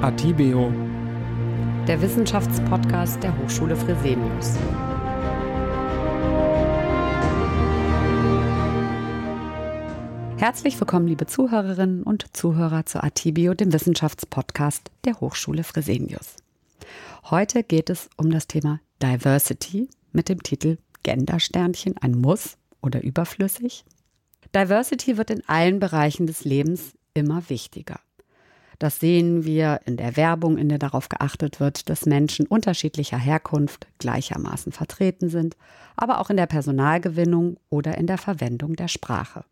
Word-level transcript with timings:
Atibeo, 0.00 0.72
der 1.88 2.00
Wissenschaftspodcast 2.00 3.20
der 3.20 3.36
Hochschule 3.36 3.74
Fresenius. 3.74 4.56
Herzlich 10.36 10.78
willkommen, 10.78 11.08
liebe 11.08 11.26
Zuhörerinnen 11.26 12.04
und 12.04 12.36
Zuhörer 12.36 12.86
zu 12.86 13.02
Atibio, 13.02 13.54
dem 13.54 13.72
Wissenschaftspodcast 13.72 14.92
der 15.04 15.18
Hochschule 15.20 15.64
Fresenius. 15.64 16.36
Heute 17.28 17.64
geht 17.64 17.90
es 17.90 18.08
um 18.16 18.30
das 18.30 18.46
Thema 18.46 18.78
Diversity 19.02 19.88
mit 20.12 20.28
dem 20.28 20.44
Titel 20.44 20.78
Gendersternchen 21.02 21.98
ein 21.98 22.12
Muss 22.12 22.56
oder 22.82 23.02
überflüssig? 23.02 23.84
Diversity 24.54 25.18
wird 25.18 25.30
in 25.30 25.42
allen 25.48 25.80
Bereichen 25.80 26.28
des 26.28 26.44
Lebens 26.44 26.92
immer 27.14 27.50
wichtiger. 27.50 27.98
Das 28.78 29.00
sehen 29.00 29.44
wir 29.44 29.80
in 29.86 29.96
der 29.96 30.16
Werbung, 30.16 30.56
in 30.56 30.68
der 30.68 30.78
darauf 30.78 31.08
geachtet 31.08 31.58
wird, 31.58 31.88
dass 31.88 32.06
Menschen 32.06 32.46
unterschiedlicher 32.46 33.18
Herkunft 33.18 33.88
gleichermaßen 33.98 34.70
vertreten 34.70 35.30
sind, 35.30 35.56
aber 35.96 36.20
auch 36.20 36.30
in 36.30 36.36
der 36.36 36.46
Personalgewinnung 36.46 37.58
oder 37.70 37.98
in 37.98 38.06
der 38.06 38.18
Verwendung 38.18 38.76
der 38.76 38.88
Sprache. 38.88 39.44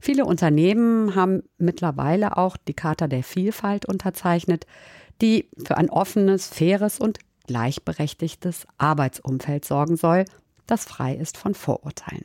Viele 0.00 0.24
Unternehmen 0.24 1.14
haben 1.14 1.44
mittlerweile 1.58 2.36
auch 2.36 2.56
die 2.56 2.74
Charta 2.74 3.06
der 3.06 3.22
Vielfalt 3.22 3.86
unterzeichnet, 3.86 4.66
die 5.22 5.48
für 5.64 5.76
ein 5.76 5.88
offenes, 5.88 6.48
faires 6.48 6.98
und 6.98 7.20
gleichberechtigtes 7.46 8.66
Arbeitsumfeld 8.78 9.64
sorgen 9.64 9.96
soll, 9.96 10.24
das 10.66 10.84
frei 10.84 11.14
ist 11.14 11.36
von 11.36 11.54
Vorurteilen. 11.54 12.24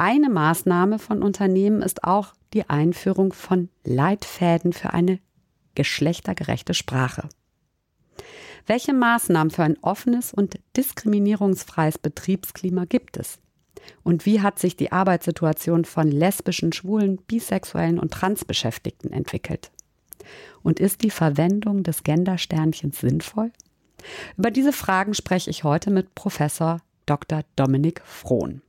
Eine 0.00 0.30
Maßnahme 0.30 0.98
von 0.98 1.22
Unternehmen 1.22 1.82
ist 1.82 2.04
auch 2.04 2.32
die 2.54 2.70
Einführung 2.70 3.34
von 3.34 3.68
Leitfäden 3.84 4.72
für 4.72 4.94
eine 4.94 5.18
geschlechtergerechte 5.74 6.72
Sprache. 6.72 7.28
Welche 8.66 8.94
Maßnahmen 8.94 9.50
für 9.50 9.62
ein 9.62 9.76
offenes 9.82 10.32
und 10.32 10.58
diskriminierungsfreies 10.74 11.98
Betriebsklima 11.98 12.86
gibt 12.86 13.18
es? 13.18 13.40
Und 14.02 14.24
wie 14.24 14.40
hat 14.40 14.58
sich 14.58 14.74
die 14.74 14.90
Arbeitssituation 14.90 15.84
von 15.84 16.10
lesbischen, 16.10 16.72
schwulen, 16.72 17.18
bisexuellen 17.26 17.98
und 17.98 18.10
Transbeschäftigten 18.10 19.12
entwickelt? 19.12 19.70
Und 20.62 20.80
ist 20.80 21.02
die 21.02 21.10
Verwendung 21.10 21.82
des 21.82 22.04
Gendersternchens 22.04 23.00
sinnvoll? 23.00 23.52
Über 24.38 24.50
diese 24.50 24.72
Fragen 24.72 25.12
spreche 25.12 25.50
ich 25.50 25.62
heute 25.62 25.90
mit 25.90 26.14
Professor 26.14 26.80
Dr. 27.04 27.42
Dominik 27.54 28.00
Frohn. 28.06 28.62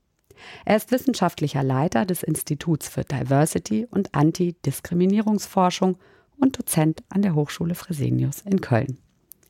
Er 0.65 0.77
ist 0.77 0.91
wissenschaftlicher 0.91 1.63
Leiter 1.63 2.05
des 2.05 2.23
Instituts 2.23 2.87
für 2.87 3.03
Diversity 3.03 3.87
und 3.89 4.13
Antidiskriminierungsforschung 4.13 5.97
und 6.37 6.57
Dozent 6.57 7.03
an 7.09 7.21
der 7.21 7.35
Hochschule 7.35 7.75
Fresenius 7.75 8.41
in 8.41 8.61
Köln. 8.61 8.97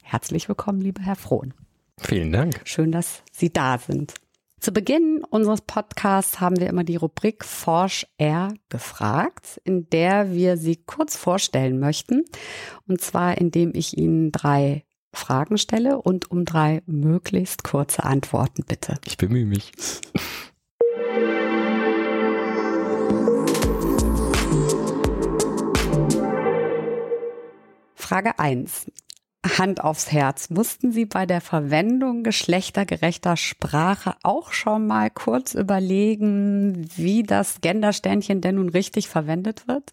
Herzlich 0.02 0.48
willkommen, 0.50 0.82
lieber 0.82 1.02
Herr 1.02 1.16
Frohn. 1.16 1.54
Vielen 1.98 2.32
Dank. 2.32 2.62
Schön, 2.66 2.92
dass 2.92 3.24
Sie 3.32 3.52
da 3.52 3.78
sind. 3.78 4.14
Zu 4.60 4.72
Beginn 4.72 5.24
unseres 5.28 5.62
Podcasts 5.62 6.40
haben 6.40 6.60
wir 6.60 6.68
immer 6.68 6.84
die 6.84 6.96
Rubrik 6.96 7.44
Forsch 7.44 8.06
R 8.20 8.54
gefragt, 8.70 9.60
in 9.64 9.90
der 9.90 10.34
wir 10.34 10.56
Sie 10.58 10.76
kurz 10.76 11.16
vorstellen 11.16 11.80
möchten. 11.80 12.26
Und 12.88 13.02
zwar, 13.02 13.40
indem 13.40 13.72
ich 13.74 13.98
Ihnen 13.98 14.32
drei 14.32 14.84
Fragen 15.14 15.58
stelle 15.58 16.00
und 16.02 16.30
um 16.30 16.46
drei 16.46 16.84
möglichst 16.86 17.64
kurze 17.64 18.04
Antworten 18.04 18.64
bitte. 18.68 19.00
Ich 19.06 19.18
bemühe 19.18 19.46
mich. 19.46 19.72
Frage 28.12 28.38
1. 28.40 28.92
Hand 29.58 29.82
aufs 29.82 30.12
Herz. 30.12 30.50
Mussten 30.50 30.92
Sie 30.92 31.06
bei 31.06 31.26
der 31.26 31.40
Verwendung 31.40 32.24
geschlechtergerechter 32.24 33.38
Sprache 33.38 34.16
auch 34.22 34.52
schon 34.52 34.86
mal 34.86 35.10
kurz 35.10 35.54
überlegen, 35.54 36.90
wie 36.98 37.24
das 37.24 37.62
Gendersternchen 37.62 38.42
denn 38.42 38.56
nun 38.56 38.68
richtig 38.68 39.08
verwendet 39.08 39.66
wird? 39.70 39.92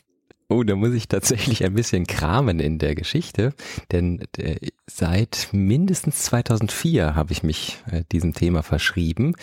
Oh, 0.51 0.63
da 0.63 0.77
muss 0.77 0.95
ich 0.95 1.09
tatsächlich 1.09 1.63
ein 1.63 1.75
bisschen 1.75 2.07
kramen 2.07 2.59
in 2.59 2.79
der 2.79 2.95
Geschichte, 2.95 3.53
denn 3.93 4.27
äh, 4.39 4.57
seit 4.87 5.51
mindestens 5.53 6.23
2004 6.23 7.15
habe 7.15 7.33
ich 7.33 7.43
mich 7.43 7.77
äh, 7.91 8.03
diesem 8.11 8.33
Thema 8.33 8.63
verschrieben. 8.63 9.35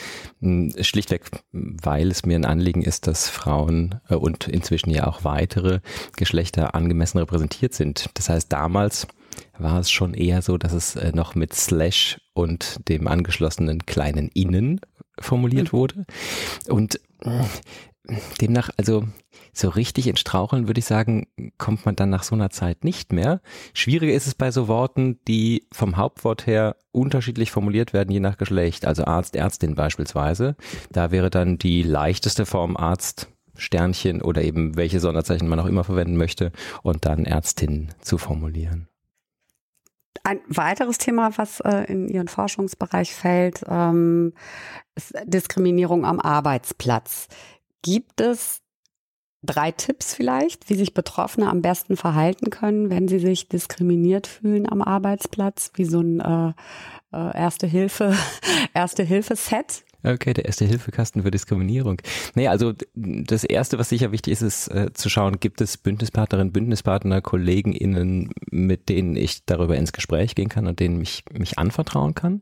Hm, 0.42 0.74
schlichtweg, 0.82 1.30
weil 1.52 2.10
es 2.10 2.26
mir 2.26 2.36
ein 2.36 2.46
Anliegen 2.46 2.82
ist, 2.82 3.06
dass 3.06 3.30
Frauen 3.30 4.02
äh, 4.10 4.16
und 4.16 4.48
inzwischen 4.48 4.90
ja 4.90 5.06
auch 5.06 5.24
weitere 5.24 5.82
Geschlechter 6.18 6.74
angemessen 6.74 7.20
repräsentiert 7.20 7.76
sind. 7.76 8.10
Das 8.16 8.30
heißt, 8.30 8.52
damals 8.52 9.06
war 9.60 9.80
es 9.80 9.92
schon 9.92 10.16
eher 10.16 10.42
so, 10.42 10.58
dass 10.58 10.74
es 10.74 10.96
noch 11.14 11.36
mit 11.36 11.54
Slash 11.54 12.20
und 12.34 12.80
dem 12.90 13.08
angeschlossenen 13.08 13.86
kleinen 13.86 14.30
Innen 14.30 14.82
formuliert 15.20 15.72
mhm. 15.72 15.78
wurde. 15.78 16.06
Und 16.68 17.00
demnach, 18.42 18.70
also 18.78 19.04
so 19.54 19.70
richtig 19.70 20.08
in 20.08 20.18
Straucheln, 20.18 20.68
würde 20.68 20.80
ich 20.80 20.86
sagen, 20.86 21.28
kommt 21.58 21.86
man 21.86 21.96
dann 21.96 22.10
nach 22.10 22.24
so 22.24 22.36
einer 22.36 22.50
Zeit 22.50 22.84
nicht 22.84 23.14
mehr. 23.14 23.42
Schwieriger 23.74 24.14
ist 24.14 24.28
es 24.28 24.36
bei 24.36 24.52
so 24.52 24.68
Worten, 24.68 25.20
die 25.28 25.68
vom 25.72 25.98
Hauptwort 25.98 26.46
her 26.46 26.76
unterschiedlich 26.92 27.52
formuliert 27.52 27.94
werden, 27.94 28.12
je 28.12 28.20
nach 28.20 28.38
Geschlecht. 28.38 28.86
Also 28.86 29.06
Arzt, 29.06 29.36
Ärztin 29.36 29.76
beispielsweise. 29.76 30.56
Da 30.92 31.12
wäre 31.12 31.30
dann 31.30 31.58
die 31.58 31.84
leichteste 31.84 32.46
Form 32.46 32.76
Arzt, 32.78 33.28
Sternchen 33.58 34.22
oder 34.22 34.42
eben 34.42 34.76
welche 34.76 35.00
Sonderzeichen 35.00 35.48
man 35.48 35.60
auch 35.60 35.66
immer 35.66 35.84
verwenden 35.84 36.18
möchte 36.18 36.52
und 36.84 37.06
dann 37.06 37.26
Ärztin 37.26 37.90
zu 38.02 38.18
formulieren. 38.18 38.88
Ein 40.24 40.40
weiteres 40.48 40.98
Thema, 40.98 41.38
was 41.38 41.60
äh, 41.60 41.84
in 41.84 42.10
Ihren 42.10 42.28
Forschungsbereich 42.28 43.14
fällt, 43.14 43.64
ähm, 43.70 44.34
ist 44.96 45.14
Diskriminierung 45.26 46.04
am 46.04 46.20
Arbeitsplatz. 46.20 47.28
Gibt 47.86 48.20
es 48.20 48.64
drei 49.44 49.72
Tipps 49.72 50.16
vielleicht, 50.16 50.72
wie 50.72 50.74
sich 50.74 50.96
Betroffene 50.96 51.48
am 51.48 51.62
besten 51.62 51.98
verhalten 51.98 52.50
können, 52.50 52.90
wenn 52.90 53.08
sie 53.08 53.20
sich 53.20 53.48
diskriminiert 53.48 54.26
fühlen 54.26 54.68
am 54.68 54.82
Arbeitsplatz, 54.82 55.72
wie 55.76 55.86
so 55.86 56.02
ein 56.02 56.20
äh, 56.20 56.54
äh, 57.16 57.38
Erste 57.38 57.68
Hilfe, 57.68 58.16
Erste 58.74 59.04
Hilfe 59.04 59.36
Set? 59.36 59.84
Okay, 60.02 60.34
der 60.34 60.46
erste 60.46 60.66
Hilfekasten 60.66 61.22
für 61.22 61.30
Diskriminierung. 61.30 62.02
Naja, 62.34 62.50
also 62.50 62.74
das 62.96 63.44
Erste, 63.44 63.78
was 63.78 63.90
sicher 63.90 64.12
wichtig 64.12 64.34
ist, 64.34 64.42
ist 64.42 64.68
äh, 64.70 64.92
zu 64.94 65.10
schauen, 65.10 65.40
gibt 65.40 65.62
es 65.62 65.78
Bündnispartnerinnen, 65.78 66.54
Bündnispartner, 66.54 67.22
KollegenInnen, 67.22 68.32
mit 68.50 68.90
denen 68.90 69.16
ich 69.16 69.46
darüber 69.46 69.78
ins 69.78 69.94
Gespräch 69.94 70.34
gehen 70.34 70.50
kann 70.50 70.66
und 70.66 70.80
denen 70.80 70.98
mich, 70.98 71.24
mich 71.32 71.60
anvertrauen 71.60 72.16
kann. 72.16 72.42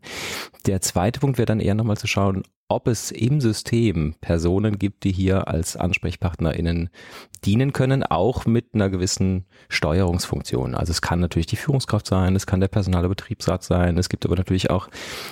Der 0.68 0.80
zweite 0.80 1.20
Punkt 1.20 1.38
wäre 1.38 1.46
dann 1.46 1.60
eher 1.60 1.76
nochmal 1.76 1.98
zu 1.98 2.08
schauen, 2.08 2.44
ob 2.74 2.88
es 2.88 3.12
im 3.12 3.40
System 3.40 4.16
Personen 4.20 4.80
gibt, 4.80 5.04
die 5.04 5.12
hier 5.12 5.48
als 5.48 5.78
AnsprechpartnerInnen 5.78 6.90
dienen 7.46 7.72
können, 7.72 8.04
auch 8.04 8.46
mit 8.46 8.74
einer 8.74 8.90
gewissen 8.90 9.46
Steuerungsfunktion. 9.70 10.74
Also 10.74 10.92
es 10.92 11.02
kann 11.02 11.20
natürlich 11.20 11.46
die 11.46 11.56
Führungskraft 11.56 12.08
sein, 12.08 12.36
es 12.36 12.48
kann 12.48 12.62
der 12.62 12.68
personale 12.68 13.10
Betriebsrat 13.10 13.64
sein, 13.64 13.98
es 13.98 14.10
gibt 14.10 14.26
aber 14.26 14.36
natürlich 14.36 14.70
auch 14.70 14.90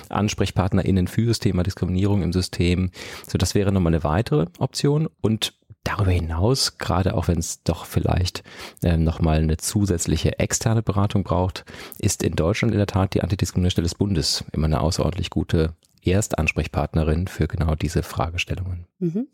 AnsprechpartnerInnen 0.08 1.08
für 1.08 1.26
das 1.26 1.40
Thema 1.40 1.64
Diskriminierung 1.64 2.22
im 2.22 2.32
System. 2.32 2.90
So, 3.26 3.38
das 3.38 3.54
wäre 3.54 3.72
nochmal 3.72 3.92
eine 3.92 4.04
weitere 4.04 4.46
Option 4.58 5.08
und 5.20 5.54
Darüber 5.84 6.12
hinaus, 6.12 6.78
gerade 6.78 7.14
auch 7.14 7.26
wenn 7.26 7.38
es 7.38 7.64
doch 7.64 7.86
vielleicht 7.86 8.44
äh, 8.84 8.96
nochmal 8.96 9.38
eine 9.38 9.56
zusätzliche 9.56 10.38
externe 10.38 10.80
Beratung 10.80 11.24
braucht, 11.24 11.64
ist 11.98 12.22
in 12.22 12.36
Deutschland 12.36 12.72
in 12.72 12.78
der 12.78 12.86
Tat 12.86 13.14
die 13.14 13.22
Antidiskriminierungsstelle 13.22 13.86
des 13.86 13.96
Bundes 13.96 14.44
immer 14.52 14.66
eine 14.66 14.80
außerordentlich 14.80 15.30
gute 15.30 15.74
Erstansprechpartnerin 16.04 17.28
für 17.28 17.46
genau 17.46 17.74
diese 17.74 18.02
Fragestellungen. 18.02 18.86
Mhm. 18.98 19.28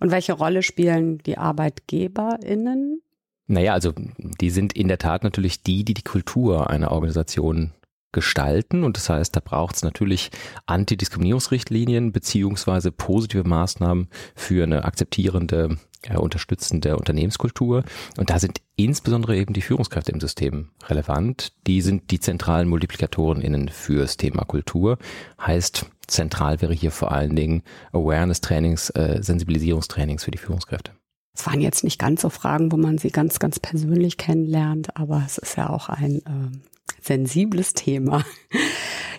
Und 0.00 0.10
welche 0.10 0.34
Rolle 0.34 0.62
spielen 0.62 1.18
die 1.18 1.38
ArbeitgeberInnen? 1.38 3.02
Naja, 3.48 3.72
also 3.72 3.92
die 4.40 4.50
sind 4.50 4.72
in 4.72 4.88
der 4.88 4.98
Tat 4.98 5.22
natürlich 5.22 5.62
die, 5.62 5.84
die 5.84 5.94
die 5.94 6.02
Kultur 6.02 6.68
einer 6.70 6.92
Organisation 6.92 7.72
gestalten. 8.12 8.82
Und 8.82 8.96
das 8.96 9.08
heißt, 9.08 9.36
da 9.36 9.40
braucht 9.40 9.76
es 9.76 9.82
natürlich 9.82 10.30
Antidiskriminierungsrichtlinien 10.66 12.12
beziehungsweise 12.12 12.90
positive 12.90 13.44
Maßnahmen 13.44 14.08
für 14.34 14.64
eine 14.64 14.84
akzeptierende, 14.84 15.76
äh, 16.08 16.16
unterstützende 16.16 16.96
Unternehmenskultur. 16.96 17.84
Und 18.16 18.30
da 18.30 18.38
sind 18.38 18.60
insbesondere 18.76 19.36
eben 19.36 19.54
die 19.54 19.62
Führungskräfte 19.62 20.12
im 20.12 20.20
System 20.20 20.70
relevant. 20.88 21.52
Die 21.66 21.80
sind 21.80 22.10
die 22.10 22.20
zentralen 22.20 22.68
MultiplikatorInnen 22.68 23.68
fürs 23.68 24.16
Thema 24.16 24.44
Kultur. 24.44 24.98
Heißt, 25.40 25.86
zentral 26.06 26.60
wäre 26.60 26.74
hier 26.74 26.90
vor 26.90 27.12
allen 27.12 27.36
Dingen 27.36 27.62
Awareness-Trainings, 27.92 28.90
äh, 28.90 29.22
Sensibilisierungstrainings 29.22 30.24
für 30.24 30.30
die 30.30 30.38
Führungskräfte. 30.38 30.92
Es 31.34 31.46
waren 31.46 31.60
jetzt 31.60 31.84
nicht 31.84 31.98
ganz 31.98 32.22
so 32.22 32.30
Fragen, 32.30 32.72
wo 32.72 32.76
man 32.76 32.96
sie 32.96 33.10
ganz, 33.10 33.38
ganz 33.38 33.60
persönlich 33.60 34.16
kennenlernt, 34.16 34.96
aber 34.96 35.22
es 35.26 35.36
ist 35.36 35.56
ja 35.56 35.68
auch 35.68 35.90
ein 35.90 36.18
äh, 36.18 37.02
sensibles 37.02 37.74
Thema. 37.74 38.24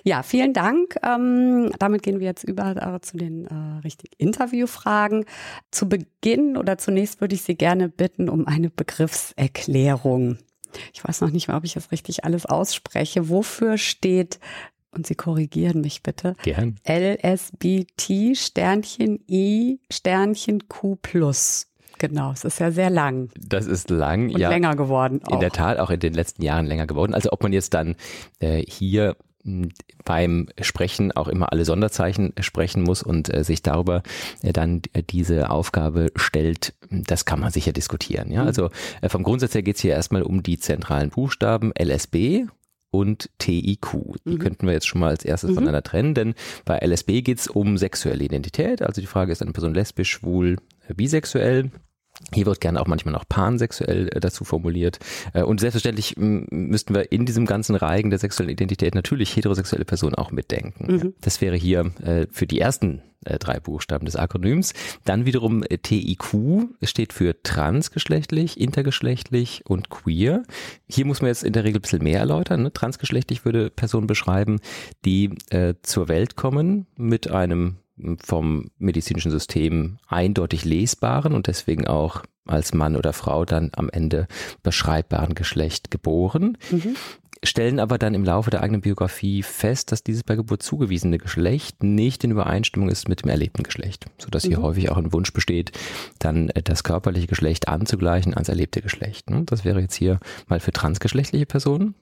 Ja, 0.08 0.24
vielen 0.24 0.54
Dank. 0.54 0.96
Ähm, 1.04 1.70
damit 1.80 2.02
gehen 2.02 2.22
wir 2.22 2.28
jetzt 2.28 2.46
über 2.46 2.96
äh, 2.96 3.02
zu 3.02 3.18
den 3.18 3.46
äh, 3.46 3.82
richtigen 3.84 4.14
Interviewfragen. 4.18 5.26
Zu 5.70 5.90
Beginn 5.90 6.56
oder 6.56 6.78
zunächst 6.78 7.20
würde 7.20 7.36
ich 7.36 7.42
Sie 7.42 7.56
gerne 7.56 7.90
bitten 7.90 8.30
um 8.30 8.48
eine 8.48 8.70
Begriffserklärung. 8.70 10.38
ich 10.94 11.04
weiß 11.04 11.20
noch 11.20 11.32
nicht 11.32 11.50
mal, 11.50 11.58
ob 11.58 11.66
ich 11.66 11.74
das 11.74 11.92
richtig 11.92 12.24
alles 12.24 12.46
ausspreche. 12.46 13.28
Wofür 13.28 13.78
steht, 13.78 14.40
und 14.92 15.06
Sie 15.06 15.16
korrigieren 15.16 15.82
mich 15.82 16.04
bitte, 16.04 16.36
Gern. 16.42 16.80
LSBT 16.88 18.38
Sternchen 18.38 19.20
I 19.30 19.82
Sternchen 19.92 20.70
Q 20.70 20.96
plus. 21.02 21.68
Genau, 21.98 22.32
es 22.32 22.46
ist 22.46 22.60
ja 22.60 22.72
sehr 22.72 22.90
lang. 22.90 23.30
Das 23.38 23.66
ist 23.66 23.90
lang, 23.90 24.30
Und 24.30 24.40
ja. 24.40 24.48
länger 24.50 24.78
geworden. 24.78 25.20
Auch. 25.26 25.34
In 25.34 25.40
der 25.42 25.52
Tat 25.52 25.80
auch 25.80 25.90
in 25.90 26.00
den 26.00 26.14
letzten 26.14 26.44
Jahren 26.44 26.66
länger 26.66 26.88
geworden. 26.88 27.14
Also 27.14 27.32
ob 27.34 27.44
man 27.44 27.52
jetzt 27.52 27.74
dann 27.74 27.96
äh, 28.40 28.62
hier 28.62 29.18
beim 30.06 30.48
Sprechen 30.62 31.12
auch 31.12 31.28
immer 31.28 31.52
alle 31.52 31.66
Sonderzeichen 31.66 32.34
sprechen 32.40 32.84
muss 32.84 33.04
und 33.04 33.34
äh, 33.34 33.44
sich 33.44 33.62
darüber 33.62 34.04
äh, 34.42 34.54
dann 34.54 34.82
äh, 34.94 35.04
diese 35.04 35.50
Aufgabe 35.50 36.12
stellt, 36.16 36.74
das 36.90 37.26
kann 37.26 37.40
man 37.40 37.52
sicher 37.52 37.72
diskutieren. 37.74 38.32
Ja? 38.32 38.42
Mhm. 38.42 38.48
Also 38.48 38.70
äh, 39.02 39.10
vom 39.10 39.24
Grundsatz 39.24 39.54
her 39.56 39.64
geht 39.64 39.76
es 39.78 39.82
hier 39.82 39.92
erstmal 39.94 40.24
um 40.24 40.44
die 40.44 40.58
zentralen 40.60 41.10
Buchstaben 41.10 41.72
LSB 41.78 42.46
und 42.90 43.30
TIQ. 43.38 44.16
Die 44.26 44.36
Mhm. 44.36 44.40
könnten 44.40 44.66
wir 44.66 44.74
jetzt 44.74 44.88
schon 44.88 45.02
mal 45.02 45.10
als 45.10 45.26
erstes 45.26 45.50
Mhm. 45.52 45.56
voneinander 45.56 45.84
trennen, 45.84 46.14
denn 46.14 46.34
bei 46.66 46.78
LSB 46.80 47.22
geht 47.22 47.40
es 47.40 47.48
um 47.48 47.78
sexuelle 47.78 48.24
Identität. 48.24 48.82
Also 48.82 49.02
die 49.02 49.08
Frage 49.08 49.32
ist 49.32 49.42
eine 49.42 49.52
Person 49.52 49.74
lesbisch, 49.74 50.10
schwul, 50.12 50.58
äh, 50.88 50.94
bisexuell. 50.94 51.72
Hier 52.34 52.46
wird 52.46 52.62
gerne 52.62 52.82
auch 52.82 52.88
manchmal 52.88 53.14
noch 53.14 53.28
pansexuell 53.28 54.10
äh, 54.10 54.20
dazu 54.20 54.44
formuliert. 54.44 55.00
Äh, 55.34 55.44
Und 55.44 55.60
selbstverständlich 55.60 56.16
müssten 56.18 56.96
wir 56.96 57.12
in 57.12 57.26
diesem 57.26 57.46
ganzen 57.46 57.76
Reigen 57.76 58.10
der 58.10 58.20
sexuellen 58.20 58.52
Identität 58.52 58.96
natürlich 58.96 59.36
heterosexuelle 59.36 59.86
Personen 59.86 60.16
auch 60.16 60.32
mitdenken. 60.32 60.92
Mhm. 60.92 61.14
Das 61.22 61.42
wäre 61.42 61.56
hier 61.56 61.92
äh, 62.04 62.28
für 62.32 62.48
die 62.48 62.60
ersten 62.60 63.02
drei 63.40 63.60
Buchstaben 63.60 64.06
des 64.06 64.16
Akronyms. 64.16 64.74
Dann 65.04 65.26
wiederum 65.26 65.64
TIQ 65.64 66.70
steht 66.84 67.12
für 67.12 67.42
transgeschlechtlich, 67.44 68.58
intergeschlechtlich 68.58 69.64
und 69.66 69.90
queer. 69.90 70.44
Hier 70.88 71.06
muss 71.06 71.22
man 71.22 71.30
jetzt 71.30 71.44
in 71.44 71.52
der 71.52 71.66
Regel 71.66 71.80
ein 71.80 71.82
bisschen 71.82 72.04
mehr 72.04 72.20
erläutern. 72.20 72.64
Ne? 72.64 72.72
Transgeschlechtlich 72.72 73.44
würde 73.44 73.70
Personen 73.70 74.08
beschreiben, 74.08 74.60
die 75.04 75.32
äh, 75.50 75.74
zur 75.82 76.08
Welt 76.08 76.38
kommen 76.38 76.86
mit 76.96 77.30
einem 77.30 77.78
vom 78.24 78.70
medizinischen 78.78 79.32
System 79.32 79.98
eindeutig 80.08 80.66
lesbaren 80.66 81.34
und 81.34 81.48
deswegen 81.48 81.88
auch 81.88 82.24
als 82.46 82.74
Mann 82.74 82.96
oder 82.96 83.12
Frau 83.14 83.44
dann 83.46 83.72
am 83.76 83.90
Ende 83.90 84.28
beschreibbaren 84.64 85.36
Geschlecht 85.36 85.92
geboren, 85.92 86.58
Mhm. 86.72 86.96
stellen 87.44 87.80
aber 87.80 87.98
dann 87.98 88.14
im 88.14 88.24
Laufe 88.24 88.50
der 88.50 88.62
eigenen 88.62 88.82
Biografie 88.82 89.44
fest, 89.44 89.92
dass 89.92 90.02
dieses 90.04 90.24
bei 90.24 90.36
Geburt 90.36 90.64
zugewiesene 90.64 91.18
Geschlecht 91.18 91.84
nicht 91.84 92.24
in 92.24 92.32
Übereinstimmung 92.32 92.90
ist 92.90 93.10
mit 93.10 93.24
dem 93.24 93.30
erlebten 93.30 93.64
Geschlecht, 93.64 94.06
sodass 94.18 94.44
hier 94.44 94.60
Mhm. 94.60 94.64
häufig 94.64 94.90
auch 94.90 94.98
ein 94.98 95.12
Wunsch 95.14 95.34
besteht, 95.34 95.72
dann 96.20 96.50
äh, 96.50 96.64
das 96.64 96.84
körperliche 96.84 97.28
Geschlecht 97.28 97.68
anzugleichen 97.68 98.34
ans 98.34 98.50
erlebte 98.50 98.82
Geschlecht. 98.82 99.30
ne? 99.30 99.44
Das 99.46 99.66
wäre 99.66 99.82
jetzt 99.82 99.96
hier 99.96 100.20
mal 100.48 100.60
für 100.60 100.72
transgeschlechtliche 100.72 101.46
Personen. 101.46 101.96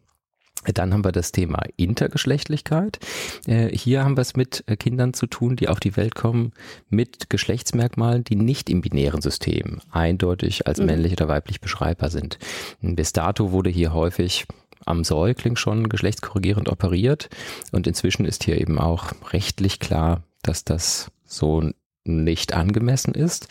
Dann 0.73 0.93
haben 0.93 1.05
wir 1.05 1.11
das 1.11 1.31
Thema 1.31 1.59
Intergeschlechtlichkeit. 1.77 2.99
Äh, 3.47 3.69
Hier 3.75 4.03
haben 4.03 4.17
wir 4.17 4.21
es 4.21 4.35
mit 4.35 4.63
äh, 4.67 4.75
Kindern 4.75 5.13
zu 5.13 5.27
tun, 5.27 5.55
die 5.55 5.67
auf 5.69 5.79
die 5.79 5.95
Welt 5.97 6.15
kommen 6.15 6.51
mit 6.89 7.29
Geschlechtsmerkmalen, 7.29 8.23
die 8.23 8.35
nicht 8.35 8.69
im 8.69 8.81
binären 8.81 9.21
System 9.21 9.81
eindeutig 9.91 10.67
als 10.67 10.79
Mhm. 10.79 10.85
männlich 10.87 11.13
oder 11.13 11.27
weiblich 11.27 11.61
beschreibbar 11.61 12.09
sind. 12.09 12.37
Bis 12.81 13.13
dato 13.13 13.51
wurde 13.51 13.69
hier 13.69 13.93
häufig 13.93 14.45
am 14.85 15.03
Säugling 15.03 15.55
schon 15.55 15.89
geschlechtskorrigierend 15.89 16.69
operiert 16.69 17.29
und 17.71 17.87
inzwischen 17.87 18.25
ist 18.25 18.43
hier 18.43 18.59
eben 18.59 18.77
auch 18.79 19.11
rechtlich 19.31 19.79
klar, 19.79 20.23
dass 20.43 20.63
das 20.63 21.11
so 21.25 21.71
nicht 22.07 22.53
angemessen 22.53 23.15
ist, 23.15 23.47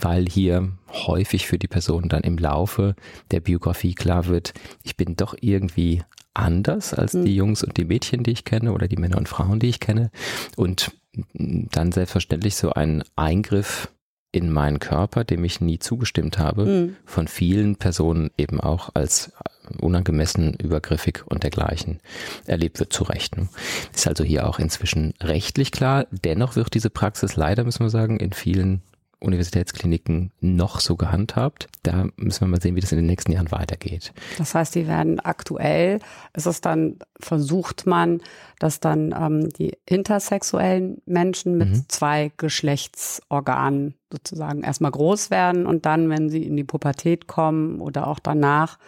weil 0.00 0.26
hier 0.26 0.72
häufig 0.90 1.46
für 1.46 1.58
die 1.58 1.68
Person 1.68 2.08
dann 2.08 2.22
im 2.22 2.38
Laufe 2.38 2.94
der 3.30 3.40
Biografie 3.40 3.94
klar 3.94 4.26
wird, 4.28 4.54
ich 4.82 4.96
bin 4.96 5.14
doch 5.14 5.34
irgendwie 5.38 6.02
anders 6.34 6.94
als 6.94 7.14
Mhm. 7.14 7.24
die 7.24 7.34
Jungs 7.36 7.62
und 7.64 7.76
die 7.76 7.84
Mädchen, 7.84 8.22
die 8.22 8.30
ich 8.32 8.44
kenne 8.44 8.72
oder 8.72 8.88
die 8.88 8.96
Männer 8.96 9.18
und 9.18 9.28
Frauen, 9.28 9.58
die 9.60 9.68
ich 9.68 9.80
kenne 9.80 10.10
und 10.56 10.92
dann 11.32 11.90
selbstverständlich 11.92 12.54
so 12.56 12.70
ein 12.72 13.02
Eingriff 13.16 13.88
in 14.30 14.52
meinen 14.52 14.78
Körper, 14.78 15.24
dem 15.24 15.42
ich 15.42 15.60
nie 15.62 15.78
zugestimmt 15.78 16.38
habe, 16.38 16.66
Mhm. 16.66 16.96
von 17.06 17.28
vielen 17.28 17.76
Personen 17.76 18.30
eben 18.36 18.60
auch 18.60 18.90
als 18.94 19.32
unangemessen, 19.80 20.54
übergriffig 20.54 21.22
und 21.26 21.42
dergleichen 21.42 22.00
erlebt 22.46 22.78
wird, 22.78 22.92
zu 22.92 23.04
Recht. 23.04 23.36
ne? 23.36 23.48
Ist 23.94 24.06
also 24.06 24.24
hier 24.24 24.46
auch 24.48 24.58
inzwischen 24.58 25.14
rechtlich 25.22 25.72
klar. 25.72 26.06
Dennoch 26.10 26.56
wird 26.56 26.74
diese 26.74 26.90
Praxis 26.90 27.36
leider, 27.36 27.64
müssen 27.64 27.84
wir 27.84 27.90
sagen, 27.90 28.18
in 28.20 28.32
vielen 28.32 28.82
Universitätskliniken 29.20 30.30
noch 30.40 30.80
so 30.80 30.96
gehandhabt. 30.96 31.68
Da 31.82 32.06
müssen 32.16 32.42
wir 32.42 32.48
mal 32.48 32.60
sehen, 32.60 32.76
wie 32.76 32.80
das 32.80 32.92
in 32.92 32.98
den 32.98 33.06
nächsten 33.06 33.32
Jahren 33.32 33.50
weitergeht. 33.50 34.12
Das 34.38 34.54
heißt, 34.54 34.74
die 34.74 34.86
werden 34.86 35.18
aktuell, 35.20 35.98
ist 36.34 36.46
es 36.46 36.60
dann, 36.60 36.96
versucht 37.18 37.86
man, 37.86 38.20
dass 38.58 38.80
dann 38.80 39.14
ähm, 39.18 39.48
die 39.50 39.76
intersexuellen 39.86 41.02
Menschen 41.06 41.58
mit 41.58 41.68
Mhm. 41.68 41.84
zwei 41.88 42.30
Geschlechtsorganen 42.36 43.94
sozusagen 44.12 44.62
erstmal 44.62 44.90
groß 44.90 45.30
werden 45.30 45.66
und 45.66 45.86
dann, 45.86 46.08
wenn 46.10 46.28
sie 46.30 46.42
in 46.44 46.56
die 46.56 46.64
Pubertät 46.64 47.26
kommen 47.26 47.80
oder 47.80 48.06
auch 48.06 48.18
danach, 48.18 48.78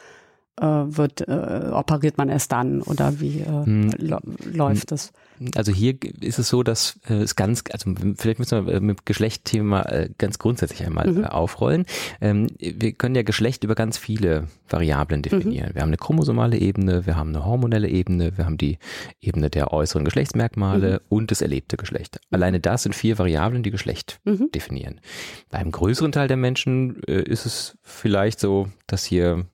äh, 0.60 0.64
wird, 0.66 1.26
äh, 1.28 1.70
operiert 1.72 2.18
man 2.18 2.28
erst 2.28 2.52
dann 2.52 2.82
oder 2.82 3.20
wie 3.20 3.40
äh, 3.40 3.64
Hm. 3.64 3.90
läuft 4.52 4.92
es? 4.92 5.12
Also 5.54 5.72
hier 5.72 5.96
ist 6.20 6.38
es 6.38 6.48
so, 6.48 6.62
dass 6.62 6.98
äh, 7.08 7.14
es 7.14 7.34
ganz, 7.36 7.64
also 7.72 7.92
vielleicht 8.16 8.38
müssen 8.38 8.66
wir 8.66 8.74
äh, 8.74 8.80
mit 8.80 9.06
Geschlechtthema 9.06 9.82
äh, 9.82 10.10
ganz 10.18 10.38
grundsätzlich 10.38 10.84
einmal 10.84 11.06
Mhm. 11.10 11.24
äh, 11.24 11.26
aufrollen. 11.28 11.86
Ähm, 12.20 12.48
wir 12.58 12.92
können 12.92 13.14
ja 13.14 13.22
Geschlecht 13.22 13.64
über 13.64 13.74
ganz 13.74 13.96
viele 13.98 14.48
Variablen 14.68 15.22
definieren. 15.22 15.70
Wir 15.74 15.82
haben 15.82 15.88
eine 15.88 15.96
chromosomale 15.96 16.58
Ebene, 16.58 17.06
wir 17.06 17.16
haben 17.16 17.30
eine 17.30 17.44
hormonelle 17.44 17.88
Ebene, 17.88 18.36
wir 18.36 18.44
haben 18.44 18.58
die 18.58 18.78
Ebene 19.20 19.48
der 19.50 19.72
äußeren 19.72 20.04
Geschlechtsmerkmale 20.04 21.00
und 21.08 21.30
das 21.30 21.40
erlebte 21.42 21.76
Geschlecht. 21.76 22.20
Alleine 22.30 22.60
das 22.60 22.82
sind 22.82 22.94
vier 22.94 23.18
Variablen, 23.18 23.62
die 23.62 23.70
Geschlecht 23.70 24.20
Mhm. 24.24 24.50
definieren. 24.54 25.00
Beim 25.50 25.70
größeren 25.70 26.12
Teil 26.12 26.28
der 26.28 26.36
Menschen 26.36 26.96
ist 27.04 27.46
es 27.46 27.78
vielleicht 27.82 28.40
so, 28.40 28.68
dass 28.86 29.04
hier 29.04 29.46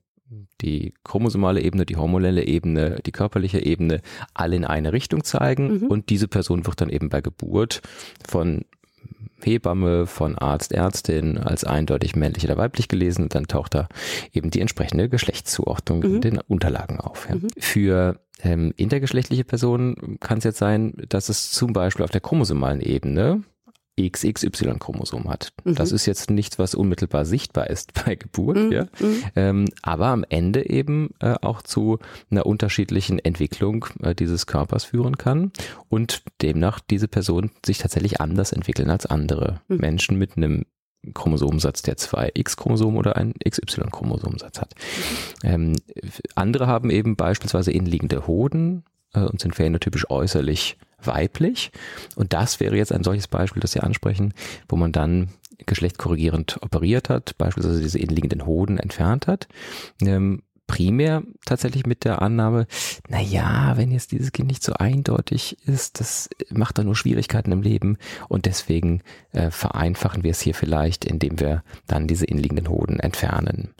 die 0.60 0.94
chromosomale 1.04 1.60
Ebene, 1.60 1.86
die 1.86 1.96
hormonelle 1.96 2.44
Ebene, 2.46 2.98
die 3.06 3.12
körperliche 3.12 3.64
Ebene 3.64 4.00
alle 4.34 4.56
in 4.56 4.64
eine 4.64 4.92
Richtung 4.92 5.22
zeigen 5.24 5.82
Mhm. 5.82 5.86
und 5.86 6.10
diese 6.10 6.28
Person 6.28 6.66
wird 6.66 6.80
dann 6.80 6.88
eben 6.88 7.08
bei 7.08 7.20
Geburt 7.20 7.82
von 8.26 8.64
Hebamme, 9.42 10.06
von 10.06 10.36
Arzt, 10.36 10.72
Ärztin 10.72 11.38
als 11.38 11.62
eindeutig 11.64 12.16
männlich 12.16 12.44
oder 12.44 12.56
weiblich 12.56 12.88
gelesen 12.88 13.24
und 13.24 13.34
dann 13.34 13.46
taucht 13.46 13.74
da 13.74 13.88
eben 14.32 14.50
die 14.50 14.60
entsprechende 14.60 15.08
Geschlechtszuordnung 15.08 16.02
in 16.02 16.12
Mhm. 16.14 16.20
den 16.22 16.38
Unterlagen 16.48 16.98
auf. 17.00 17.28
Ja. 17.28 17.36
Mhm. 17.36 17.48
Für 17.58 18.20
ähm, 18.42 18.72
intergeschlechtliche 18.76 19.44
Personen 19.44 20.18
kann 20.20 20.38
es 20.38 20.44
jetzt 20.44 20.58
sein, 20.58 20.94
dass 21.08 21.28
es 21.28 21.50
zum 21.52 21.72
Beispiel 21.72 22.04
auf 22.04 22.10
der 22.10 22.20
chromosomalen 22.20 22.80
Ebene 22.80 23.42
XXY-Chromosom 24.00 25.28
hat. 25.28 25.52
Mhm. 25.64 25.74
Das 25.74 25.92
ist 25.92 26.06
jetzt 26.06 26.30
nichts, 26.30 26.58
was 26.58 26.74
unmittelbar 26.74 27.24
sichtbar 27.24 27.68
ist 27.70 27.92
bei 28.04 28.14
Geburt, 28.14 28.56
Mhm. 28.56 28.72
ja. 28.72 28.82
Mhm. 29.00 29.22
Ähm, 29.36 29.64
aber 29.82 30.06
am 30.08 30.24
Ende 30.28 30.68
eben 30.68 31.10
äh, 31.20 31.34
auch 31.42 31.62
zu 31.62 31.98
einer 32.30 32.46
unterschiedlichen 32.46 33.18
Entwicklung 33.18 33.86
äh, 34.02 34.14
dieses 34.14 34.46
Körpers 34.46 34.84
führen 34.84 35.18
kann 35.18 35.52
und 35.88 36.22
demnach 36.42 36.80
diese 36.80 37.08
Person 37.08 37.50
sich 37.64 37.78
tatsächlich 37.78 38.20
anders 38.20 38.52
entwickeln 38.52 38.90
als 38.90 39.06
andere 39.06 39.60
Mhm. 39.68 39.76
Menschen 39.78 40.18
mit 40.18 40.36
einem 40.36 40.64
Chromosomensatz, 41.14 41.82
der 41.82 41.96
zwei 41.96 42.30
X-Chromosom 42.34 42.96
oder 42.96 43.14
einen 43.16 43.34
XY-Chromosomensatz 43.48 44.60
hat. 44.60 44.74
Ähm, 45.44 45.74
f- 45.94 46.20
andere 46.34 46.66
haben 46.66 46.90
eben 46.90 47.14
beispielsweise 47.14 47.70
innenliegende 47.70 48.26
Hoden 48.26 48.82
äh, 49.16 49.20
und 49.20 49.40
sind 49.40 49.54
phänotypisch 49.54 50.08
äußerlich 50.10 50.76
weiblich. 51.02 51.72
Und 52.14 52.32
das 52.32 52.60
wäre 52.60 52.76
jetzt 52.76 52.92
ein 52.92 53.04
solches 53.04 53.28
Beispiel, 53.28 53.60
das 53.60 53.72
Sie 53.72 53.80
ansprechen, 53.80 54.34
wo 54.68 54.76
man 54.76 54.92
dann 54.92 55.28
geschlechtskorrigierend 55.64 56.62
operiert 56.62 57.08
hat, 57.08 57.36
beispielsweise 57.38 57.80
diese 57.80 57.98
innenliegenden 57.98 58.46
Hoden 58.46 58.78
entfernt 58.78 59.26
hat. 59.26 59.48
Ähm, 60.02 60.42
primär 60.66 61.22
tatsächlich 61.44 61.86
mit 61.86 62.04
der 62.04 62.22
Annahme, 62.22 62.66
na 63.08 63.20
ja, 63.20 63.76
wenn 63.76 63.90
jetzt 63.90 64.12
dieses 64.12 64.32
Kind 64.32 64.48
nicht 64.48 64.62
so 64.62 64.72
eindeutig 64.74 65.58
ist, 65.66 66.00
das 66.00 66.28
macht 66.50 66.78
dann 66.78 66.86
nur 66.86 66.96
Schwierigkeiten 66.96 67.52
im 67.52 67.62
Leben 67.62 67.98
und 68.28 68.46
deswegen 68.46 69.02
äh, 69.32 69.50
vereinfachen 69.50 70.22
wir 70.22 70.32
es 70.32 70.40
hier 70.40 70.54
vielleicht, 70.54 71.04
indem 71.04 71.40
wir 71.40 71.62
dann 71.86 72.06
diese 72.06 72.26
innenliegenden 72.26 72.68
Hoden 72.68 73.00
entfernen. 73.00 73.74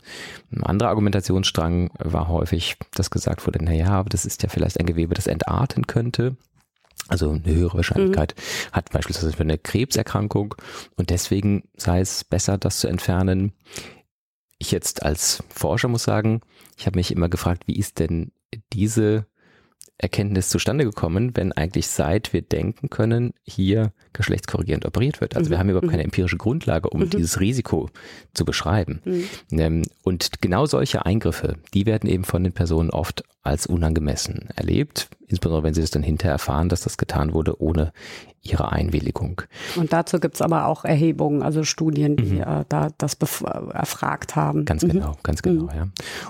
Ein 0.51 0.63
anderer 0.63 0.89
Argumentationsstrang 0.89 1.91
war 1.99 2.29
häufig, 2.29 2.77
dass 2.93 3.11
gesagt 3.11 3.45
wurde, 3.45 3.59
na 3.61 3.73
ja, 3.73 3.89
aber 3.89 4.09
das 4.09 4.25
ist 4.25 4.43
ja 4.43 4.49
vielleicht 4.49 4.79
ein 4.79 4.85
Gewebe, 4.85 5.13
das 5.13 5.27
entarten 5.27 5.87
könnte. 5.87 6.37
Also 7.09 7.31
eine 7.31 7.55
höhere 7.55 7.77
Wahrscheinlichkeit 7.77 8.35
hat 8.71 8.91
beispielsweise 8.91 9.31
für 9.31 9.43
eine 9.43 9.57
Krebserkrankung 9.57 10.55
und 10.97 11.09
deswegen 11.09 11.63
sei 11.77 12.01
es 12.01 12.23
besser, 12.23 12.57
das 12.57 12.79
zu 12.79 12.87
entfernen. 12.87 13.53
Ich 14.57 14.71
jetzt 14.71 15.03
als 15.03 15.43
Forscher 15.49 15.87
muss 15.87 16.03
sagen, 16.03 16.41
ich 16.77 16.85
habe 16.85 16.97
mich 16.97 17.11
immer 17.11 17.29
gefragt, 17.29 17.63
wie 17.67 17.77
ist 17.77 17.99
denn 17.99 18.31
diese 18.73 19.27
Erkenntnis 19.99 20.49
zustande 20.49 20.83
gekommen, 20.85 21.35
wenn 21.35 21.51
eigentlich 21.53 21.87
seit 21.87 22.31
wir 22.31 22.43
denken 22.43 22.89
können, 22.89 23.33
hier 23.43 23.93
geschlechtskorrigierend 24.13 24.85
operiert 24.85 25.21
wird. 25.21 25.35
Also 25.35 25.47
mhm. 25.47 25.51
wir 25.51 25.59
haben 25.59 25.69
überhaupt 25.69 25.89
keine 25.89 26.03
mhm. 26.03 26.09
empirische 26.09 26.37
Grundlage, 26.37 26.89
um 26.89 27.01
mhm. 27.01 27.09
dieses 27.09 27.39
Risiko 27.39 27.89
zu 28.33 28.45
beschreiben. 28.45 29.01
Mhm. 29.05 29.23
Ähm, 29.51 29.81
und 30.03 30.41
genau 30.41 30.67
solche 30.67 31.05
Eingriffe, 31.05 31.55
die 31.73 31.87
werden 31.87 32.07
eben 32.07 32.25
von 32.25 32.43
den 32.43 32.53
Personen 32.53 32.91
oft 32.91 33.23
als 33.41 33.65
unangemessen 33.65 34.49
erlebt, 34.55 35.09
insbesondere 35.27 35.63
wenn 35.63 35.73
sie 35.73 35.81
das 35.81 35.89
dann 35.89 36.03
hinterher 36.03 36.33
erfahren, 36.33 36.69
dass 36.69 36.81
das 36.81 36.97
getan 36.97 37.33
wurde 37.33 37.59
ohne 37.59 37.91
ihre 38.51 38.71
Einwilligung. 38.71 39.41
Und 39.75 39.93
dazu 39.93 40.19
gibt 40.19 40.35
es 40.35 40.41
aber 40.41 40.67
auch 40.67 40.85
Erhebungen, 40.85 41.41
also 41.41 41.63
Studien, 41.63 42.15
die 42.15 42.35
mhm. 42.35 42.41
äh, 42.41 42.65
da 42.69 42.89
das 42.97 43.17
erfragt 43.73 44.35
haben. 44.35 44.65
Ganz 44.65 44.83
mhm. 44.83 44.89
genau, 44.89 45.17
ganz 45.23 45.41
genau, 45.41 45.63
mhm. 45.63 45.69
ja. 45.75 45.87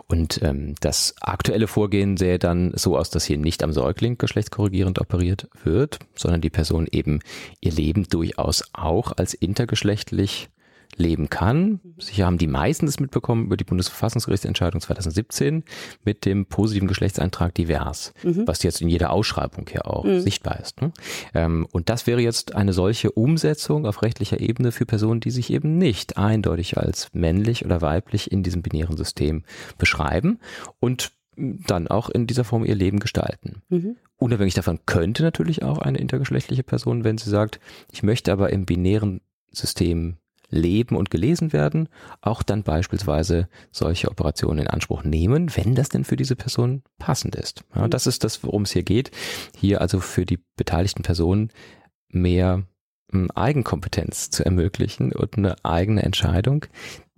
Und 0.08 0.42
ähm, 0.44 0.76
das 0.80 1.16
aktuelle 1.22 1.68
Vorgehen 1.68 2.18
sähe 2.18 2.40
dann 2.40 2.72
so 2.76 2.98
aus, 2.98 3.10
dass 3.10 3.26
hier 3.26 3.38
nicht 3.38 3.64
am 3.64 3.72
Säugling 3.72 4.18
geschlechtskorrigierend 4.18 5.00
operiert 5.00 5.48
wird, 5.64 6.00
sondern 6.16 6.42
die 6.42 6.50
Person 6.50 6.88
eben 6.92 7.20
ihr 7.62 7.72
Leben 7.72 8.08
durchaus 8.10 8.64
auch 8.74 9.14
als 9.16 9.34
intergeschlechtlich 9.34 10.50
leben 10.98 11.30
kann. 11.30 11.80
Sicher 11.98 12.26
haben 12.26 12.38
die 12.38 12.48
meisten 12.48 12.86
das 12.86 13.00
mitbekommen 13.00 13.46
über 13.46 13.58
die 13.58 13.64
Bundesverfassungsgerichtsentscheidung 13.64 14.82
2017 14.82 15.64
mit 16.04 16.26
dem 16.26 16.46
positiven 16.46 16.88
Geschlechtseintrag 16.88 17.54
divers, 17.54 18.14
mhm. 18.24 18.48
was 18.48 18.64
jetzt 18.64 18.82
in 18.82 18.90
jeder 18.90 19.12
Ausschreibung 19.12 19.66
hier 19.70 19.88
auch 19.88 20.04
mhm. 20.04 20.20
sichtbar 20.20 20.60
ist. 20.60 20.82
Ne? 20.82 20.92
Ähm, 21.34 21.68
und 21.72 21.90
das 21.90 22.08
wäre 22.08 22.22
jetzt 22.22 22.56
eine 22.56 22.74
solche 22.74 23.12
Umsetzung 23.12 23.86
auf 23.86 24.02
rechtlicher 24.02 24.40
Ebene 24.40 24.72
für 24.72 24.86
Personen, 24.86 25.20
die 25.20 25.32
sich 25.32 25.52
eben 25.52 25.78
nicht 25.78 26.18
eindeutig 26.18 26.78
als 26.78 27.10
männlich 27.14 27.66
oder 27.66 27.82
weiblich 27.82 28.32
in 28.32 28.44
diesem 28.44 28.62
binären 28.62 28.98
System 28.98 29.44
beschreiben 29.78 30.40
und 30.80 31.12
dann 31.38 31.88
auch 31.88 32.10
in 32.10 32.26
dieser 32.26 32.44
Form 32.44 32.66
ihr 32.66 32.76
Leben 32.76 33.00
gestalten. 33.00 33.62
Mhm. 33.70 33.98
Unabhängig 34.18 34.56
davon 34.56 34.80
könnte 34.88 35.22
natürlich 35.22 35.62
auch 35.62 35.78
eine 35.78 36.00
intergeschlechtliche 36.00 36.64
Person, 36.64 37.04
wenn 37.04 37.20
sie 37.20 37.30
sagt, 37.30 37.60
ich 37.92 38.02
möchte 38.02 38.32
aber 38.32 38.50
im 38.50 38.66
binären 38.66 39.22
System 39.52 40.18
leben 40.50 40.96
und 40.96 41.10
gelesen 41.10 41.54
werden, 41.54 41.90
auch 42.22 42.44
dann 42.44 42.64
beispielsweise 42.64 43.50
solche 43.72 44.10
Operationen 44.10 44.60
in 44.60 44.68
Anspruch 44.68 45.04
nehmen, 45.04 45.56
wenn 45.56 45.76
das 45.76 45.90
denn 45.90 46.04
für 46.04 46.16
diese 46.16 46.36
Person 46.36 46.84
passend 47.00 47.36
ist. 47.36 47.64
Ja, 47.76 47.86
mhm. 47.86 47.90
das 47.90 48.08
ist 48.08 48.24
das, 48.24 48.44
worum 48.44 48.64
es 48.64 48.72
hier 48.72 48.84
geht. 48.84 49.12
Hier 49.56 49.82
also 49.82 50.00
für 50.00 50.26
die 50.26 50.40
beteiligten 50.56 51.04
Personen 51.04 51.52
mehr 52.10 52.64
hm, 53.12 53.30
Eigenkompetenz 53.32 54.30
zu 54.30 54.46
ermöglichen 54.46 55.12
und 55.12 55.38
eine 55.38 55.56
eigene 55.64 56.04
Entscheidung, 56.04 56.66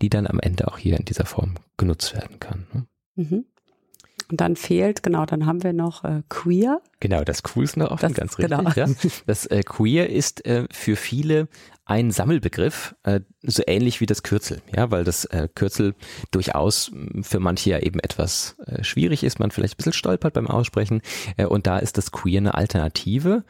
die 0.01 0.09
dann 0.09 0.27
am 0.27 0.39
Ende 0.39 0.67
auch 0.67 0.77
hier 0.77 0.97
in 0.97 1.05
dieser 1.05 1.25
Form 1.25 1.55
genutzt 1.77 2.13
werden 2.13 2.39
kann. 2.39 2.67
Ne? 2.73 2.87
Mhm. 3.15 3.45
Und 4.29 4.41
dann 4.41 4.55
fehlt, 4.55 5.01
genau, 5.01 5.25
dann 5.25 5.45
haben 5.45 5.63
wir 5.63 5.73
noch 5.73 6.03
äh, 6.03 6.21
Queer. 6.29 6.81
Genau, 6.99 7.23
das 7.23 7.41
Q 7.43 7.63
ist 7.63 7.77
noch 7.77 7.91
offen, 7.91 8.09
das, 8.09 8.13
ganz 8.13 8.37
richtig. 8.37 8.57
Genau. 8.57 8.71
Ja. 8.75 8.87
Das 9.25 9.45
äh, 9.47 9.63
Queer 9.63 10.09
ist 10.09 10.45
äh, 10.45 10.67
für 10.71 10.95
viele 10.95 11.47
ein 11.85 12.11
Sammelbegriff, 12.11 12.95
äh, 13.01 13.21
so 13.41 13.63
ähnlich 13.65 13.99
wie 13.99 14.05
das 14.05 14.21
Kürzel, 14.21 14.61
ja, 14.75 14.91
weil 14.91 15.03
das 15.03 15.25
äh, 15.25 15.47
Kürzel 15.53 15.95
durchaus 16.29 16.91
für 17.23 17.39
manche 17.39 17.71
ja 17.71 17.79
eben 17.79 17.99
etwas 17.99 18.55
äh, 18.67 18.83
schwierig 18.83 19.23
ist, 19.23 19.39
man 19.39 19.49
vielleicht 19.49 19.73
ein 19.73 19.77
bisschen 19.77 19.93
stolpert 19.93 20.35
beim 20.35 20.45
Aussprechen 20.45 21.01
äh, 21.37 21.45
und 21.45 21.65
da 21.65 21.79
ist 21.79 21.97
das 21.97 22.11
Queer 22.11 22.41
eine 22.41 22.53
Alternative 22.53 23.43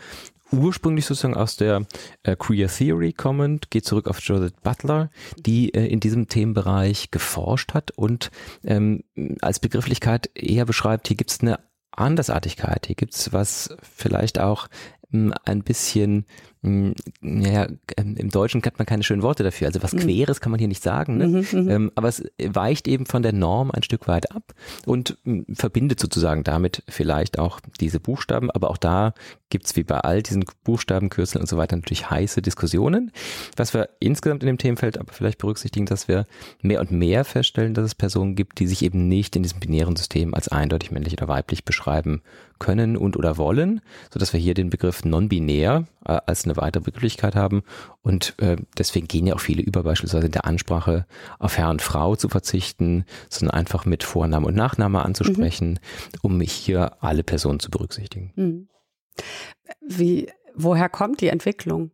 ursprünglich 0.52 1.06
sozusagen 1.06 1.36
aus 1.36 1.56
der 1.56 1.86
äh, 2.24 2.36
Queer 2.36 2.68
Theory 2.68 3.14
kommend, 3.14 3.72
geht 3.72 3.86
zurück 3.86 4.08
auf 4.08 4.20
Judith 4.22 4.54
Butler, 4.64 5.10
die 5.38 5.74
äh, 5.74 5.86
in 5.88 6.00
diesem 6.00 6.28
Themenbereich 6.28 7.12
geforscht 7.12 7.74
hat 7.74 7.92
und 7.92 8.32
ähm, 8.64 9.04
als 9.42 9.60
Begrifflichkeit 9.60 10.30
eher 10.36 10.66
beschreibt, 10.66 11.08
hier 11.08 11.18
gibt 11.18 11.32
es 11.32 11.42
eine 11.42 11.60
Andersartigkeit, 11.92 12.88
hier 12.88 12.96
gibt 12.96 13.16
es 13.16 13.34
was 13.34 13.76
vielleicht 13.82 14.40
auch 14.40 14.68
mh, 15.12 15.36
ein 15.46 15.64
bisschen 15.64 16.26
hm, 16.62 16.94
ja, 17.22 17.68
ähm, 17.96 18.18
im 18.18 18.30
Deutschen 18.30 18.62
kennt 18.62 18.80
man 18.80 18.86
keine 18.86 19.04
schönen 19.04 19.22
Worte 19.22 19.44
dafür. 19.44 19.68
Also 19.68 19.82
was 19.82 19.94
mhm. 19.94 20.00
Queres 20.00 20.42
kann 20.42 20.52
man 20.52 20.60
hier 20.60 20.68
nicht 20.68 20.84
sagen, 20.84 21.16
ne? 21.16 21.28
Mhm, 21.28 21.48
mhm, 21.52 21.70
ähm, 21.70 21.92
aber 21.96 22.10
es 22.10 22.22
weicht 22.38 22.90
eben 22.90 23.06
von 23.06 23.24
der 23.24 23.32
Norm 23.32 23.72
ein 23.72 23.82
Stück 23.82 24.10
weit 24.10 24.36
ab 24.36 24.54
und 24.86 25.18
hm, 25.24 25.46
verbindet 25.54 26.02
sozusagen 26.02 26.44
damit 26.44 26.84
vielleicht 26.90 27.40
auch 27.40 27.62
diese 27.80 28.02
Buchstaben. 28.02 28.52
Aber 28.52 28.70
auch 28.72 28.78
da 28.78 29.14
gibt's 29.50 29.78
wie 29.78 29.84
bei 29.84 30.00
all 30.00 30.22
diesen 30.22 30.44
Buchstabenkürzeln 30.66 31.42
und 31.42 31.48
so 31.48 31.56
weiter 31.56 31.78
natürlich 31.78 32.10
heiße 32.10 32.42
Diskussionen. 32.42 33.14
Was 33.56 33.74
wir 33.74 33.90
insgesamt 34.02 34.44
in 34.44 34.48
dem 34.48 34.58
Themenfeld 34.58 34.98
aber 34.98 35.14
vielleicht 35.14 35.38
berücksichtigen, 35.38 35.86
dass 35.86 36.10
wir 36.10 36.26
mehr 36.62 36.82
und 36.82 36.92
mehr 36.92 37.24
feststellen, 37.24 37.74
dass 37.74 37.86
es 37.86 37.96
Personen 37.96 38.36
gibt, 38.36 38.60
die 38.60 38.68
sich 38.68 38.84
eben 38.84 39.08
nicht 39.08 39.38
in 39.38 39.44
diesem 39.44 39.62
binären 39.62 39.96
System 39.96 40.34
als 40.34 40.50
eindeutig 40.50 40.92
männlich 40.92 41.14
oder 41.14 41.30
weiblich 41.30 41.64
beschreiben 41.64 42.22
können 42.60 42.98
und 42.98 43.18
oder 43.18 43.38
wollen, 43.38 43.82
so 44.14 44.20
dass 44.20 44.34
wir 44.34 44.40
hier 44.40 44.54
den 44.54 44.70
Begriff 44.70 45.04
non-binär 45.06 45.86
äh, 46.06 46.20
als 46.26 46.46
eine 46.46 46.58
weitere 46.58 46.84
Begrifflichkeit 46.84 47.36
haben. 47.36 47.64
Und 48.02 48.36
äh, 48.40 48.58
deswegen 48.78 49.08
gehen 49.08 49.28
ja 49.28 49.36
auch 49.36 49.40
viele 49.40 49.62
über, 49.62 49.84
beispielsweise 49.84 50.28
in 50.28 50.32
der 50.32 50.46
Ansprache 50.46 51.06
auf 51.40 51.58
Herr 51.58 51.70
und 51.70 51.82
Frau 51.82 52.16
zu 52.16 52.30
verzichten, 52.30 53.06
sondern 53.30 53.58
einfach 53.58 53.86
mit 53.86 54.04
Vorname 54.04 54.48
und 54.48 54.56
Nachname 54.56 55.04
anzusprechen, 55.04 55.72
mhm. 55.72 56.20
um 56.22 56.42
hier 56.42 57.02
alle 57.04 57.24
Personen 57.24 57.60
zu 57.60 57.72
berücksichtigen. 57.72 58.34
Mhm. 58.36 58.68
Wie, 59.82 60.30
woher 60.56 60.90
kommt 60.90 61.22
die 61.22 61.30
Entwicklung? 61.30 61.92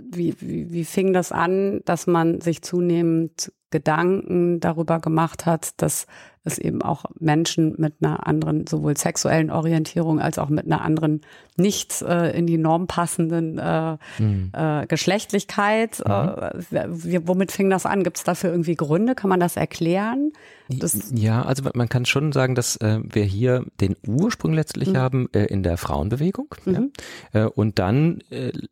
Wie, 0.00 0.34
wie, 0.40 0.70
wie 0.70 0.84
fing 0.84 1.12
das 1.12 1.32
an, 1.32 1.80
dass 1.84 2.06
man 2.06 2.40
sich 2.40 2.62
zunehmend 2.62 3.52
Gedanken 3.70 4.60
darüber 4.60 5.00
gemacht 5.00 5.46
hat, 5.46 5.80
dass 5.80 6.06
es 6.48 6.58
eben 6.58 6.82
auch 6.82 7.04
Menschen 7.18 7.74
mit 7.78 7.94
einer 8.00 8.26
anderen, 8.26 8.66
sowohl 8.66 8.96
sexuellen 8.96 9.50
Orientierung 9.50 10.20
als 10.20 10.38
auch 10.38 10.48
mit 10.48 10.66
einer 10.66 10.82
anderen, 10.82 11.20
nicht 11.56 12.02
äh, 12.02 12.36
in 12.36 12.46
die 12.46 12.58
Norm 12.58 12.86
passenden 12.86 13.58
äh, 13.58 13.96
mhm. 14.18 14.50
äh, 14.52 14.86
Geschlechtlichkeit. 14.86 16.02
Mhm. 16.06 16.76
Äh, 16.76 16.88
womit 17.26 17.52
fing 17.52 17.70
das 17.70 17.86
an? 17.86 18.04
Gibt 18.04 18.18
es 18.18 18.24
dafür 18.24 18.50
irgendwie 18.50 18.74
Gründe? 18.74 19.14
Kann 19.14 19.30
man 19.30 19.40
das 19.40 19.56
erklären? 19.56 20.32
Das 20.68 21.12
ja, 21.14 21.42
also 21.42 21.62
man 21.74 21.88
kann 21.88 22.04
schon 22.04 22.32
sagen, 22.32 22.54
dass 22.54 22.76
äh, 22.76 23.00
wir 23.02 23.24
hier 23.24 23.64
den 23.80 23.96
Ursprung 24.06 24.52
letztlich 24.52 24.90
mhm. 24.90 24.96
haben 24.98 25.28
äh, 25.32 25.44
in 25.44 25.62
der 25.62 25.78
Frauenbewegung 25.78 26.54
mhm. 26.64 26.90
ja? 27.32 27.44
äh, 27.44 27.48
und 27.48 27.78
dann 27.78 28.22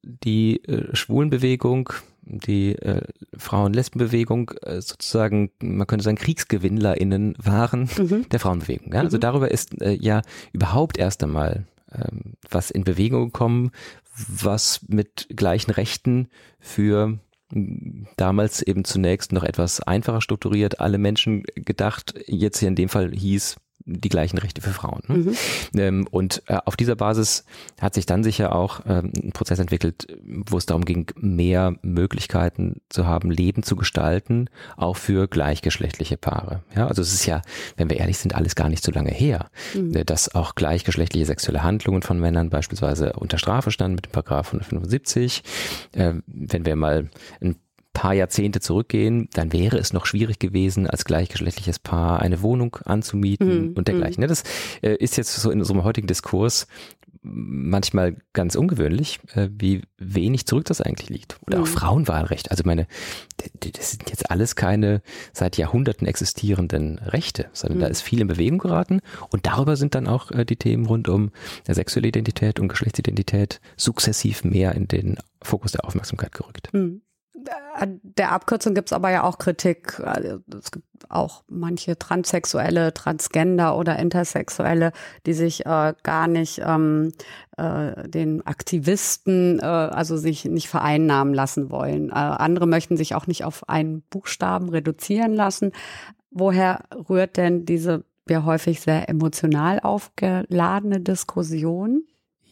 die 0.02 0.62
Schwulenbewegung 0.92 1.90
die 2.26 2.74
äh, 2.74 3.02
Frauen-Lesben-Bewegung 3.36 4.50
äh, 4.62 4.80
sozusagen, 4.80 5.50
man 5.60 5.86
könnte 5.86 6.04
sagen, 6.04 6.16
KriegsgewinnlerInnen 6.16 7.36
waren 7.42 7.88
mhm. 7.96 8.28
der 8.28 8.40
Frauenbewegung. 8.40 8.92
Ja? 8.92 9.00
Also 9.00 9.16
mhm. 9.16 9.20
darüber 9.22 9.50
ist 9.50 9.80
äh, 9.80 9.92
ja 9.92 10.22
überhaupt 10.52 10.98
erst 10.98 11.22
einmal 11.22 11.64
ähm, 11.92 12.34
was 12.50 12.70
in 12.70 12.84
Bewegung 12.84 13.26
gekommen, 13.26 13.70
was 14.28 14.80
mit 14.88 15.28
gleichen 15.34 15.70
Rechten 15.70 16.28
für 16.58 17.18
damals 18.16 18.60
eben 18.62 18.84
zunächst 18.84 19.32
noch 19.32 19.44
etwas 19.44 19.80
einfacher 19.80 20.20
strukturiert, 20.20 20.80
alle 20.80 20.98
Menschen 20.98 21.44
gedacht, 21.54 22.14
jetzt 22.26 22.58
hier 22.58 22.68
in 22.68 22.74
dem 22.74 22.88
Fall 22.88 23.12
hieß, 23.12 23.56
die 23.86 24.08
gleichen 24.08 24.38
Rechte 24.38 24.60
für 24.60 24.70
Frauen. 24.70 25.02
Ne? 25.06 25.16
Mhm. 25.16 25.36
Ähm, 25.76 26.08
und 26.10 26.42
äh, 26.46 26.58
auf 26.64 26.76
dieser 26.76 26.96
Basis 26.96 27.44
hat 27.80 27.94
sich 27.94 28.04
dann 28.04 28.24
sicher 28.24 28.54
auch 28.54 28.80
ähm, 28.86 29.12
ein 29.22 29.32
Prozess 29.32 29.60
entwickelt, 29.60 30.08
wo 30.24 30.58
es 30.58 30.66
darum 30.66 30.84
ging, 30.84 31.06
mehr 31.16 31.76
Möglichkeiten 31.82 32.80
zu 32.88 33.06
haben, 33.06 33.30
Leben 33.30 33.62
zu 33.62 33.76
gestalten, 33.76 34.50
auch 34.76 34.96
für 34.96 35.28
gleichgeschlechtliche 35.28 36.16
Paare. 36.16 36.62
Ja, 36.74 36.88
also 36.88 37.00
es 37.00 37.14
ist 37.14 37.26
ja, 37.26 37.42
wenn 37.76 37.88
wir 37.88 37.98
ehrlich 37.98 38.18
sind, 38.18 38.34
alles 38.34 38.56
gar 38.56 38.68
nicht 38.68 38.84
so 38.84 38.92
lange 38.92 39.10
her, 39.10 39.50
mhm. 39.74 39.94
Äh, 39.94 40.04
dass 40.04 40.34
auch 40.34 40.56
gleichgeschlechtliche 40.56 41.26
sexuelle 41.26 41.62
Handlungen 41.62 42.02
von 42.02 42.18
Männern 42.18 42.50
beispielsweise 42.50 43.12
unter 43.12 43.38
Strafe 43.38 43.70
standen 43.70 43.94
mit 43.94 44.06
dem 44.06 44.12
Paragraph 44.12 44.48
175. 44.48 45.44
Äh, 45.92 46.14
wenn 46.26 46.66
wir 46.66 46.74
mal 46.74 47.08
ein 47.40 47.56
paar 47.96 48.12
Jahrzehnte 48.12 48.60
zurückgehen, 48.60 49.30
dann 49.32 49.54
wäre 49.54 49.78
es 49.78 49.94
noch 49.94 50.04
schwierig 50.04 50.38
gewesen, 50.38 50.86
als 50.86 51.06
gleichgeschlechtliches 51.06 51.78
Paar 51.78 52.20
eine 52.20 52.42
Wohnung 52.42 52.76
anzumieten 52.84 53.70
mhm. 53.70 53.72
und 53.72 53.88
dergleichen. 53.88 54.22
Mhm. 54.22 54.28
Das 54.28 54.42
äh, 54.82 54.96
ist 54.96 55.16
jetzt 55.16 55.34
so 55.34 55.50
in 55.50 55.60
unserem 55.60 55.82
heutigen 55.82 56.06
Diskurs 56.06 56.66
manchmal 57.22 58.16
ganz 58.34 58.54
ungewöhnlich, 58.54 59.18
äh, 59.34 59.48
wie 59.50 59.80
wenig 59.96 60.44
zurück 60.44 60.66
das 60.66 60.82
eigentlich 60.82 61.08
liegt. 61.08 61.38
Oder 61.46 61.60
auch 61.60 61.66
mhm. 61.66 61.70
Frauenwahlrecht. 61.70 62.50
Also 62.50 62.64
meine, 62.66 62.86
das 63.60 63.92
sind 63.92 64.10
jetzt 64.10 64.30
alles 64.30 64.56
keine 64.56 65.00
seit 65.32 65.56
Jahrhunderten 65.56 66.06
existierenden 66.06 66.98
Rechte, 66.98 67.46
sondern 67.54 67.78
mhm. 67.78 67.82
da 67.82 67.86
ist 67.88 68.02
viel 68.02 68.20
in 68.20 68.26
Bewegung 68.26 68.58
geraten 68.58 69.00
und 69.30 69.46
darüber 69.46 69.76
sind 69.76 69.94
dann 69.94 70.06
auch 70.06 70.30
äh, 70.32 70.44
die 70.44 70.56
Themen 70.56 70.84
rund 70.84 71.08
um 71.08 71.30
sexuelle 71.66 72.08
Identität 72.08 72.60
und 72.60 72.68
Geschlechtsidentität 72.68 73.62
sukzessiv 73.76 74.44
mehr 74.44 74.74
in 74.74 74.86
den 74.86 75.16
Fokus 75.42 75.72
der 75.72 75.86
Aufmerksamkeit 75.86 76.32
gerückt. 76.32 76.68
Mhm 76.74 77.00
der 78.02 78.32
Abkürzung 78.32 78.74
gibt 78.74 78.88
es 78.88 78.92
aber 78.92 79.10
ja 79.10 79.24
auch 79.24 79.38
Kritik. 79.38 80.00
Also, 80.00 80.38
es 80.58 80.70
gibt 80.70 80.86
auch 81.08 81.44
manche 81.48 81.98
Transsexuelle, 81.98 82.94
Transgender 82.94 83.76
oder 83.76 83.98
Intersexuelle, 83.98 84.92
die 85.26 85.34
sich 85.34 85.66
äh, 85.66 85.94
gar 86.02 86.26
nicht 86.26 86.60
ähm, 86.64 87.12
äh, 87.56 88.08
den 88.08 88.46
Aktivisten, 88.46 89.58
äh, 89.60 89.64
also 89.64 90.16
sich 90.16 90.44
nicht 90.44 90.68
vereinnahmen 90.68 91.34
lassen 91.34 91.70
wollen. 91.70 92.10
Äh, 92.10 92.14
andere 92.14 92.66
möchten 92.66 92.96
sich 92.96 93.14
auch 93.14 93.26
nicht 93.26 93.44
auf 93.44 93.68
einen 93.68 94.02
Buchstaben 94.02 94.68
reduzieren 94.68 95.34
lassen. 95.34 95.72
Woher 96.30 96.84
rührt 97.08 97.36
denn 97.36 97.64
diese 97.64 98.04
ja 98.28 98.44
häufig 98.44 98.80
sehr 98.80 99.08
emotional 99.08 99.80
aufgeladene 99.80 101.00
Diskussion. 101.00 102.04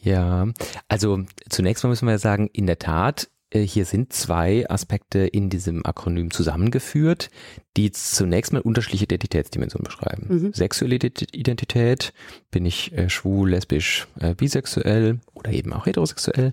Ja, 0.02 0.48
also 0.88 1.20
zunächst 1.48 1.82
mal 1.82 1.90
müssen 1.90 2.06
wir 2.06 2.18
sagen, 2.18 2.48
in 2.52 2.66
der 2.66 2.78
Tat 2.78 3.30
hier 3.62 3.84
sind 3.84 4.12
zwei 4.12 4.68
Aspekte 4.68 5.20
in 5.20 5.50
diesem 5.50 5.84
Akronym 5.87 6.30
zusammengeführt, 6.30 7.30
die 7.76 7.92
zunächst 7.92 8.52
mal 8.52 8.62
unterschiedliche 8.62 9.04
Identitätsdimensionen 9.04 9.84
beschreiben. 9.84 10.26
Mhm. 10.28 10.52
Sexuelle 10.52 10.96
Identität, 10.96 12.12
bin 12.50 12.66
ich 12.66 12.92
äh, 12.92 13.08
schwul, 13.08 13.50
lesbisch, 13.50 14.06
äh, 14.20 14.34
bisexuell 14.34 15.20
oder 15.34 15.52
eben 15.52 15.73
auch 15.73 15.87
heterosexuell 15.87 16.52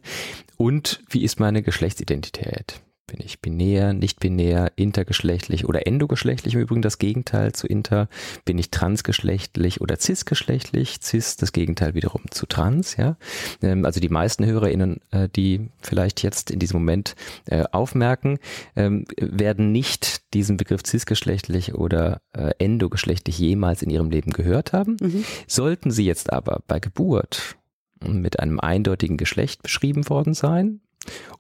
und 0.57 1.01
wie 1.09 1.23
ist 1.23 1.39
meine 1.39 1.61
Geschlechtsidentität? 1.61 2.81
Bin 3.11 3.19
ich 3.25 3.41
binär, 3.41 3.91
nicht 3.91 4.21
binär, 4.21 4.71
intergeschlechtlich 4.77 5.65
oder 5.67 5.85
endogeschlechtlich 5.85 6.53
im 6.53 6.61
Übrigen 6.61 6.81
das 6.81 6.97
Gegenteil 6.97 7.51
zu 7.51 7.67
inter? 7.67 8.07
Bin 8.45 8.57
ich 8.57 8.71
transgeschlechtlich 8.71 9.81
oder 9.81 9.99
cisgeschlechtlich? 9.99 10.99
Cis 11.01 11.35
das 11.35 11.51
Gegenteil 11.51 11.93
wiederum 11.93 12.21
zu 12.31 12.45
trans, 12.45 12.95
ja. 12.95 13.17
Ähm, 13.61 13.83
also 13.83 13.99
die 13.99 14.07
meisten 14.07 14.45
HörerInnen, 14.45 15.01
äh, 15.11 15.27
die 15.27 15.71
vielleicht 15.81 16.23
jetzt 16.23 16.51
in 16.51 16.59
diesem 16.59 16.79
Moment 16.79 17.15
äh, 17.47 17.65
aufmerken, 17.73 18.39
ähm, 18.77 19.03
werden 19.17 19.73
nicht 19.73 20.33
diesen 20.33 20.55
Begriff 20.55 20.83
cisgeschlechtlich 20.85 21.73
oder 21.73 22.21
äh, 22.31 22.51
endogeschlechtlich 22.59 23.37
jemals 23.37 23.81
in 23.81 23.89
ihrem 23.89 24.09
Leben 24.09 24.31
gehört 24.31 24.71
haben. 24.71 24.95
Mhm. 25.01 25.25
Sollten 25.47 25.91
sie 25.91 26.05
jetzt 26.05 26.31
aber 26.31 26.63
bei 26.65 26.79
Geburt 26.79 27.57
mit 27.99 28.39
einem 28.39 28.61
eindeutigen 28.61 29.17
Geschlecht 29.17 29.63
beschrieben 29.63 30.07
worden 30.07 30.33
sein 30.33 30.79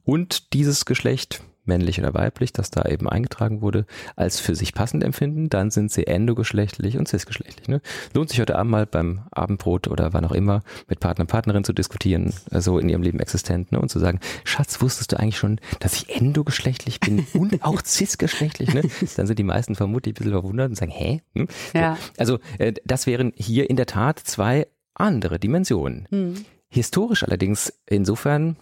und 0.03 0.51
dieses 0.51 0.83
Geschlecht 0.83 1.41
männlich 1.65 1.99
oder 1.99 2.13
weiblich, 2.13 2.53
das 2.53 2.71
da 2.71 2.83
eben 2.85 3.07
eingetragen 3.07 3.61
wurde, 3.61 3.85
als 4.15 4.39
für 4.39 4.55
sich 4.55 4.73
passend 4.73 5.03
empfinden, 5.03 5.49
dann 5.49 5.71
sind 5.71 5.91
sie 5.91 6.07
endogeschlechtlich 6.07 6.97
und 6.97 7.07
cisgeschlechtlich. 7.07 7.67
Ne? 7.67 7.81
Lohnt 8.13 8.29
sich 8.29 8.39
heute 8.39 8.57
Abend 8.57 8.71
mal 8.71 8.85
beim 8.85 9.21
Abendbrot 9.31 9.87
oder 9.87 10.13
wann 10.13 10.25
auch 10.25 10.31
immer 10.31 10.63
mit 10.87 10.99
Partner 10.99 11.23
und 11.23 11.27
Partnerin 11.27 11.63
zu 11.63 11.73
diskutieren, 11.73 12.31
so 12.31 12.55
also 12.55 12.79
in 12.79 12.89
ihrem 12.89 13.03
Leben 13.03 13.19
existent 13.19 13.71
ne? 13.71 13.79
und 13.79 13.89
zu 13.89 13.99
sagen, 13.99 14.19
Schatz, 14.43 14.81
wusstest 14.81 15.11
du 15.11 15.19
eigentlich 15.19 15.37
schon, 15.37 15.59
dass 15.79 15.95
ich 15.95 16.15
endogeschlechtlich 16.15 16.99
bin 16.99 17.25
und 17.33 17.63
auch 17.63 17.81
cisgeschlechtlich? 17.85 18.73
Ne? 18.73 18.83
Dann 19.15 19.27
sind 19.27 19.39
die 19.39 19.43
meisten 19.43 19.75
vermutlich 19.75 20.13
ein 20.13 20.17
bisschen 20.17 20.31
verwundert 20.31 20.69
und 20.69 20.75
sagen, 20.75 20.91
hä? 20.91 21.21
Hm? 21.35 21.47
Ja. 21.73 21.97
Also 22.17 22.39
äh, 22.57 22.73
das 22.85 23.07
wären 23.07 23.33
hier 23.35 23.69
in 23.69 23.75
der 23.75 23.85
Tat 23.85 24.19
zwei 24.19 24.67
andere 24.93 25.39
Dimensionen. 25.39 26.07
Hm. 26.09 26.45
Historisch 26.69 27.23
allerdings 27.23 27.73
insofern 27.85 28.55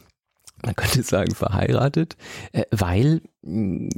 man 0.63 0.75
könnte 0.75 1.03
sagen, 1.03 1.33
verheiratet, 1.35 2.17
äh, 2.51 2.63
weil 2.71 3.21
mm, 3.41 3.89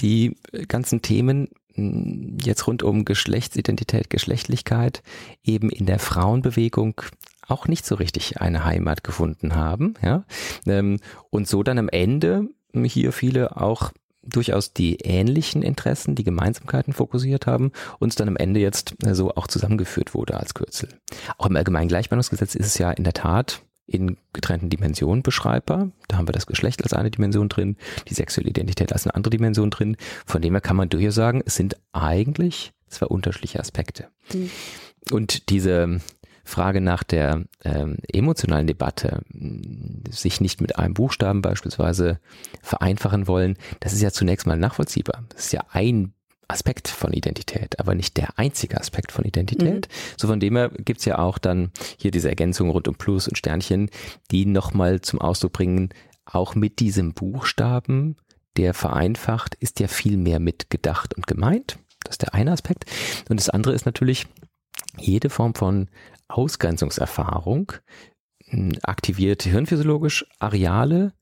die 0.00 0.36
ganzen 0.68 1.02
Themen 1.02 1.48
mm, 1.74 2.38
jetzt 2.42 2.66
rund 2.66 2.82
um 2.82 3.04
Geschlechtsidentität, 3.04 4.10
Geschlechtlichkeit 4.10 5.02
eben 5.44 5.70
in 5.70 5.86
der 5.86 5.98
Frauenbewegung 5.98 7.02
auch 7.48 7.68
nicht 7.68 7.86
so 7.86 7.94
richtig 7.94 8.40
eine 8.40 8.64
Heimat 8.64 9.04
gefunden 9.04 9.54
haben, 9.54 9.94
ja, 10.02 10.24
ähm, 10.66 10.98
und 11.30 11.46
so 11.48 11.62
dann 11.62 11.78
am 11.78 11.88
Ende 11.88 12.48
hier 12.74 13.12
viele 13.12 13.56
auch 13.56 13.92
durchaus 14.26 14.72
die 14.72 14.96
ähnlichen 14.96 15.62
Interessen, 15.62 16.14
die 16.14 16.24
Gemeinsamkeiten 16.24 16.92
fokussiert 16.92 17.46
haben, 17.46 17.72
uns 17.98 18.16
dann 18.16 18.28
am 18.28 18.36
Ende 18.36 18.60
jetzt 18.60 18.96
äh, 19.04 19.14
so 19.14 19.34
auch 19.34 19.46
zusammengeführt 19.46 20.14
wurde 20.14 20.36
als 20.36 20.54
Kürzel. 20.54 20.88
Auch 21.38 21.46
im 21.46 21.56
Allgemeinen 21.56 21.88
Gleichbehandlungsgesetz 21.88 22.54
ist 22.54 22.66
es 22.66 22.78
ja 22.78 22.90
in 22.90 23.04
der 23.04 23.12
Tat 23.12 23.62
in 23.86 24.16
getrennten 24.32 24.68
Dimensionen 24.68 25.22
beschreibbar. 25.22 25.90
Da 26.08 26.16
haben 26.16 26.28
wir 26.28 26.32
das 26.32 26.46
Geschlecht 26.46 26.82
als 26.82 26.92
eine 26.92 27.10
Dimension 27.10 27.48
drin, 27.48 27.76
die 28.08 28.14
sexuelle 28.14 28.50
Identität 28.50 28.92
als 28.92 29.06
eine 29.06 29.14
andere 29.14 29.30
Dimension 29.30 29.70
drin. 29.70 29.96
Von 30.26 30.42
dem 30.42 30.54
her 30.54 30.60
kann 30.60 30.76
man 30.76 30.88
durchaus 30.88 31.14
sagen, 31.14 31.42
es 31.46 31.54
sind 31.54 31.76
eigentlich 31.92 32.72
zwei 32.88 33.06
unterschiedliche 33.06 33.60
Aspekte. 33.60 34.08
Mhm. 34.32 34.50
Und 35.12 35.50
diese 35.50 36.00
Frage 36.44 36.80
nach 36.80 37.02
der 37.02 37.44
ähm, 37.64 37.96
emotionalen 38.12 38.66
Debatte, 38.66 39.22
sich 40.10 40.40
nicht 40.40 40.60
mit 40.60 40.78
einem 40.78 40.94
Buchstaben 40.94 41.42
beispielsweise 41.42 42.20
vereinfachen 42.62 43.26
wollen, 43.26 43.56
das 43.80 43.92
ist 43.92 44.02
ja 44.02 44.10
zunächst 44.10 44.46
mal 44.46 44.56
nachvollziehbar. 44.56 45.24
Das 45.30 45.46
ist 45.46 45.52
ja 45.52 45.64
ein 45.70 46.12
Aspekt 46.48 46.88
von 46.88 47.12
Identität, 47.12 47.78
aber 47.80 47.94
nicht 47.94 48.16
der 48.16 48.38
einzige 48.38 48.78
Aspekt 48.80 49.12
von 49.12 49.24
Identität. 49.24 49.88
Mhm. 49.88 50.16
So 50.16 50.28
von 50.28 50.40
dem 50.40 50.56
her 50.56 50.70
gibt's 50.76 51.04
ja 51.04 51.18
auch 51.18 51.38
dann 51.38 51.72
hier 51.98 52.10
diese 52.10 52.28
Ergänzungen 52.28 52.72
rund 52.72 52.88
um 52.88 52.94
Plus 52.94 53.26
und 53.28 53.36
Sternchen, 53.36 53.90
die 54.30 54.46
nochmal 54.46 55.00
zum 55.00 55.20
Ausdruck 55.20 55.52
bringen, 55.52 55.90
auch 56.24 56.54
mit 56.54 56.80
diesem 56.80 57.14
Buchstaben, 57.14 58.16
der 58.56 58.74
vereinfacht, 58.74 59.54
ist 59.56 59.80
ja 59.80 59.88
viel 59.88 60.16
mehr 60.16 60.40
mitgedacht 60.40 61.14
und 61.14 61.26
gemeint. 61.26 61.78
Das 62.04 62.14
ist 62.14 62.22
der 62.22 62.34
eine 62.34 62.52
Aspekt. 62.52 62.86
Und 63.28 63.38
das 63.40 63.50
andere 63.50 63.74
ist 63.74 63.86
natürlich, 63.86 64.26
jede 64.98 65.30
Form 65.30 65.54
von 65.54 65.88
Ausgrenzungserfahrung 66.28 67.72
hm, 68.46 68.72
aktiviert 68.82 69.42
hirnphysiologisch 69.42 70.26
Areale, 70.38 71.12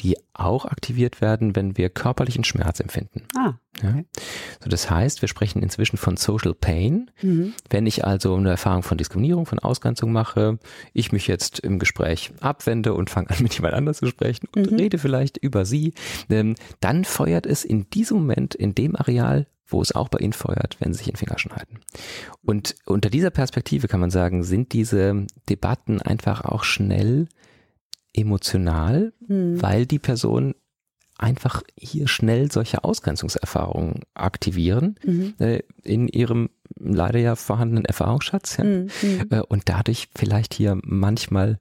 die 0.00 0.16
auch 0.32 0.64
aktiviert 0.64 1.20
werden, 1.20 1.54
wenn 1.54 1.76
wir 1.76 1.90
körperlichen 1.90 2.44
Schmerz 2.44 2.80
empfinden. 2.80 3.26
Ah. 3.36 3.54
Ja? 3.82 4.02
so 4.62 4.68
das 4.68 4.90
heißt, 4.90 5.22
wir 5.22 5.28
sprechen 5.28 5.62
inzwischen 5.62 5.96
von 5.96 6.16
Social 6.16 6.54
Pain. 6.54 7.10
Mhm. 7.22 7.54
Wenn 7.68 7.86
ich 7.86 8.04
also 8.04 8.34
eine 8.34 8.50
Erfahrung 8.50 8.82
von 8.82 8.98
Diskriminierung, 8.98 9.46
von 9.46 9.58
Ausgrenzung 9.58 10.12
mache, 10.12 10.58
ich 10.92 11.12
mich 11.12 11.26
jetzt 11.26 11.60
im 11.60 11.78
Gespräch 11.78 12.32
abwende 12.40 12.94
und 12.94 13.10
fange 13.10 13.30
an, 13.30 13.36
mit 13.42 13.54
jemand 13.54 13.74
anders 13.74 13.98
zu 13.98 14.06
sprechen 14.06 14.48
und 14.54 14.70
mhm. 14.70 14.78
rede 14.78 14.98
vielleicht 14.98 15.36
über 15.36 15.64
sie, 15.64 15.94
ähm, 16.28 16.54
dann 16.80 17.04
feuert 17.04 17.46
es 17.46 17.64
in 17.64 17.88
diesem 17.90 18.18
Moment, 18.18 18.54
in 18.54 18.74
dem 18.74 18.96
Areal, 18.96 19.46
wo 19.66 19.80
es 19.80 19.94
auch 19.94 20.08
bei 20.08 20.18
Ihnen 20.18 20.32
feuert, 20.32 20.76
wenn 20.80 20.92
Sie 20.92 20.98
sich 20.98 21.08
in 21.08 21.16
Finger 21.16 21.38
schneiden. 21.38 21.78
Und 22.42 22.74
unter 22.86 23.08
dieser 23.08 23.30
Perspektive 23.30 23.88
kann 23.88 24.00
man 24.00 24.10
sagen, 24.10 24.42
sind 24.42 24.72
diese 24.72 25.26
Debatten 25.48 26.02
einfach 26.02 26.44
auch 26.44 26.64
schnell 26.64 27.28
emotional, 28.12 29.12
mhm. 29.26 29.62
weil 29.62 29.86
die 29.86 29.98
Person 29.98 30.54
einfach 31.20 31.62
hier 31.76 32.08
schnell 32.08 32.50
solche 32.50 32.84
Ausgrenzungserfahrungen 32.84 34.02
aktivieren 34.14 34.98
mhm. 35.04 35.34
äh, 35.38 35.60
in 35.82 36.08
ihrem 36.08 36.50
leider 36.78 37.18
ja 37.18 37.36
vorhandenen 37.36 37.84
Erfahrungsschatz 37.84 38.56
ja, 38.56 38.64
mhm. 38.64 38.88
äh, 39.30 39.40
und 39.40 39.68
dadurch 39.68 40.08
vielleicht 40.16 40.54
hier 40.54 40.78
manchmal 40.82 41.58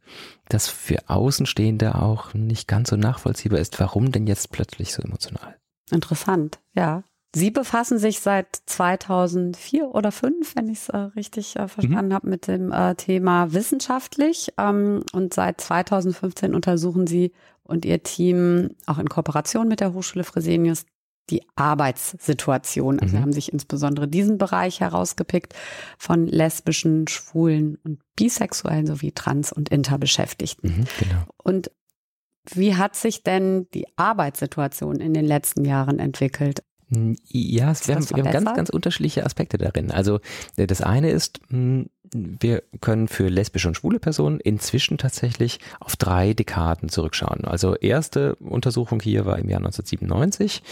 das 0.48 0.68
für 0.68 1.10
Außenstehende 1.10 1.96
auch 1.96 2.34
nicht 2.34 2.68
ganz 2.68 2.90
so 2.90 2.96
nachvollziehbar 2.96 3.60
ist, 3.60 3.80
warum 3.80 4.12
denn 4.12 4.28
jetzt 4.28 4.52
plötzlich 4.52 4.94
so 4.94 5.02
emotional. 5.02 5.58
Interessant, 5.92 6.60
ja. 6.74 7.04
Sie 7.36 7.52
befassen 7.52 8.00
sich 8.00 8.22
seit 8.22 8.48
2004 8.66 9.90
oder 9.90 10.12
2005, 10.12 10.56
wenn 10.56 10.68
ich 10.68 10.80
es 10.80 10.90
äh, 10.90 10.98
richtig 10.98 11.58
äh, 11.58 11.68
verstanden 11.68 12.08
mhm. 12.08 12.14
habe, 12.14 12.30
mit 12.30 12.48
dem 12.48 12.72
äh, 12.72 12.96
Thema 12.96 13.54
wissenschaftlich. 13.54 14.54
Ähm, 14.58 15.04
und 15.14 15.36
seit 15.36 15.62
2015 15.62 16.56
untersuchen 16.56 17.06
Sie 17.06 17.32
und 17.70 17.86
Ihr 17.86 18.04
Team 18.04 18.72
auch 18.86 18.98
in 18.98 19.08
Kooperation 19.08 19.68
mit 19.68 19.80
der 19.80 19.94
Hochschule 19.94 20.24
Fresenius 20.24 20.86
die 21.30 21.44
Arbeitssituation. 21.56 23.00
Also 23.00 23.18
mhm. 23.18 23.22
haben 23.22 23.34
sich 23.34 23.54
insbesondere 23.54 24.08
diesen 24.08 24.38
Bereich 24.38 24.80
herausgepickt 24.80 25.54
von 25.98 26.28
lesbischen, 26.28 27.08
schwulen 27.08 27.78
und 27.84 28.00
bisexuellen 28.16 28.88
sowie 28.88 29.12
trans- 29.12 29.52
und 29.52 29.70
interbeschäftigten. 29.70 30.70
Mhm, 30.70 30.86
genau. 31.00 31.24
Und 31.38 31.72
wie 32.52 32.76
hat 32.76 32.96
sich 32.96 33.24
denn 33.24 33.68
die 33.74 33.86
Arbeitssituation 33.96 35.00
in 35.00 35.14
den 35.14 35.26
letzten 35.26 35.66
Jahren 35.66 36.00
entwickelt? 36.00 36.64
Hm, 36.92 37.16
ja, 37.28 37.74
wir 37.86 37.96
haben, 37.96 38.10
wir 38.10 38.24
haben 38.24 38.32
ganz, 38.32 38.56
ganz 38.56 38.70
unterschiedliche 38.70 39.24
Aspekte 39.24 39.58
darin. 39.58 39.92
Also 39.92 40.20
äh, 40.56 40.66
das 40.66 40.82
eine 40.82 41.12
ist, 41.12 41.40
hm, 41.50 41.90
wir 42.14 42.64
können 42.82 43.08
für 43.08 43.28
lesbische 43.28 43.68
und 43.68 43.76
schwule 43.76 44.00
Personen 44.00 44.40
inzwischen 44.40 44.98
tatsächlich 44.98 45.60
auf 45.80 45.96
drei 45.96 46.34
Dekaden 46.34 46.90
zurückschauen. 46.90 47.46
Also 47.46 47.76
erste 47.76 48.36
Untersuchung 48.36 49.00
hier 49.00 49.26
war 49.26 49.38
im 49.38 49.50
Jahr 49.50 49.60
1997. 49.60 50.64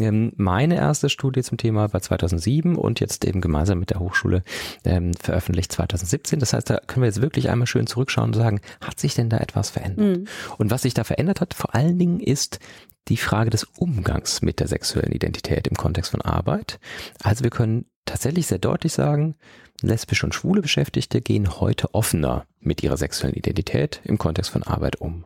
Ähm, 0.00 0.32
meine 0.36 0.76
erste 0.76 1.08
Studie 1.08 1.42
zum 1.42 1.58
Thema 1.58 1.92
war 1.92 2.00
2007 2.00 2.76
und 2.76 3.00
jetzt 3.00 3.24
eben 3.24 3.40
gemeinsam 3.40 3.78
mit 3.78 3.90
der 3.90 4.00
Hochschule 4.00 4.42
ähm, 4.84 5.14
veröffentlicht 5.14 5.72
2017. 5.72 6.38
Das 6.38 6.52
heißt, 6.52 6.70
da 6.70 6.78
können 6.86 7.02
wir 7.02 7.08
jetzt 7.08 7.22
wirklich 7.22 7.50
einmal 7.50 7.66
schön 7.66 7.86
zurückschauen 7.86 8.30
und 8.30 8.34
sagen, 8.34 8.60
hat 8.80 9.00
sich 9.00 9.14
denn 9.14 9.28
da 9.28 9.38
etwas 9.38 9.70
verändert? 9.70 10.18
Mhm. 10.18 10.26
Und 10.58 10.70
was 10.70 10.82
sich 10.82 10.94
da 10.94 11.04
verändert 11.04 11.40
hat, 11.40 11.54
vor 11.54 11.74
allen 11.74 11.98
Dingen 11.98 12.20
ist 12.20 12.58
die 13.08 13.16
Frage 13.16 13.50
des 13.50 13.64
Umgangs 13.64 14.42
mit 14.42 14.60
der 14.60 14.68
sexuellen 14.68 15.12
Identität 15.12 15.66
im 15.66 15.76
Kontext 15.76 16.12
von 16.12 16.20
Arbeit. 16.20 16.78
Also 17.22 17.42
wir 17.42 17.50
können 17.50 17.86
tatsächlich 18.04 18.46
sehr 18.46 18.58
deutlich 18.58 18.92
sagen, 18.92 19.34
lesbische 19.82 20.26
und 20.26 20.34
schwule 20.34 20.62
Beschäftigte 20.62 21.20
gehen 21.20 21.60
heute 21.60 21.94
offener 21.94 22.46
mit 22.60 22.82
ihrer 22.82 22.96
sexuellen 22.96 23.34
Identität 23.34 24.00
im 24.04 24.18
Kontext 24.18 24.50
von 24.50 24.62
Arbeit 24.62 25.00
um. 25.00 25.24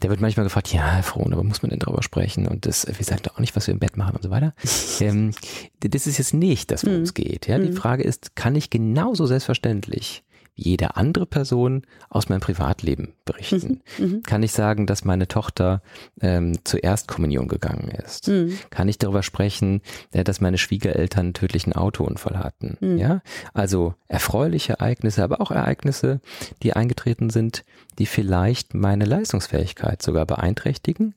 Da 0.00 0.08
wird 0.08 0.20
manchmal 0.20 0.44
gefragt, 0.44 0.72
ja, 0.72 0.86
Herr 0.92 1.02
Frohn, 1.02 1.32
aber 1.32 1.42
muss 1.42 1.62
man 1.62 1.70
denn 1.70 1.78
darüber 1.78 2.02
sprechen? 2.02 2.46
Und 2.46 2.66
das, 2.66 2.86
wir 2.86 3.04
sagen 3.04 3.22
doch 3.22 3.36
auch 3.36 3.40
nicht, 3.40 3.56
was 3.56 3.66
wir 3.66 3.72
im 3.74 3.80
Bett 3.80 3.96
machen 3.96 4.16
und 4.16 4.22
so 4.22 4.30
weiter. 4.30 4.54
ähm, 5.00 5.32
das 5.80 6.06
ist 6.06 6.18
jetzt 6.18 6.34
nicht 6.34 6.70
das, 6.70 6.84
worum 6.84 7.02
es 7.02 7.12
mm. 7.12 7.14
geht. 7.14 7.46
Ja? 7.46 7.58
Die 7.58 7.70
mm. 7.70 7.76
Frage 7.76 8.02
ist, 8.02 8.36
kann 8.36 8.54
ich 8.54 8.70
genauso 8.70 9.26
selbstverständlich 9.26 10.22
jede 10.56 10.96
andere 10.96 11.26
Person 11.26 11.82
aus 12.08 12.28
meinem 12.28 12.40
Privatleben 12.40 13.12
berichten? 13.24 13.82
Mhm. 13.98 14.04
mhm. 14.04 14.22
Kann 14.22 14.42
ich 14.42 14.52
sagen, 14.52 14.86
dass 14.86 15.04
meine 15.04 15.28
Tochter 15.28 15.82
ähm, 16.20 16.64
zur 16.64 16.82
Erstkommunion 16.82 17.46
gegangen 17.46 17.88
ist? 17.88 18.28
Mhm. 18.28 18.58
Kann 18.70 18.88
ich 18.88 18.98
darüber 18.98 19.22
sprechen, 19.22 19.82
äh, 20.12 20.24
dass 20.24 20.40
meine 20.40 20.58
Schwiegereltern 20.58 21.26
einen 21.26 21.34
tödlichen 21.34 21.74
Autounfall 21.74 22.38
hatten? 22.38 22.78
Mhm. 22.80 22.98
Ja, 22.98 23.22
also 23.52 23.94
erfreuliche 24.08 24.74
Ereignisse, 24.74 25.22
aber 25.22 25.40
auch 25.40 25.50
Ereignisse, 25.50 26.20
die 26.62 26.72
eingetreten 26.72 27.30
sind, 27.30 27.64
die 27.98 28.06
vielleicht 28.06 28.74
meine 28.74 29.04
Leistungsfähigkeit 29.04 30.02
sogar 30.02 30.24
beeinträchtigen, 30.24 31.14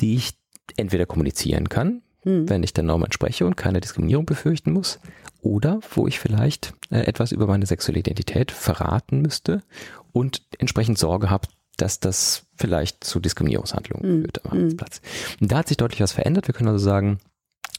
die 0.00 0.16
ich 0.16 0.34
entweder 0.76 1.06
kommunizieren 1.06 1.68
kann, 1.70 2.02
mhm. 2.24 2.48
wenn 2.48 2.62
ich 2.62 2.74
der 2.74 2.84
Norm 2.84 3.04
entspreche 3.04 3.46
und 3.46 3.56
keine 3.56 3.80
Diskriminierung 3.80 4.26
befürchten 4.26 4.72
muss, 4.72 5.00
oder 5.46 5.78
wo 5.94 6.08
ich 6.08 6.18
vielleicht 6.18 6.74
äh, 6.90 7.06
etwas 7.06 7.30
über 7.30 7.46
meine 7.46 7.66
sexuelle 7.66 8.00
Identität 8.00 8.50
verraten 8.50 9.22
müsste 9.22 9.62
und 10.12 10.42
entsprechend 10.58 10.98
Sorge 10.98 11.30
habe, 11.30 11.46
dass 11.76 12.00
das 12.00 12.46
vielleicht 12.56 13.04
zu 13.04 13.20
Diskriminierungshandlungen 13.20 14.10
mhm. 14.10 14.22
führt 14.22 14.44
am 14.44 14.52
Arbeitsplatz. 14.52 15.00
Und 15.40 15.52
da 15.52 15.58
hat 15.58 15.68
sich 15.68 15.76
deutlich 15.76 16.00
was 16.00 16.12
verändert. 16.12 16.48
Wir 16.48 16.54
können 16.54 16.70
also 16.70 16.84
sagen, 16.84 17.20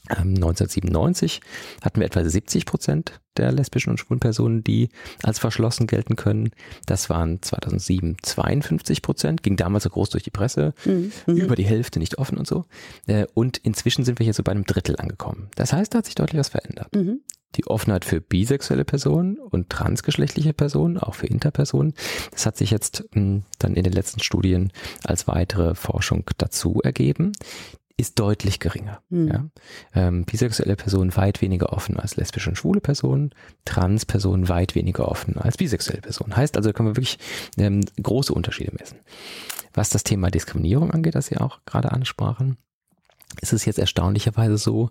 1997 0.08 1.40
ähm, 1.42 1.84
hatten 1.84 2.00
wir 2.00 2.06
etwa 2.06 2.24
70 2.24 2.64
Prozent 2.64 3.20
der 3.36 3.52
lesbischen 3.52 3.90
und 3.90 3.98
schwulen 3.98 4.20
Personen, 4.20 4.64
die 4.64 4.88
als 5.22 5.38
verschlossen 5.38 5.86
gelten 5.86 6.16
können. 6.16 6.52
Das 6.86 7.10
waren 7.10 7.42
2007 7.42 8.16
52 8.22 9.02
Prozent, 9.02 9.42
ging 9.42 9.56
damals 9.56 9.84
so 9.84 9.90
groß 9.90 10.08
durch 10.08 10.24
die 10.24 10.30
Presse, 10.30 10.72
mhm. 10.86 11.12
über 11.26 11.54
die 11.54 11.66
Hälfte 11.66 11.98
nicht 11.98 12.16
offen 12.16 12.38
und 12.38 12.46
so. 12.46 12.64
Äh, 13.06 13.26
und 13.34 13.58
inzwischen 13.58 14.04
sind 14.04 14.18
wir 14.18 14.24
hier 14.24 14.32
so 14.32 14.42
bei 14.42 14.52
einem 14.52 14.64
Drittel 14.64 14.96
angekommen. 14.96 15.48
Das 15.56 15.74
heißt, 15.74 15.92
da 15.92 15.98
hat 15.98 16.06
sich 16.06 16.14
deutlich 16.14 16.40
was 16.40 16.48
verändert. 16.48 16.94
Mhm. 16.94 17.20
Die 17.56 17.66
Offenheit 17.66 18.04
für 18.04 18.20
bisexuelle 18.20 18.84
Personen 18.84 19.38
und 19.38 19.70
transgeschlechtliche 19.70 20.52
Personen, 20.52 20.98
auch 20.98 21.14
für 21.14 21.26
Interpersonen, 21.26 21.94
das 22.30 22.46
hat 22.46 22.56
sich 22.56 22.70
jetzt 22.70 23.04
hm, 23.12 23.44
dann 23.58 23.74
in 23.74 23.84
den 23.84 23.92
letzten 23.92 24.20
Studien 24.20 24.72
als 25.04 25.26
weitere 25.26 25.74
Forschung 25.74 26.24
dazu 26.36 26.80
ergeben 26.82 27.32
ist 27.98 28.18
deutlich 28.18 28.60
geringer. 28.60 29.02
Mhm. 29.10 29.28
Ja? 29.28 29.50
Ähm, 29.92 30.24
bisexuelle 30.24 30.76
Personen 30.76 31.14
weit 31.16 31.42
weniger 31.42 31.72
offen 31.72 31.98
als 31.98 32.16
lesbische 32.16 32.48
und 32.48 32.56
schwule 32.56 32.80
Personen, 32.80 33.34
Trans-Personen 33.64 34.48
weit 34.48 34.76
weniger 34.76 35.08
offen 35.08 35.36
als 35.36 35.56
bisexuelle 35.56 36.00
Personen. 36.00 36.36
Heißt 36.36 36.56
also, 36.56 36.68
da 36.68 36.72
können 36.72 36.90
wir 36.90 36.96
wirklich 36.96 37.18
ähm, 37.58 37.80
große 38.00 38.32
Unterschiede 38.32 38.72
messen. 38.78 39.00
Was 39.74 39.90
das 39.90 40.04
Thema 40.04 40.30
Diskriminierung 40.30 40.92
angeht, 40.92 41.16
das 41.16 41.26
Sie 41.26 41.38
auch 41.38 41.58
gerade 41.66 41.90
ansprachen, 41.90 42.56
ist 43.40 43.52
es 43.52 43.64
jetzt 43.64 43.80
erstaunlicherweise 43.80 44.58
so, 44.58 44.90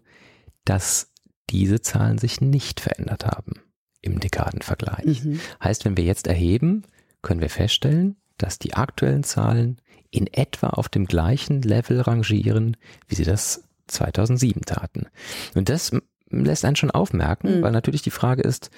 dass 0.66 1.10
diese 1.50 1.82
Zahlen 1.82 2.18
sich 2.18 2.42
nicht 2.42 2.80
verändert 2.80 3.26
haben 3.26 3.54
im 4.02 4.20
Dekadenvergleich. 4.20 5.24
Mhm. 5.24 5.40
Heißt, 5.64 5.86
wenn 5.86 5.98
wir 5.98 6.04
jetzt 6.04 6.28
erheben, 6.28 6.84
können 7.22 7.42
wir 7.42 7.50
feststellen, 7.50 8.18
dass 8.38 8.60
die 8.60 8.74
aktuellen 8.74 9.24
Zahlen 9.24 9.82
in 10.12 10.28
etwa 10.28 10.68
auf 10.68 10.90
dem 10.90 11.06
gleichen 11.06 11.62
Level 11.62 12.02
rangieren, 12.02 12.78
wie 13.08 13.16
sie 13.16 13.24
das 13.24 13.64
2007 13.88 14.64
taten. 14.64 15.08
Und 15.56 15.70
das 15.70 15.92
lässt 16.30 16.66
einen 16.66 16.76
schon 16.76 16.92
aufmerken, 16.92 17.60
mhm. 17.60 17.62
weil 17.62 17.72
natürlich 17.72 18.02
die 18.02 18.12
Frage 18.12 18.44
ist, 18.44 18.70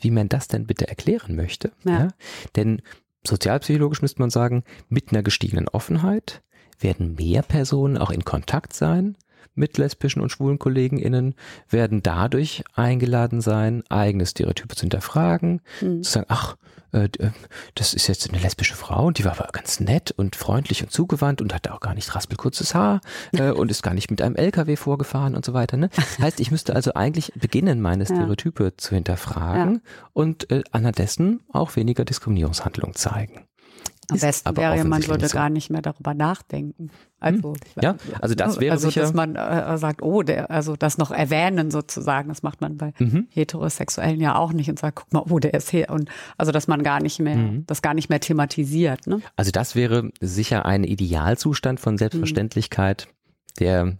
wie 0.00 0.10
man 0.10 0.28
das 0.28 0.48
denn 0.48 0.66
bitte 0.66 0.88
erklären 0.88 1.36
möchte. 1.36 1.72
Ja. 1.84 1.92
ja? 1.92 2.08
Denn 2.56 2.82
sozialpsychologisch 3.26 4.02
müsste 4.02 4.20
man 4.20 4.30
sagen, 4.30 4.64
mit 4.88 5.10
einer 5.10 5.22
gestiegenen 5.22 5.68
Offenheit 5.68 6.42
werden 6.78 7.14
mehr 7.14 7.42
Personen 7.42 7.98
auch 7.98 8.10
in 8.10 8.24
Kontakt 8.24 8.72
sein 8.72 9.16
mit 9.54 9.78
lesbischen 9.78 10.22
und 10.22 10.30
schwulen 10.30 10.58
KollegenInnen, 10.58 11.34
werden 11.68 12.02
dadurch 12.02 12.64
eingeladen 12.74 13.40
sein, 13.40 13.82
eigene 13.88 14.26
Stereotype 14.26 14.74
zu 14.74 14.82
hinterfragen, 14.82 15.60
mhm. 15.80 16.02
zu 16.02 16.10
sagen, 16.10 16.26
ach, 16.28 16.56
äh, 16.92 17.04
äh, 17.18 17.30
das 17.74 17.92
ist 17.92 18.06
jetzt 18.06 18.28
eine 18.28 18.40
lesbische 18.40 18.74
Frau 18.74 19.06
und 19.06 19.18
die 19.18 19.24
war 19.24 19.32
aber 19.32 19.48
ganz 19.52 19.80
nett 19.80 20.12
und 20.12 20.36
freundlich 20.36 20.82
und 20.82 20.90
zugewandt 20.90 21.42
und 21.42 21.54
hatte 21.54 21.74
auch 21.74 21.80
gar 21.80 21.94
nicht 21.94 22.14
raspelkurzes 22.14 22.74
Haar 22.74 23.00
äh, 23.32 23.50
und 23.50 23.70
ist 23.70 23.82
gar 23.82 23.94
nicht 23.94 24.10
mit 24.10 24.22
einem 24.22 24.36
LKW 24.36 24.76
vorgefahren 24.76 25.34
und 25.34 25.44
so 25.44 25.52
weiter. 25.52 25.76
Ne? 25.76 25.90
Heißt, 26.20 26.40
ich 26.40 26.50
müsste 26.50 26.74
also 26.74 26.94
eigentlich 26.94 27.32
beginnen, 27.34 27.80
meine 27.80 28.06
Stereotype 28.06 28.64
ja. 28.64 28.70
zu 28.76 28.94
hinterfragen 28.94 29.74
ja. 29.74 29.80
und 30.14 30.50
äh, 30.50 30.62
anhand 30.72 30.98
dessen 30.98 31.40
auch 31.52 31.76
weniger 31.76 32.04
Diskriminierungshandlungen 32.04 32.94
zeigen. 32.94 33.47
Am 34.10 34.18
besten 34.18 34.56
wäre, 34.56 34.84
man 34.84 35.06
würde 35.06 35.28
so. 35.28 35.36
gar 35.36 35.50
nicht 35.50 35.68
mehr 35.68 35.82
darüber 35.82 36.14
nachdenken. 36.14 36.90
Also, 37.20 37.52
hm. 37.52 37.82
ja, 37.82 37.96
also 38.22 38.34
das 38.34 38.58
wäre 38.58 38.72
also, 38.72 38.88
sicher. 38.88 39.02
dass 39.02 39.12
man 39.12 39.36
äh, 39.36 39.76
sagt, 39.76 40.02
oh, 40.02 40.22
der, 40.22 40.50
also 40.50 40.76
das 40.76 40.96
noch 40.96 41.10
erwähnen 41.10 41.70
sozusagen, 41.70 42.30
das 42.30 42.42
macht 42.42 42.62
man 42.62 42.78
bei 42.78 42.94
mhm. 42.98 43.26
Heterosexuellen 43.30 44.20
ja 44.20 44.36
auch 44.36 44.52
nicht 44.54 44.70
und 44.70 44.78
sagt, 44.78 44.96
guck 44.96 45.12
mal, 45.12 45.24
oh, 45.28 45.38
der 45.38 45.52
ist 45.52 45.70
hier 45.70 45.90
und 45.90 46.08
also, 46.38 46.52
dass 46.52 46.68
man 46.68 46.82
gar 46.82 47.02
nicht 47.02 47.18
mehr, 47.18 47.36
mhm. 47.36 47.64
das 47.66 47.82
gar 47.82 47.92
nicht 47.92 48.08
mehr 48.08 48.20
thematisiert. 48.20 49.06
Ne? 49.06 49.20
Also 49.36 49.50
das 49.50 49.74
wäre 49.74 50.10
sicher 50.20 50.64
ein 50.64 50.84
Idealzustand 50.84 51.78
von 51.78 51.98
Selbstverständlichkeit, 51.98 53.08
mhm. 53.08 53.58
der 53.58 53.84
mh, 53.84 53.96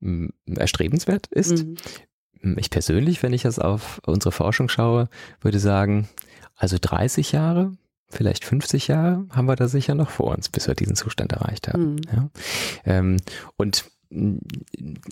hm, 0.00 0.32
erstrebenswert 0.56 1.26
ist. 1.26 1.64
Mhm. 1.64 1.74
Hm, 2.40 2.56
ich 2.58 2.70
persönlich, 2.70 3.22
wenn 3.24 3.32
ich 3.32 3.42
jetzt 3.42 3.60
auf 3.60 4.00
unsere 4.06 4.30
Forschung 4.30 4.68
schaue, 4.68 5.08
würde 5.40 5.58
sagen, 5.58 6.08
also 6.56 6.76
30 6.80 7.32
Jahre 7.32 7.72
vielleicht 8.10 8.44
50 8.44 8.88
Jahre 8.88 9.26
haben 9.30 9.46
wir 9.46 9.56
da 9.56 9.68
sicher 9.68 9.94
noch 9.94 10.10
vor 10.10 10.34
uns, 10.34 10.48
bis 10.48 10.66
wir 10.66 10.74
diesen 10.74 10.96
Zustand 10.96 11.32
erreicht 11.32 11.68
haben. 11.68 11.94
Mhm. 11.94 12.00
Ja? 12.12 12.30
Ähm, 12.84 13.16
und 13.56 13.84
mm, 14.10 14.38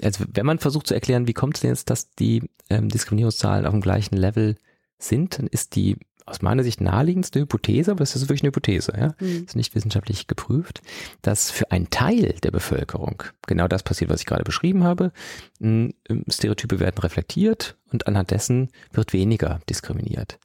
also 0.03 0.25
wenn 0.33 0.47
man 0.47 0.59
versucht 0.59 0.87
zu 0.87 0.95
erklären, 0.95 1.27
wie 1.27 1.35
kommt 1.35 1.57
es 1.57 1.61
denn 1.63 1.71
jetzt, 1.71 1.91
dass 1.91 2.11
die 2.11 2.51
ähm, 2.69 2.89
Diskriminierungszahlen 2.89 3.67
auf 3.67 3.73
dem 3.73 3.81
gleichen 3.81 4.17
Level 4.17 4.57
sind, 4.99 5.39
dann 5.39 5.47
ist 5.47 5.77
die 5.77 5.97
aus 6.29 6.43
meiner 6.43 6.63
Sicht 6.63 6.81
naheliegendste 6.81 7.41
Hypothese, 7.41 7.91
aber 7.91 8.01
das 8.01 8.15
ist 8.15 8.23
wirklich 8.23 8.43
eine 8.43 8.49
Hypothese, 8.49 8.93
ja, 8.97 9.15
mhm. 9.19 9.45
ist 9.47 9.57
nicht 9.57 9.75
wissenschaftlich 9.75 10.27
geprüft, 10.27 10.83
dass 11.23 11.51
für 11.51 11.71
einen 11.71 11.91
Teil 11.91 12.35
der 12.43 12.51
Bevölkerung 12.51 13.23
genau 13.47 13.67
das 13.67 13.83
passiert, 13.83 14.11
was 14.11 14.21
ich 14.21 14.27
gerade 14.27 14.45
beschrieben 14.45 14.85
habe. 14.85 15.13
Ähm, 15.61 15.95
Stereotype 16.29 16.81
werden 16.81 16.99
reflektiert 16.99 17.77
und 17.93 18.07
anhand 18.07 18.31
dessen 18.31 18.69
wird 18.93 19.13
weniger 19.13 19.61
diskriminiert. 19.69 20.39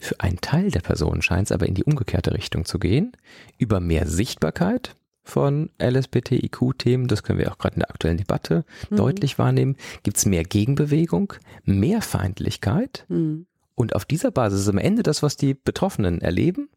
Für 0.00 0.18
einen 0.18 0.40
Teil 0.40 0.70
der 0.70 0.80
Personen 0.80 1.20
scheint 1.20 1.48
es 1.48 1.52
aber 1.52 1.68
in 1.68 1.74
die 1.74 1.84
umgekehrte 1.84 2.32
Richtung 2.32 2.64
zu 2.64 2.78
gehen. 2.78 3.12
Über 3.58 3.80
mehr 3.80 4.06
Sichtbarkeit 4.06 4.96
von 5.22 5.70
LSBTIQ-Themen, 5.80 7.06
das 7.06 7.22
können 7.22 7.38
wir 7.38 7.52
auch 7.52 7.58
gerade 7.58 7.74
in 7.74 7.80
der 7.80 7.90
aktuellen 7.90 8.16
Debatte 8.16 8.64
mhm. 8.88 8.96
deutlich 8.96 9.38
wahrnehmen, 9.38 9.76
gibt 10.02 10.16
es 10.16 10.24
mehr 10.24 10.42
Gegenbewegung, 10.42 11.34
mehr 11.64 12.00
Feindlichkeit. 12.00 13.04
Mhm. 13.08 13.46
Und 13.74 13.94
auf 13.94 14.06
dieser 14.06 14.30
Basis 14.30 14.62
ist 14.62 14.68
am 14.68 14.78
Ende 14.78 15.02
das, 15.02 15.22
was 15.22 15.36
die 15.36 15.54
Betroffenen 15.54 16.22
erleben, 16.22 16.70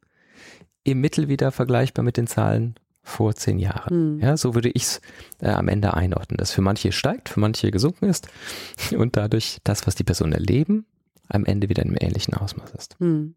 im 0.83 0.99
Mittel 0.99 1.29
wieder 1.29 1.51
vergleichbar 1.51 2.03
mit 2.03 2.17
den 2.17 2.27
Zahlen 2.27 2.75
vor 3.03 3.35
zehn 3.35 3.59
Jahren. 3.59 4.15
Mhm. 4.15 4.19
Ja, 4.19 4.35
so 4.35 4.53
würde 4.53 4.69
ich 4.69 4.83
es 4.83 5.01
äh, 5.39 5.49
am 5.49 5.69
Ende 5.69 5.93
einordnen, 5.93 6.37
dass 6.37 6.51
für 6.51 6.61
manche 6.61 6.91
steigt, 6.91 7.29
für 7.29 7.39
manche 7.39 7.71
gesunken 7.71 8.05
ist 8.05 8.27
und 8.97 9.15
dadurch 9.15 9.59
das, 9.63 9.87
was 9.87 9.95
die 9.95 10.03
Personen 10.03 10.33
erleben, 10.33 10.85
am 11.29 11.45
Ende 11.45 11.69
wieder 11.69 11.83
in 11.83 11.89
einem 11.89 11.97
ähnlichen 11.99 12.33
Ausmaß 12.33 12.71
ist. 12.71 12.95
Hm. 12.99 13.35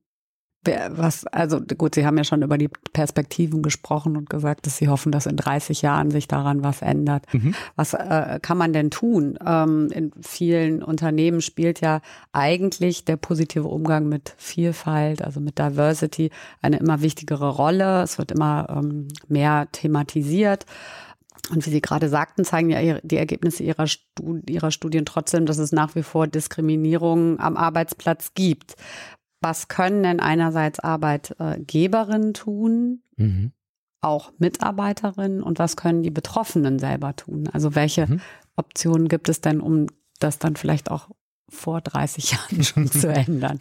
Was, 0.90 1.24
also 1.28 1.60
gut, 1.60 1.94
Sie 1.94 2.04
haben 2.04 2.16
ja 2.18 2.24
schon 2.24 2.42
über 2.42 2.58
die 2.58 2.68
Perspektiven 2.92 3.62
gesprochen 3.62 4.16
und 4.16 4.28
gesagt, 4.28 4.66
dass 4.66 4.76
Sie 4.76 4.88
hoffen, 4.88 5.12
dass 5.12 5.26
in 5.26 5.36
30 5.36 5.82
Jahren 5.82 6.10
sich 6.10 6.26
daran 6.26 6.64
was 6.64 6.82
ändert. 6.82 7.32
Mhm. 7.32 7.54
Was 7.76 7.94
äh, 7.94 8.40
kann 8.42 8.58
man 8.58 8.72
denn 8.72 8.90
tun? 8.90 9.38
Ähm, 9.46 9.90
in 9.92 10.10
vielen 10.22 10.82
Unternehmen 10.82 11.40
spielt 11.40 11.80
ja 11.80 12.00
eigentlich 12.32 13.04
der 13.04 13.16
positive 13.16 13.68
Umgang 13.68 14.08
mit 14.08 14.34
Vielfalt, 14.38 15.22
also 15.22 15.40
mit 15.40 15.58
Diversity, 15.58 16.30
eine 16.62 16.78
immer 16.78 17.00
wichtigere 17.00 17.50
Rolle. 17.50 18.02
Es 18.02 18.18
wird 18.18 18.32
immer 18.32 18.66
ähm, 18.68 19.08
mehr 19.28 19.68
thematisiert. 19.70 20.66
Und 21.50 21.64
wie 21.64 21.70
Sie 21.70 21.80
gerade 21.80 22.08
sagten, 22.08 22.44
zeigen 22.44 22.70
ja 22.70 22.98
die 23.02 23.16
Ergebnisse 23.16 23.62
ihrer, 23.62 23.86
Stud 23.86 24.50
ihrer 24.50 24.70
Studien 24.70 25.06
trotzdem, 25.06 25.46
dass 25.46 25.58
es 25.58 25.72
nach 25.72 25.94
wie 25.94 26.02
vor 26.02 26.26
Diskriminierung 26.26 27.38
am 27.38 27.56
Arbeitsplatz 27.56 28.32
gibt. 28.34 28.74
Was 29.40 29.68
können 29.68 30.02
denn 30.02 30.20
einerseits 30.20 30.80
Arbeitgeberinnen 30.80 32.34
tun, 32.34 33.02
mhm. 33.16 33.52
auch 34.00 34.32
Mitarbeiterinnen 34.38 35.42
und 35.42 35.58
was 35.58 35.76
können 35.76 36.02
die 36.02 36.10
Betroffenen 36.10 36.78
selber 36.78 37.14
tun? 37.14 37.48
Also 37.52 37.74
welche 37.74 38.06
mhm. 38.06 38.20
Optionen 38.56 39.08
gibt 39.08 39.28
es 39.28 39.40
denn, 39.40 39.60
um 39.60 39.86
das 40.18 40.38
dann 40.38 40.56
vielleicht 40.56 40.90
auch 40.90 41.10
vor 41.48 41.80
30 41.80 42.32
Jahren 42.32 42.64
schon 42.64 42.86
zu 42.90 43.08
ändern. 43.08 43.60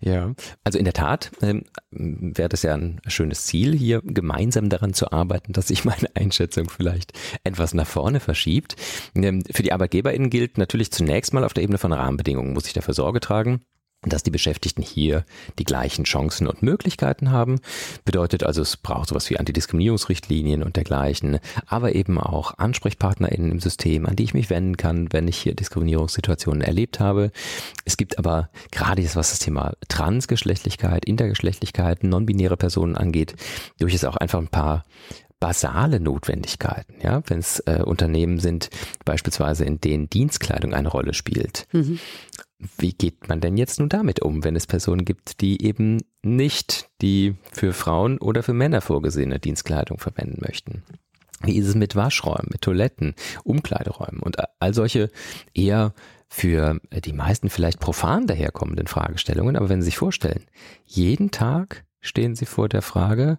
Ja, 0.00 0.34
also 0.64 0.78
in 0.78 0.84
der 0.84 0.94
Tat 0.94 1.30
ähm, 1.42 1.64
wäre 1.90 2.48
das 2.48 2.62
ja 2.62 2.74
ein 2.74 3.00
schönes 3.06 3.46
Ziel, 3.46 3.76
hier 3.76 4.02
gemeinsam 4.04 4.68
daran 4.68 4.94
zu 4.94 5.12
arbeiten, 5.12 5.52
dass 5.52 5.68
sich 5.68 5.84
meine 5.84 6.08
Einschätzung 6.14 6.70
vielleicht 6.70 7.12
etwas 7.44 7.74
nach 7.74 7.86
vorne 7.86 8.20
verschiebt. 8.20 8.76
Ähm, 9.14 9.42
für 9.50 9.62
die 9.62 9.72
ArbeitgeberInnen 9.72 10.30
gilt 10.30 10.58
natürlich 10.58 10.90
zunächst 10.90 11.32
mal 11.32 11.44
auf 11.44 11.54
der 11.54 11.62
Ebene 11.64 11.78
von 11.78 11.92
Rahmenbedingungen 11.92 12.52
muss 12.52 12.66
ich 12.66 12.72
dafür 12.72 12.94
Sorge 12.94 13.20
tragen, 13.20 13.62
dass 14.02 14.22
die 14.22 14.30
Beschäftigten 14.30 14.82
hier 14.82 15.24
die 15.58 15.64
gleichen 15.64 16.04
Chancen 16.04 16.46
und 16.46 16.62
Möglichkeiten 16.62 17.30
haben. 17.30 17.60
Bedeutet 18.04 18.44
also, 18.44 18.62
es 18.62 18.78
braucht 18.78 19.10
sowas 19.10 19.28
wie 19.28 19.38
Antidiskriminierungsrichtlinien 19.38 20.62
und 20.62 20.76
dergleichen, 20.76 21.38
aber 21.66 21.94
eben 21.94 22.18
auch 22.18 22.56
AnsprechpartnerInnen 22.56 23.50
im 23.50 23.60
System, 23.60 24.06
an 24.06 24.16
die 24.16 24.24
ich 24.24 24.34
mich 24.34 24.48
wenden 24.48 24.78
kann, 24.78 25.12
wenn 25.12 25.28
ich 25.28 25.36
hier 25.36 25.54
Diskriminierungssituationen 25.54 26.62
erlebt 26.62 26.98
habe. 26.98 27.30
Es 27.84 27.98
gibt 27.98 28.18
aber 28.18 28.48
gerade 28.70 29.02
jetzt, 29.02 29.16
was 29.16 29.30
das 29.30 29.38
Thema 29.38 29.74
Transgeschlechtlichkeit, 29.88 31.04
Intergeschlechtlichkeit, 31.04 32.02
non-binäre 32.02 32.56
Personen 32.56 32.96
angeht, 32.96 33.34
durchaus 33.78 34.04
auch 34.04 34.16
einfach 34.16 34.38
ein 34.38 34.48
paar 34.48 34.86
basale 35.40 36.00
Notwendigkeiten, 36.00 36.94
ja, 37.02 37.22
wenn 37.26 37.38
es 37.38 37.60
äh, 37.60 37.82
Unternehmen 37.82 38.38
sind, 38.40 38.68
beispielsweise 39.06 39.64
in 39.64 39.80
denen 39.80 40.08
Dienstkleidung 40.08 40.74
eine 40.74 40.88
Rolle 40.88 41.14
spielt. 41.14 41.66
Mhm 41.72 41.98
wie 42.78 42.92
geht 42.92 43.28
man 43.28 43.40
denn 43.40 43.56
jetzt 43.56 43.80
nun 43.80 43.88
damit 43.88 44.20
um, 44.20 44.44
wenn 44.44 44.56
es 44.56 44.66
Personen 44.66 45.04
gibt, 45.04 45.40
die 45.40 45.62
eben 45.64 46.02
nicht 46.22 46.90
die 47.00 47.34
für 47.52 47.72
Frauen 47.72 48.18
oder 48.18 48.42
für 48.42 48.52
Männer 48.52 48.80
vorgesehene 48.80 49.38
Dienstkleidung 49.38 49.98
verwenden 49.98 50.40
möchten? 50.40 50.82
Wie 51.42 51.56
ist 51.56 51.68
es 51.68 51.74
mit 51.74 51.96
Waschräumen, 51.96 52.48
mit 52.52 52.60
Toiletten, 52.60 53.14
Umkleideräumen 53.44 54.20
und 54.20 54.36
all 54.60 54.74
solche 54.74 55.10
eher 55.54 55.94
für 56.28 56.78
die 57.04 57.12
meisten 57.12 57.48
vielleicht 57.48 57.80
profan 57.80 58.26
daherkommenden 58.26 58.86
Fragestellungen, 58.86 59.56
aber 59.56 59.68
wenn 59.68 59.80
Sie 59.80 59.86
sich 59.86 59.98
vorstellen, 59.98 60.44
jeden 60.84 61.30
Tag 61.30 61.84
stehen 62.00 62.36
Sie 62.36 62.46
vor 62.46 62.68
der 62.68 62.82
Frage, 62.82 63.38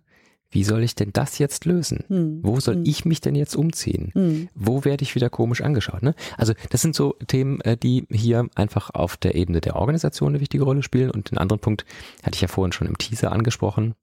wie 0.52 0.64
soll 0.64 0.84
ich 0.84 0.96
denn 0.96 1.12
das 1.14 1.40
jetzt 1.40 1.66
lösen? 1.66 2.04
Hm. 2.08 2.40
Wo 2.44 2.60
soll 2.60 2.76
hm. 2.76 2.84
ich 2.86 3.06
mich 3.06 3.22
denn 3.22 3.36
jetzt 3.36 3.56
umziehen? 3.56 4.12
Hm. 4.14 4.50
Wo 4.54 4.86
werde 4.86 5.04
ich 5.04 5.16
wieder 5.16 5.30
komisch 5.30 5.62
angeschaut? 5.62 6.04
Ne? 6.04 6.14
Also 6.38 6.54
das 6.70 6.82
sind 6.82 6.94
so 6.94 7.16
Themen, 7.28 7.62
äh, 7.62 7.78
die 7.78 8.06
hier 8.12 8.48
einfach 8.56 8.90
auf 8.92 9.18
der 9.18 9.36
Ebene 9.36 9.62
der 9.62 9.78
Organisation 9.78 10.30
eine 10.30 10.42
wichtige 10.42 10.66
Rolle 10.66 10.84
spielen. 10.84 11.10
Und 11.10 11.32
den 11.32 11.38
anderen 11.38 11.62
Punkt 11.62 11.86
hatte 12.24 12.36
ich 12.36 12.42
ja 12.42 12.50
vorhin 12.50 12.74
schon 12.74 12.88
im 12.88 12.98
Teaser 12.98 13.32
angesprochen. 13.32 13.96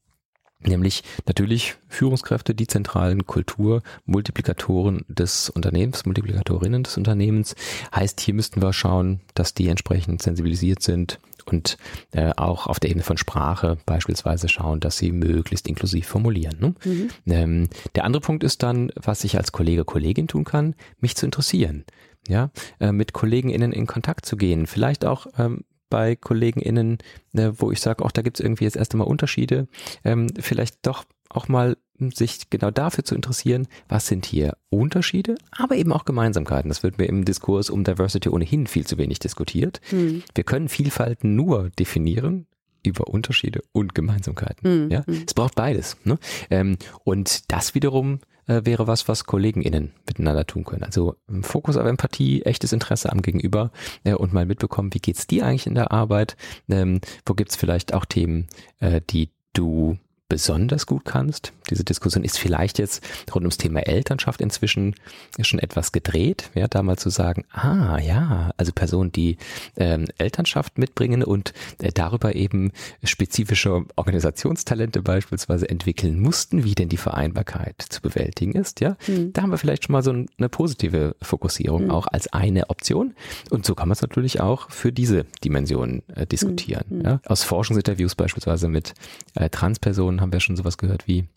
Nämlich 0.60 1.04
natürlich 1.26 1.76
Führungskräfte, 1.88 2.54
die 2.54 2.66
zentralen 2.66 3.26
Kultur, 3.26 3.82
Multiplikatoren 4.06 5.04
des 5.08 5.50
Unternehmens, 5.50 6.04
Multiplikatorinnen 6.04 6.82
des 6.82 6.96
Unternehmens. 6.96 7.54
Heißt, 7.94 8.20
hier 8.20 8.34
müssten 8.34 8.60
wir 8.60 8.72
schauen, 8.72 9.20
dass 9.34 9.54
die 9.54 9.68
entsprechend 9.68 10.20
sensibilisiert 10.20 10.82
sind, 10.82 11.20
und 11.48 11.78
äh, 12.12 12.32
auch 12.36 12.66
auf 12.66 12.78
der 12.78 12.90
Ebene 12.90 13.02
von 13.02 13.16
Sprache 13.16 13.78
beispielsweise 13.86 14.48
schauen, 14.48 14.80
dass 14.80 14.98
sie 14.98 15.12
möglichst 15.12 15.66
inklusiv 15.66 16.06
formulieren. 16.06 16.56
Ne? 16.60 16.74
Mhm. 16.84 17.08
Ähm, 17.26 17.68
der 17.94 18.04
andere 18.04 18.20
Punkt 18.20 18.44
ist 18.44 18.62
dann, 18.62 18.92
was 18.94 19.24
ich 19.24 19.36
als 19.36 19.52
Kollege, 19.52 19.84
Kollegin 19.84 20.28
tun 20.28 20.44
kann, 20.44 20.74
mich 21.00 21.16
zu 21.16 21.26
interessieren. 21.26 21.84
Ja, 22.28 22.50
äh, 22.78 22.92
mit 22.92 23.14
KollegenInnen 23.14 23.72
in 23.72 23.86
Kontakt 23.86 24.26
zu 24.26 24.36
gehen, 24.36 24.66
vielleicht 24.66 25.06
auch 25.06 25.28
ähm, 25.38 25.64
bei 25.90 26.16
KollegenInnen, 26.16 26.98
äh, 27.34 27.50
wo 27.56 27.70
ich 27.70 27.80
sage, 27.80 28.04
auch 28.04 28.12
da 28.12 28.22
gibt 28.22 28.38
es 28.38 28.44
irgendwie 28.44 28.64
jetzt 28.64 28.76
erst 28.76 28.92
einmal 28.92 29.08
Unterschiede, 29.08 29.68
ähm, 30.04 30.28
vielleicht 30.38 30.86
doch 30.86 31.04
auch 31.28 31.48
mal 31.48 31.76
sich 32.14 32.48
genau 32.48 32.70
dafür 32.70 33.04
zu 33.04 33.14
interessieren, 33.14 33.66
was 33.88 34.06
sind 34.06 34.24
hier 34.24 34.56
Unterschiede, 34.70 35.36
aber 35.50 35.76
eben 35.76 35.92
auch 35.92 36.04
Gemeinsamkeiten. 36.04 36.68
Das 36.68 36.82
wird 36.82 36.98
mir 36.98 37.06
im 37.06 37.24
Diskurs 37.24 37.70
um 37.70 37.84
Diversity 37.84 38.28
ohnehin 38.28 38.66
viel 38.66 38.86
zu 38.86 38.98
wenig 38.98 39.18
diskutiert. 39.18 39.80
Hm. 39.90 40.22
Wir 40.34 40.44
können 40.44 40.68
Vielfalt 40.68 41.24
nur 41.24 41.70
definieren 41.70 42.46
über 42.84 43.08
Unterschiede 43.08 43.62
und 43.72 43.94
Gemeinsamkeiten. 43.94 44.70
Hm. 44.70 44.90
Ja, 44.90 45.04
hm. 45.06 45.24
es 45.26 45.34
braucht 45.34 45.56
beides. 45.56 45.96
Ne? 46.04 46.18
Ähm, 46.50 46.76
und 47.04 47.50
das 47.50 47.74
wiederum 47.74 48.20
äh, 48.48 48.62
wäre 48.64 48.86
was, 48.86 49.06
was 49.06 49.24
KollegenInnen 49.24 49.92
miteinander 50.06 50.46
tun 50.46 50.64
können. 50.64 50.82
Also 50.82 51.16
Fokus 51.42 51.76
auf 51.76 51.86
Empathie, 51.86 52.42
echtes 52.42 52.72
Interesse 52.72 53.12
am 53.12 53.22
Gegenüber 53.22 53.70
äh, 54.04 54.14
und 54.14 54.32
mal 54.32 54.46
mitbekommen, 54.46 54.92
wie 54.92 54.98
geht's 55.00 55.26
dir 55.26 55.46
eigentlich 55.46 55.66
in 55.66 55.74
der 55.74 55.92
Arbeit? 55.92 56.36
Ähm, 56.68 57.00
wo 57.24 57.34
gibt's 57.34 57.56
vielleicht 57.56 57.94
auch 57.94 58.04
Themen, 58.04 58.48
äh, 58.80 59.00
die 59.08 59.30
du 59.52 59.98
besonders 60.28 60.86
gut 60.86 61.04
kannst. 61.04 61.52
Diese 61.70 61.84
Diskussion 61.84 62.22
ist 62.22 62.38
vielleicht 62.38 62.78
jetzt 62.78 63.02
rund 63.34 63.44
ums 63.44 63.56
Thema 63.56 63.80
Elternschaft 63.80 64.40
inzwischen 64.40 64.94
schon 65.40 65.58
etwas 65.58 65.92
gedreht, 65.92 66.50
ja, 66.54 66.68
da 66.68 66.82
mal 66.82 66.98
zu 66.98 67.10
sagen, 67.10 67.44
ah 67.50 67.98
ja, 67.98 68.50
also 68.56 68.72
Personen, 68.72 69.10
die 69.12 69.38
ähm, 69.76 70.06
Elternschaft 70.18 70.78
mitbringen 70.78 71.22
und 71.22 71.52
äh, 71.80 71.92
darüber 71.92 72.34
eben 72.34 72.72
spezifische 73.02 73.84
Organisationstalente 73.96 75.02
beispielsweise 75.02 75.68
entwickeln 75.68 76.20
mussten, 76.20 76.64
wie 76.64 76.74
denn 76.74 76.88
die 76.88 76.96
Vereinbarkeit 76.96 77.82
zu 77.88 78.02
bewältigen 78.02 78.52
ist, 78.52 78.80
ja, 78.80 78.96
mhm. 79.06 79.32
da 79.32 79.42
haben 79.42 79.50
wir 79.50 79.58
vielleicht 79.58 79.84
schon 79.84 79.92
mal 79.94 80.02
so 80.02 80.10
eine 80.10 80.48
positive 80.48 81.16
Fokussierung 81.22 81.84
mhm. 81.84 81.90
auch 81.90 82.06
als 82.06 82.32
eine 82.32 82.68
Option 82.70 83.14
und 83.50 83.64
so 83.64 83.74
kann 83.74 83.88
man 83.88 83.94
es 83.94 84.02
natürlich 84.02 84.40
auch 84.40 84.70
für 84.70 84.92
diese 84.92 85.24
Dimension 85.42 86.02
äh, 86.14 86.26
diskutieren. 86.26 86.84
Mhm. 86.88 87.00
Ja. 87.02 87.20
Aus 87.24 87.44
Forschungsinterviews 87.44 88.14
beispielsweise 88.14 88.68
mit 88.68 88.94
äh, 89.34 89.48
Transpersonen 89.48 90.17
haben 90.20 90.32
wir 90.32 90.40
schon 90.40 90.56
sowas 90.56 90.78
gehört 90.78 91.06
wie, 91.06 91.28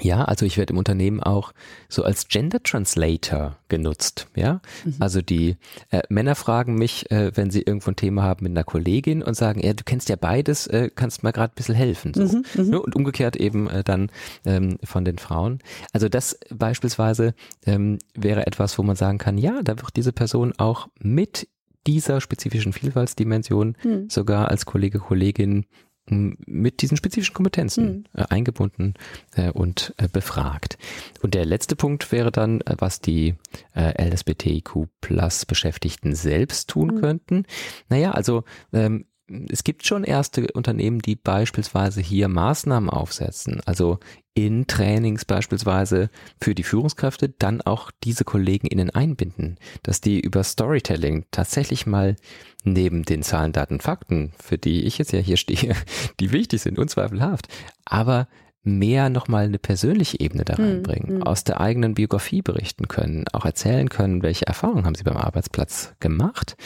ja, 0.00 0.24
also 0.24 0.46
ich 0.46 0.56
werde 0.56 0.72
im 0.72 0.78
Unternehmen 0.78 1.22
auch 1.22 1.52
so 1.88 2.02
als 2.02 2.28
Gender 2.28 2.62
Translator 2.62 3.58
genutzt, 3.68 4.26
ja. 4.34 4.60
Mhm. 4.84 4.96
Also 5.00 5.20
die 5.20 5.56
äh, 5.90 6.02
Männer 6.08 6.34
fragen 6.34 6.76
mich, 6.76 7.10
äh, 7.10 7.30
wenn 7.34 7.50
sie 7.50 7.60
irgendwo 7.60 7.90
ein 7.90 7.96
Thema 7.96 8.22
haben 8.22 8.44
mit 8.44 8.52
einer 8.52 8.64
Kollegin 8.64 9.22
und 9.22 9.34
sagen, 9.34 9.60
ja, 9.60 9.74
du 9.74 9.84
kennst 9.84 10.08
ja 10.08 10.16
beides, 10.16 10.66
äh, 10.66 10.90
kannst 10.94 11.22
mal 11.22 11.32
gerade 11.32 11.52
ein 11.52 11.56
bisschen 11.56 11.74
helfen. 11.74 12.14
So. 12.14 12.24
Mhm, 12.24 12.44
mhm. 12.54 12.78
und 12.78 12.96
umgekehrt 12.96 13.36
eben 13.36 13.68
äh, 13.68 13.84
dann 13.84 14.10
ähm, 14.46 14.78
von 14.82 15.04
den 15.04 15.18
Frauen. 15.18 15.58
Also 15.92 16.08
das 16.08 16.38
beispielsweise 16.50 17.34
ähm, 17.66 17.98
wäre 18.14 18.46
etwas, 18.46 18.78
wo 18.78 18.82
man 18.82 18.96
sagen 18.96 19.18
kann, 19.18 19.36
ja, 19.36 19.60
da 19.62 19.76
wird 19.76 19.94
diese 19.96 20.12
Person 20.12 20.54
auch 20.56 20.88
mit 21.00 21.48
dieser 21.86 22.20
spezifischen 22.20 22.72
Vielfaltsdimension 22.72 23.76
mhm. 23.84 24.08
sogar 24.08 24.48
als 24.48 24.64
Kollege, 24.66 25.00
Kollegin 25.00 25.66
mit 26.06 26.82
diesen 26.82 26.96
spezifischen 26.96 27.34
Kompetenzen 27.34 28.08
mhm. 28.12 28.24
eingebunden 28.28 28.94
äh, 29.34 29.50
und 29.50 29.94
äh, 29.98 30.08
befragt. 30.08 30.76
Und 31.22 31.34
der 31.34 31.44
letzte 31.44 31.76
Punkt 31.76 32.10
wäre 32.10 32.32
dann, 32.32 32.60
äh, 32.62 32.74
was 32.78 33.00
die 33.00 33.34
äh, 33.74 34.10
LSBTIQ 34.10 34.88
Plus 35.00 35.46
Beschäftigten 35.46 36.14
selbst 36.14 36.70
tun 36.70 36.96
mhm. 36.96 37.00
könnten. 37.00 37.46
Naja, 37.88 38.12
also 38.12 38.44
ähm, 38.72 39.06
es 39.48 39.64
gibt 39.64 39.86
schon 39.86 40.04
erste 40.04 40.46
Unternehmen, 40.52 41.00
die 41.00 41.16
beispielsweise 41.16 42.00
hier 42.00 42.28
Maßnahmen 42.28 42.90
aufsetzen, 42.90 43.60
also 43.64 43.98
in 44.34 44.66
Trainings 44.66 45.24
beispielsweise 45.24 46.10
für 46.40 46.54
die 46.54 46.62
Führungskräfte 46.62 47.28
dann 47.28 47.60
auch 47.60 47.90
diese 48.02 48.24
Kollegen 48.24 48.66
innen 48.66 48.90
einbinden, 48.90 49.58
dass 49.82 50.00
die 50.00 50.20
über 50.20 50.42
Storytelling 50.42 51.26
tatsächlich 51.30 51.86
mal 51.86 52.16
neben 52.64 53.02
den 53.02 53.22
Zahlen, 53.22 53.52
Daten, 53.52 53.80
Fakten, 53.80 54.32
für 54.42 54.58
die 54.58 54.84
ich 54.84 54.98
jetzt 54.98 55.12
ja 55.12 55.18
hier 55.18 55.36
stehe, 55.36 55.74
die 56.20 56.32
wichtig 56.32 56.62
sind, 56.62 56.78
unzweifelhaft, 56.78 57.48
aber 57.84 58.28
mehr 58.62 59.10
nochmal 59.10 59.44
eine 59.44 59.58
persönliche 59.58 60.20
Ebene 60.20 60.44
da 60.44 60.56
hm, 60.56 60.64
reinbringen, 60.64 61.16
mhm. 61.16 61.22
aus 61.22 61.44
der 61.44 61.60
eigenen 61.60 61.94
Biografie 61.94 62.42
berichten 62.42 62.88
können, 62.88 63.24
auch 63.32 63.44
erzählen 63.44 63.88
können, 63.88 64.22
welche 64.22 64.46
Erfahrungen 64.46 64.84
haben 64.84 64.94
sie 64.94 65.02
beim 65.02 65.16
Arbeitsplatz 65.16 65.94
gemacht. 66.00 66.56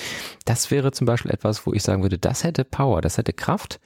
Das 0.44 0.70
wäre 0.70 0.92
zum 0.92 1.06
Beispiel 1.06 1.30
etwas, 1.30 1.66
wo 1.66 1.72
ich 1.72 1.82
sagen 1.82 2.02
würde, 2.02 2.18
das 2.18 2.44
hätte 2.44 2.64
Power, 2.64 3.00
das 3.00 3.16
hätte 3.16 3.32
Kraft, 3.32 3.80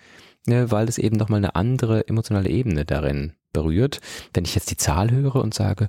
ne, 0.47 0.71
weil 0.71 0.89
es 0.89 0.99
eben 0.99 1.17
nochmal 1.17 1.39
eine 1.39 1.55
andere 1.55 2.09
emotionale 2.09 2.49
Ebene 2.49 2.85
darin 2.85 3.35
berührt. 3.53 4.01
Wenn 4.35 4.45
ich 4.45 4.55
jetzt 4.55 4.71
die 4.71 4.77
Zahl 4.77 5.11
höre 5.11 5.37
und 5.37 5.55
sage, 5.55 5.89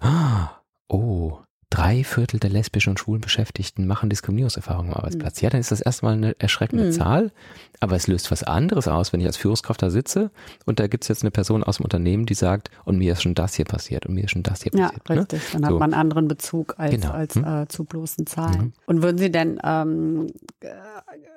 oh, 0.89 1.39
drei 1.71 2.03
Viertel 2.03 2.39
der 2.39 2.51
lesbischen 2.51 2.91
und 2.91 2.99
schwulen 2.99 3.21
Beschäftigten 3.21 3.87
machen 3.87 4.09
Diskriminierungserfahrungen 4.09 4.91
am 4.91 4.97
Arbeitsplatz. 4.97 5.41
Mhm. 5.41 5.45
Ja, 5.45 5.49
dann 5.49 5.61
ist 5.61 5.71
das 5.71 5.81
erstmal 5.81 6.13
eine 6.13 6.39
erschreckende 6.39 6.85
mhm. 6.85 6.91
Zahl, 6.91 7.31
aber 7.79 7.95
es 7.95 8.07
löst 8.07 8.29
was 8.29 8.43
anderes 8.43 8.87
aus, 8.87 9.13
wenn 9.13 9.21
ich 9.21 9.25
als 9.25 9.37
Führungskraft 9.37 9.81
da 9.81 9.89
sitze 9.89 10.31
und 10.65 10.79
da 10.79 10.87
gibt 10.87 11.05
es 11.05 11.07
jetzt 11.07 11.23
eine 11.23 11.31
Person 11.31 11.63
aus 11.63 11.77
dem 11.77 11.85
Unternehmen, 11.85 12.25
die 12.25 12.33
sagt, 12.33 12.69
und 12.85 12.97
mir 12.97 13.13
ist 13.13 13.23
schon 13.23 13.33
das 13.33 13.55
hier 13.55 13.65
passiert 13.65 14.05
und 14.05 14.13
mir 14.13 14.25
ist 14.25 14.31
schon 14.31 14.43
das 14.43 14.61
hier 14.61 14.71
passiert. 14.71 15.07
Ja, 15.07 15.15
richtig. 15.15 15.41
Ne? 15.41 15.49
Dann 15.53 15.65
hat 15.65 15.71
so. 15.71 15.79
man 15.79 15.93
einen 15.93 16.01
anderen 16.01 16.27
Bezug 16.27 16.75
als, 16.77 16.91
genau. 16.91 17.11
als 17.11 17.35
hm? 17.35 17.45
äh, 17.45 17.67
zu 17.69 17.85
bloßen 17.85 18.27
Zahlen. 18.27 18.61
Mhm. 18.61 18.73
Und 18.85 19.01
würden 19.01 19.17
Sie 19.17 19.31
denn 19.31 19.59
ähm, 19.63 20.27
äh, 20.59 20.67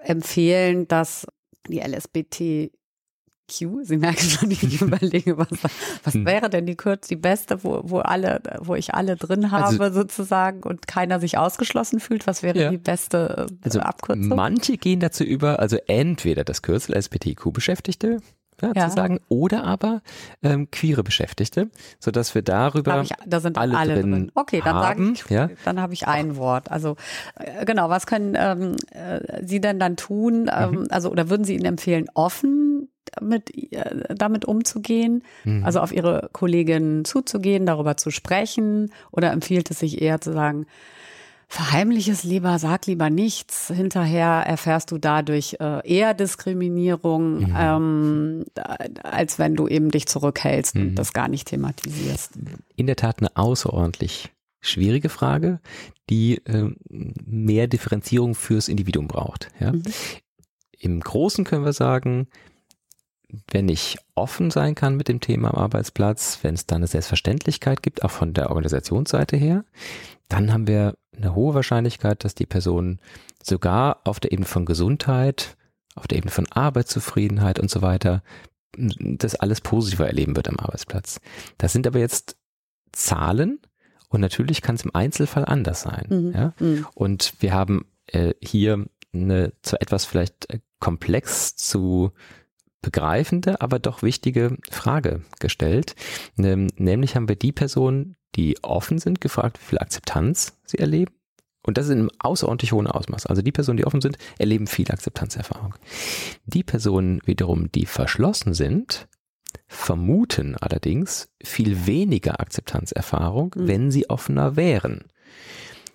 empfehlen, 0.02 0.88
dass 0.88 1.26
die 1.68 1.80
LSBT 1.80 2.72
Q. 3.50 3.82
Sie 3.82 3.96
merken 3.96 4.24
schon, 4.24 4.50
ich 4.50 4.62
überlege, 4.80 5.38
was, 5.38 5.48
was 6.02 6.14
hm. 6.14 6.26
wäre 6.26 6.48
denn 6.48 6.66
die 6.66 6.76
Kürze, 6.76 7.08
die 7.08 7.16
beste, 7.16 7.62
wo, 7.62 7.82
wo 7.84 7.98
alle, 7.98 8.40
wo 8.60 8.74
ich 8.74 8.94
alle 8.94 9.16
drin 9.16 9.50
habe 9.50 9.84
also, 9.84 10.00
sozusagen 10.00 10.62
und 10.62 10.86
keiner 10.86 11.20
sich 11.20 11.38
ausgeschlossen 11.38 12.00
fühlt. 12.00 12.26
Was 12.26 12.42
wäre 12.42 12.58
ja. 12.58 12.70
die 12.70 12.78
beste 12.78 13.46
äh, 13.50 13.64
also 13.64 13.80
Abkürzung? 13.80 14.28
Manche 14.28 14.76
gehen 14.76 15.00
dazu 15.00 15.24
über, 15.24 15.58
also 15.58 15.76
entweder 15.86 16.44
das 16.44 16.62
Kürzel 16.62 16.94
SPTQ-Beschäftigte, 16.94 18.20
ja, 18.62 18.72
ja. 18.74 18.88
zu 18.88 18.94
sagen, 18.94 19.20
oder 19.28 19.64
aber 19.64 20.00
ähm, 20.42 20.70
queere 20.70 21.02
Beschäftigte, 21.02 21.70
so 21.98 22.10
dass 22.10 22.34
wir 22.34 22.42
darüber 22.42 23.02
ich, 23.02 23.10
da 23.26 23.40
sind 23.40 23.58
alle, 23.58 23.76
alle 23.76 23.94
drin, 23.94 24.10
drin. 24.10 24.32
Okay, 24.34 24.62
dann 24.64 24.76
haben, 24.76 25.12
ich, 25.14 25.28
ja? 25.28 25.50
dann 25.64 25.80
habe 25.80 25.92
ich 25.92 26.06
ein 26.06 26.36
Wort. 26.36 26.70
Also 26.70 26.96
äh, 27.36 27.64
genau, 27.64 27.90
was 27.90 28.06
können 28.06 28.36
ähm, 28.38 28.76
äh, 28.90 29.44
Sie 29.44 29.60
denn 29.60 29.78
dann 29.78 29.96
tun? 29.96 30.50
Ähm, 30.54 30.70
mhm. 30.70 30.86
Also 30.90 31.10
oder 31.10 31.28
würden 31.28 31.44
Sie 31.44 31.54
Ihnen 31.54 31.64
empfehlen, 31.64 32.06
offen 32.14 32.88
damit, 33.16 33.72
äh, 33.72 34.14
damit 34.14 34.44
umzugehen, 34.44 35.22
mhm. 35.44 35.64
also 35.64 35.80
auf 35.80 35.92
ihre 35.92 36.28
Kolleginnen 36.32 37.04
zuzugehen, 37.04 37.66
darüber 37.66 37.96
zu 37.96 38.10
sprechen 38.10 38.92
oder 39.10 39.32
empfiehlt 39.32 39.70
es 39.70 39.80
sich 39.80 40.00
eher 40.00 40.20
zu 40.20 40.32
sagen, 40.32 40.66
Verheimlich 41.54 42.08
es 42.08 42.24
lieber, 42.24 42.58
sag 42.58 42.86
lieber 42.86 43.10
nichts. 43.10 43.68
Hinterher 43.68 44.42
erfährst 44.44 44.90
du 44.90 44.98
dadurch 44.98 45.56
äh, 45.60 45.86
eher 45.88 46.12
Diskriminierung, 46.12 47.40
mhm. 47.40 47.56
ähm, 47.56 48.44
als 49.04 49.38
wenn 49.38 49.54
du 49.54 49.68
eben 49.68 49.90
dich 49.90 50.06
zurückhältst 50.06 50.74
mhm. 50.74 50.82
und 50.82 50.94
das 50.96 51.12
gar 51.12 51.28
nicht 51.28 51.46
thematisierst. 51.46 52.32
In 52.74 52.86
der 52.86 52.96
Tat 52.96 53.20
eine 53.20 53.36
außerordentlich 53.36 54.32
schwierige 54.62 55.08
Frage, 55.08 55.60
die 56.10 56.38
äh, 56.46 56.70
mehr 56.88 57.68
Differenzierung 57.68 58.34
fürs 58.34 58.68
Individuum 58.68 59.06
braucht. 59.06 59.48
Ja? 59.60 59.72
Mhm. 59.72 59.82
Im 60.78 61.00
Großen 61.00 61.44
können 61.44 61.64
wir 61.64 61.72
sagen, 61.72 62.26
wenn 63.50 63.68
ich 63.68 63.98
offen 64.14 64.50
sein 64.50 64.74
kann 64.74 64.96
mit 64.96 65.08
dem 65.08 65.20
Thema 65.20 65.52
am 65.52 65.60
Arbeitsplatz, 65.60 66.38
wenn 66.42 66.54
es 66.54 66.66
da 66.66 66.76
eine 66.76 66.86
Selbstverständlichkeit 66.86 67.82
gibt, 67.82 68.04
auch 68.04 68.10
von 68.10 68.32
der 68.32 68.50
Organisationsseite 68.50 69.36
her, 69.36 69.64
dann 70.28 70.52
haben 70.52 70.66
wir 70.66 70.96
eine 71.16 71.34
hohe 71.34 71.54
Wahrscheinlichkeit, 71.54 72.24
dass 72.24 72.34
die 72.34 72.46
Person 72.46 72.98
sogar 73.42 74.00
auf 74.04 74.20
der 74.20 74.32
Ebene 74.32 74.46
von 74.46 74.64
Gesundheit, 74.64 75.56
auf 75.94 76.06
der 76.06 76.18
Ebene 76.18 76.30
von 76.30 76.46
Arbeitszufriedenheit 76.50 77.58
und 77.58 77.70
so 77.70 77.82
weiter, 77.82 78.22
das 78.76 79.36
alles 79.36 79.60
positiver 79.60 80.06
erleben 80.06 80.36
wird 80.36 80.48
am 80.48 80.58
Arbeitsplatz. 80.58 81.20
Das 81.58 81.72
sind 81.72 81.86
aber 81.86 81.98
jetzt 81.98 82.36
Zahlen 82.92 83.60
und 84.08 84.20
natürlich 84.20 84.62
kann 84.62 84.76
es 84.76 84.84
im 84.84 84.94
Einzelfall 84.94 85.44
anders 85.44 85.82
sein. 85.82 86.06
Mhm. 86.08 86.32
Ja? 86.32 86.52
Mhm. 86.58 86.86
Und 86.94 87.34
wir 87.40 87.52
haben 87.52 87.86
äh, 88.06 88.34
hier 88.42 88.84
eine 89.12 89.52
zu 89.62 89.80
etwas 89.80 90.04
vielleicht 90.04 90.50
äh, 90.50 90.60
komplex 90.80 91.56
zu 91.56 92.12
begreifende, 92.84 93.60
aber 93.60 93.78
doch 93.78 94.02
wichtige 94.02 94.58
Frage 94.70 95.22
gestellt. 95.40 95.96
Ähm, 96.38 96.68
nämlich 96.76 97.16
haben 97.16 97.28
wir 97.28 97.36
die 97.36 97.52
Personen, 97.52 98.16
die 98.34 98.62
offen 98.62 98.98
sind, 98.98 99.20
gefragt, 99.20 99.58
wie 99.60 99.64
viel 99.64 99.78
Akzeptanz 99.78 100.58
sie 100.64 100.78
erleben. 100.78 101.14
Und 101.66 101.78
das 101.78 101.86
ist 101.86 101.92
in 101.92 102.00
einem 102.00 102.10
außerordentlich 102.18 102.72
hohen 102.72 102.86
Ausmaß. 102.86 103.24
Also 103.26 103.40
die 103.40 103.52
Personen, 103.52 103.78
die 103.78 103.86
offen 103.86 104.02
sind, 104.02 104.18
erleben 104.38 104.66
viel 104.66 104.90
Akzeptanzerfahrung. 104.90 105.74
Die 106.44 106.62
Personen 106.62 107.20
wiederum, 107.24 107.72
die 107.72 107.86
verschlossen 107.86 108.52
sind, 108.52 109.08
vermuten 109.66 110.56
allerdings 110.56 111.30
viel 111.42 111.86
weniger 111.86 112.38
Akzeptanzerfahrung, 112.38 113.54
mhm. 113.56 113.66
wenn 113.66 113.90
sie 113.90 114.10
offener 114.10 114.56
wären. 114.56 115.04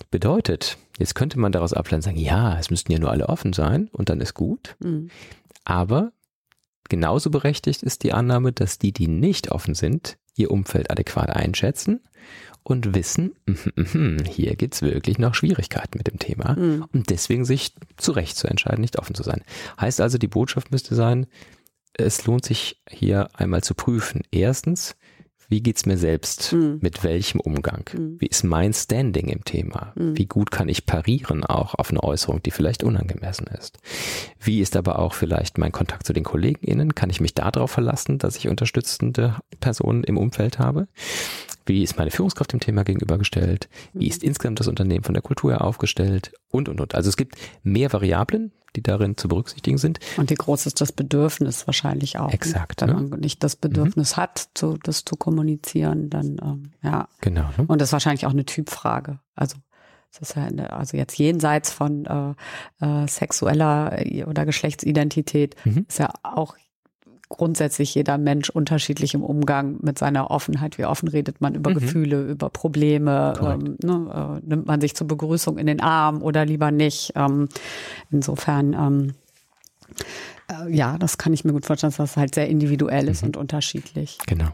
Bedeutet, 0.10 0.78
jetzt 0.98 1.14
könnte 1.14 1.38
man 1.38 1.52
daraus 1.52 1.74
ableiten 1.74 2.02
sagen, 2.02 2.18
ja, 2.18 2.58
es 2.58 2.72
müssten 2.72 2.92
ja 2.92 2.98
nur 2.98 3.12
alle 3.12 3.30
offen 3.30 3.54
sein 3.54 3.90
und 3.92 4.10
dann 4.10 4.22
ist 4.22 4.34
gut. 4.34 4.76
Mhm. 4.80 5.12
Aber 5.66 6.14
genauso 6.90 7.30
berechtigt 7.30 7.84
ist 7.84 8.04
die 8.04 8.14
Annahme, 8.14 8.52
dass 8.52 8.80
die, 8.80 8.92
die 8.92 9.08
nicht 9.08 9.52
offen 9.52 9.76
sind, 9.76 10.18
ihr 10.36 10.52
Umfeld 10.52 10.92
adäquat 10.92 11.30
einschätzen 11.30 12.02
und 12.64 12.94
wissen, 12.94 13.36
hier 14.30 14.56
gibt's 14.56 14.82
wirklich 14.82 15.18
noch 15.18 15.36
Schwierigkeiten 15.36 15.98
mit 15.98 16.08
dem 16.08 16.20
Thema 16.20 16.56
mhm. 16.56 16.86
und 16.94 17.10
deswegen 17.10 17.46
sich 17.46 17.74
zu 17.98 18.12
Recht 18.12 18.38
zu 18.38 18.48
entscheiden, 18.48 18.82
nicht 18.82 19.00
offen 19.00 19.16
zu 19.16 19.24
sein. 19.24 19.44
Heißt 19.80 20.02
also, 20.02 20.18
die 20.18 20.28
Botschaft 20.28 20.72
müsste 20.72 20.96
sein, 20.96 21.28
es 21.94 22.26
lohnt 22.26 22.46
sich 22.46 22.82
hier 22.90 23.30
einmal 23.34 23.64
zu 23.64 23.74
prüfen. 23.74 24.22
Erstens, 24.32 24.96
wie 25.50 25.62
geht's 25.62 25.88
mir 25.88 25.98
selbst? 25.98 26.54
Mhm. 26.54 26.78
Mit 26.82 27.04
welchem 27.04 27.40
Umgang? 27.40 27.84
Mhm. 27.92 28.18
Wie 28.20 28.28
ist 28.28 28.44
mein 28.44 28.72
Standing 28.72 29.28
im 29.30 29.44
Thema? 29.44 29.94
Mhm. 29.96 30.18
Wie 30.18 30.28
gut 30.28 30.52
kann 30.52 30.70
ich 30.70 30.86
parieren 30.86 31.44
auch 31.44 31.74
auf 31.74 31.90
eine 31.90 32.04
Äußerung, 32.04 32.42
die 32.44 32.52
vielleicht 32.52 32.84
unangemessen 32.84 33.48
ist? 33.48 33.80
Wie 34.40 34.62
ist 34.62 34.78
aber 34.78 35.00
auch 35.00 35.16
vielleicht 35.16 35.58
mein 35.58 35.72
Kontakt 35.72 36.06
zu 36.06 36.14
den 36.14 36.24
KollegInnen? 36.24 36.94
Kann 36.94 37.10
ich 37.10 37.20
mich 37.20 37.34
darauf 37.34 37.72
verlassen, 37.72 38.20
dass 38.20 38.38
ich 38.38 38.48
unterstützende 38.48 39.38
Personen 39.60 40.04
im 40.04 40.18
Umfeld 40.18 40.60
habe? 40.60 40.88
Wie 41.66 41.84
ist 41.84 41.98
meine 41.98 42.12
Führungskraft 42.12 42.54
dem 42.54 42.60
Thema 42.60 42.84
gegenübergestellt? 42.84 43.70
Wie 43.94 44.08
ist 44.08 44.22
mhm. 44.22 44.30
insgesamt 44.30 44.60
das 44.60 44.68
Unternehmen 44.68 45.04
von 45.04 45.14
der 45.14 45.24
Kultur 45.24 45.52
her 45.52 45.64
aufgestellt? 45.64 46.32
Und, 46.52 46.70
und, 46.70 46.80
und. 46.80 46.96
Also 46.96 47.10
es 47.10 47.18
gibt 47.18 47.36
mehr 47.64 47.92
Variablen, 47.92 48.52
die 48.76 48.82
darin 48.82 49.18
zu 49.18 49.28
berücksichtigen 49.28 49.78
sind. 49.78 50.00
Und 50.18 50.30
wie 50.30 50.36
groß 50.36 50.66
ist 50.66 50.82
das 50.82 50.92
Bedürfnis 50.92 51.68
wahrscheinlich 51.68 52.18
auch? 52.20 52.28
Ne? 52.28 52.34
Exakt. 52.34 52.82
Wenn 52.82 52.90
ne? 52.90 53.02
man 53.02 53.20
nicht 53.20 53.44
das 53.44 53.56
Bedürfnis 53.56 54.16
mhm. 54.16 54.22
hat, 54.22 54.50
zu, 54.54 54.78
das 54.84 55.06
zu 55.06 55.16
kommunizieren, 55.16 56.10
dann, 56.10 56.38
ähm, 56.42 56.72
ja. 56.84 57.08
Genau. 57.22 57.50
Ne? 57.58 57.66
Und 57.68 57.82
das 57.82 57.90
ist 57.90 57.94
wahrscheinlich 57.94 58.26
auch 58.26 58.32
eine 58.32 58.46
Typfrage. 58.46 59.20
Also, 59.36 59.58
das 60.12 60.30
ist 60.30 60.36
ja 60.36 60.46
eine, 60.46 60.74
also 60.74 60.98
jetzt 60.98 61.18
jenseits 61.18 61.72
von 61.72 62.06
äh, 62.06 62.34
äh, 62.84 63.08
sexueller 63.08 64.00
oder 64.26 64.46
Geschlechtsidentität 64.46 65.56
mhm. 65.66 65.86
ist 65.88 66.00
ja 66.00 66.12
auch 66.24 66.56
grundsätzlich 67.30 67.94
jeder 67.94 68.18
Mensch 68.18 68.50
unterschiedlich 68.50 69.14
im 69.14 69.24
Umgang 69.24 69.78
mit 69.82 70.00
seiner 70.00 70.32
Offenheit. 70.32 70.78
Wie 70.78 70.86
offen 70.86 71.08
redet 71.08 71.42
man 71.42 71.54
über 71.54 71.70
mhm. 71.70 71.76
Gefühle, 71.76 72.24
über 72.24 72.50
Probleme? 72.50 73.34
Ähm, 73.40 73.78
ne, 73.84 74.40
äh, 74.44 74.48
nimmt 74.48 74.66
man 74.66 74.82
sich 74.82 74.96
zur 74.96 75.08
Begrüßung 75.08 75.58
in 75.58 75.68
den 75.68 75.80
Arm 75.80 76.22
oder 76.24 76.46
lieber 76.46 76.72
nicht? 76.72 77.14
Ähm, 77.16 77.48
insofern, 78.12 78.74
ähm, 78.74 79.14
äh, 80.50 80.76
ja, 80.76 80.98
das 80.98 81.20
kann 81.20 81.32
ich 81.34 81.46
mir 81.46 81.54
gut 81.54 81.66
vorstellen, 81.66 81.92
dass 81.92 81.98
das 81.98 82.18
halt 82.18 82.34
sehr 82.34 82.48
individuell 82.48 83.08
ist 83.08 83.22
mhm. 83.22 83.28
und 83.28 83.38
unterschiedlich. 83.38 84.18
Genau. 84.26 84.50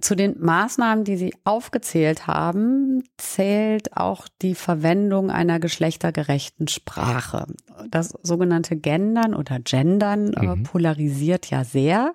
Zu 0.00 0.16
den 0.16 0.40
Maßnahmen, 0.40 1.04
die 1.04 1.16
Sie 1.16 1.34
aufgezählt 1.44 2.26
haben, 2.26 3.04
zählt 3.16 3.96
auch 3.96 4.26
die 4.42 4.54
Verwendung 4.54 5.30
einer 5.30 5.60
geschlechtergerechten 5.60 6.68
Sprache. 6.68 7.46
Das 7.90 8.14
sogenannte 8.22 8.76
Gendern 8.76 9.34
oder 9.34 9.60
Gendern 9.60 10.32
äh, 10.32 10.56
mhm. 10.56 10.62
polarisiert 10.64 11.48
ja 11.50 11.64
sehr. 11.64 12.14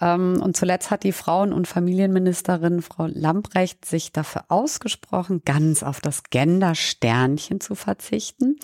Ähm, 0.00 0.40
und 0.42 0.56
zuletzt 0.56 0.90
hat 0.90 1.04
die 1.04 1.12
Frauen- 1.12 1.52
und 1.52 1.66
Familienministerin 1.66 2.82
Frau 2.82 3.06
Lamprecht 3.06 3.84
sich 3.84 4.12
dafür 4.12 4.44
ausgesprochen, 4.48 5.42
ganz 5.44 5.82
auf 5.82 6.00
das 6.00 6.24
Gender-Sternchen 6.24 7.60
zu 7.60 7.74
verzichten 7.74 8.56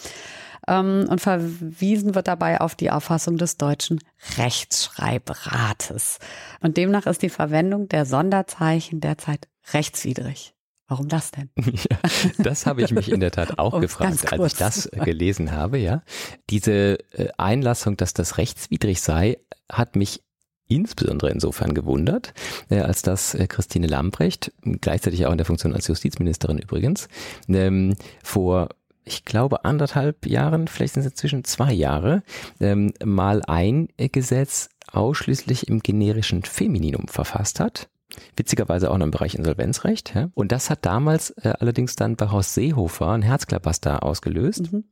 und 0.68 1.20
verwiesen 1.20 2.14
wird 2.14 2.28
dabei 2.28 2.60
auf 2.60 2.74
die 2.74 2.90
Auffassung 2.90 3.38
des 3.38 3.56
deutschen 3.56 4.00
Rechtschreibrates. 4.36 6.18
Und 6.60 6.76
demnach 6.76 7.06
ist 7.06 7.22
die 7.22 7.30
Verwendung 7.30 7.88
der 7.88 8.04
Sonderzeichen 8.04 9.00
derzeit 9.00 9.48
rechtswidrig. 9.72 10.54
Warum 10.88 11.08
das 11.08 11.30
denn? 11.30 11.50
Ja, 11.90 11.98
das 12.38 12.66
habe 12.66 12.82
ich 12.82 12.90
mich 12.92 13.12
in 13.12 13.20
der 13.20 13.30
Tat 13.30 13.58
auch 13.58 13.78
gefragt, 13.80 14.32
als 14.32 14.52
ich 14.52 14.58
das 14.58 14.86
äh, 14.86 14.98
gelesen 15.04 15.52
habe, 15.52 15.78
ja. 15.78 16.02
Diese 16.48 16.98
äh, 17.12 17.28
Einlassung, 17.36 17.96
dass 17.96 18.14
das 18.14 18.38
rechtswidrig 18.38 19.02
sei, 19.02 19.38
hat 19.70 19.96
mich 19.96 20.22
insbesondere 20.66 21.30
insofern 21.30 21.74
gewundert, 21.74 22.32
äh, 22.70 22.80
als 22.80 23.02
dass 23.02 23.36
Christine 23.48 23.86
Lambrecht, 23.86 24.52
gleichzeitig 24.62 25.26
auch 25.26 25.32
in 25.32 25.38
der 25.38 25.46
Funktion 25.46 25.74
als 25.74 25.86
Justizministerin 25.88 26.58
übrigens, 26.58 27.08
ähm, 27.48 27.94
vor 28.22 28.70
ich 29.08 29.24
glaube, 29.24 29.64
anderthalb 29.64 30.26
Jahren, 30.26 30.68
vielleicht 30.68 30.94
sind 30.94 31.04
es 31.04 31.10
inzwischen 31.12 31.44
zwei 31.44 31.72
Jahre, 31.72 32.22
ähm, 32.60 32.92
mal 33.04 33.42
ein 33.46 33.88
Gesetz 33.96 34.68
ausschließlich 34.92 35.68
im 35.68 35.80
generischen 35.80 36.42
Femininum 36.42 37.08
verfasst 37.08 37.60
hat. 37.60 37.88
Witzigerweise 38.36 38.90
auch 38.90 38.98
noch 38.98 39.06
im 39.06 39.10
Bereich 39.10 39.34
Insolvenzrecht. 39.34 40.14
Ja? 40.14 40.30
Und 40.34 40.52
das 40.52 40.70
hat 40.70 40.86
damals 40.86 41.30
äh, 41.30 41.54
allerdings 41.58 41.96
dann 41.96 42.16
bei 42.16 42.30
Horst 42.30 42.54
Seehofer 42.54 43.10
ein 43.10 43.22
Herzklabaster 43.22 44.02
ausgelöst. 44.02 44.72
Mhm 44.72 44.84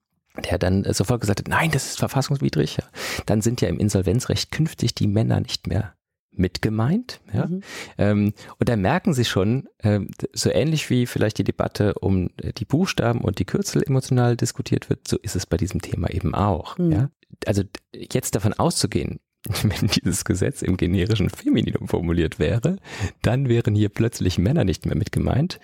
der 0.51 0.59
dann 0.59 0.85
äh, 0.85 0.93
sofort 0.93 1.23
gesagt 1.23 1.41
hat, 1.41 1.49
nein, 1.49 1.71
das 1.71 1.87
ist 1.87 1.99
verfassungswidrig. 1.99 2.77
Dann 3.25 3.41
sind 3.41 3.63
ja 3.63 3.69
im 3.69 3.79
Insolvenzrecht 3.79 4.53
künftig 4.53 4.95
die 4.95 5.07
Männer 5.07 5.41
nicht 5.41 5.67
mehr 5.67 5.95
mit 6.39 6.63
gemeint. 6.63 7.21
Ja? 7.33 7.47
Mhm. 7.47 7.63
Ähm, 7.99 8.33
und 8.59 8.69
da 8.69 8.77
merken 8.77 9.15
Sie 9.15 9.25
schon, 9.25 9.69
äh, 9.79 10.01
so 10.33 10.51
ähnlich 10.51 10.91
wie 10.91 11.07
vielleicht 11.07 11.39
die 11.39 11.45
Debatte 11.45 11.95
um 11.95 12.31
die 12.59 12.65
Buchstaben 12.65 13.21
und 13.21 13.39
die 13.39 13.45
Kürzel 13.45 13.83
emotional 13.83 14.37
diskutiert 14.37 14.91
wird, 14.91 15.07
so 15.09 15.17
ist 15.19 15.37
es 15.37 15.47
bei 15.47 15.57
diesem 15.57 15.81
Thema 15.81 16.11
eben 16.11 16.35
auch. 16.35 16.79
Mhm. 16.79 16.93
Ja? 16.93 17.11
Also 17.47 17.63
jetzt 17.93 18.35
davon 18.35 18.53
auszugehen, 18.53 19.21
wenn 19.63 19.89
dieses 19.89 20.25
Gesetz 20.25 20.63
im 20.63 20.77
generischen 20.77 21.31
Femininum 21.31 21.89
formuliert 21.89 22.39
wäre, 22.39 22.77
dann 23.23 23.49
wären 23.49 23.75
hier 23.75 23.89
plötzlich 23.89 24.39
Männer 24.39 24.65
nicht 24.65 24.87
mehr 24.87 24.97
mit 24.97 25.13
gemeint. 25.13 25.61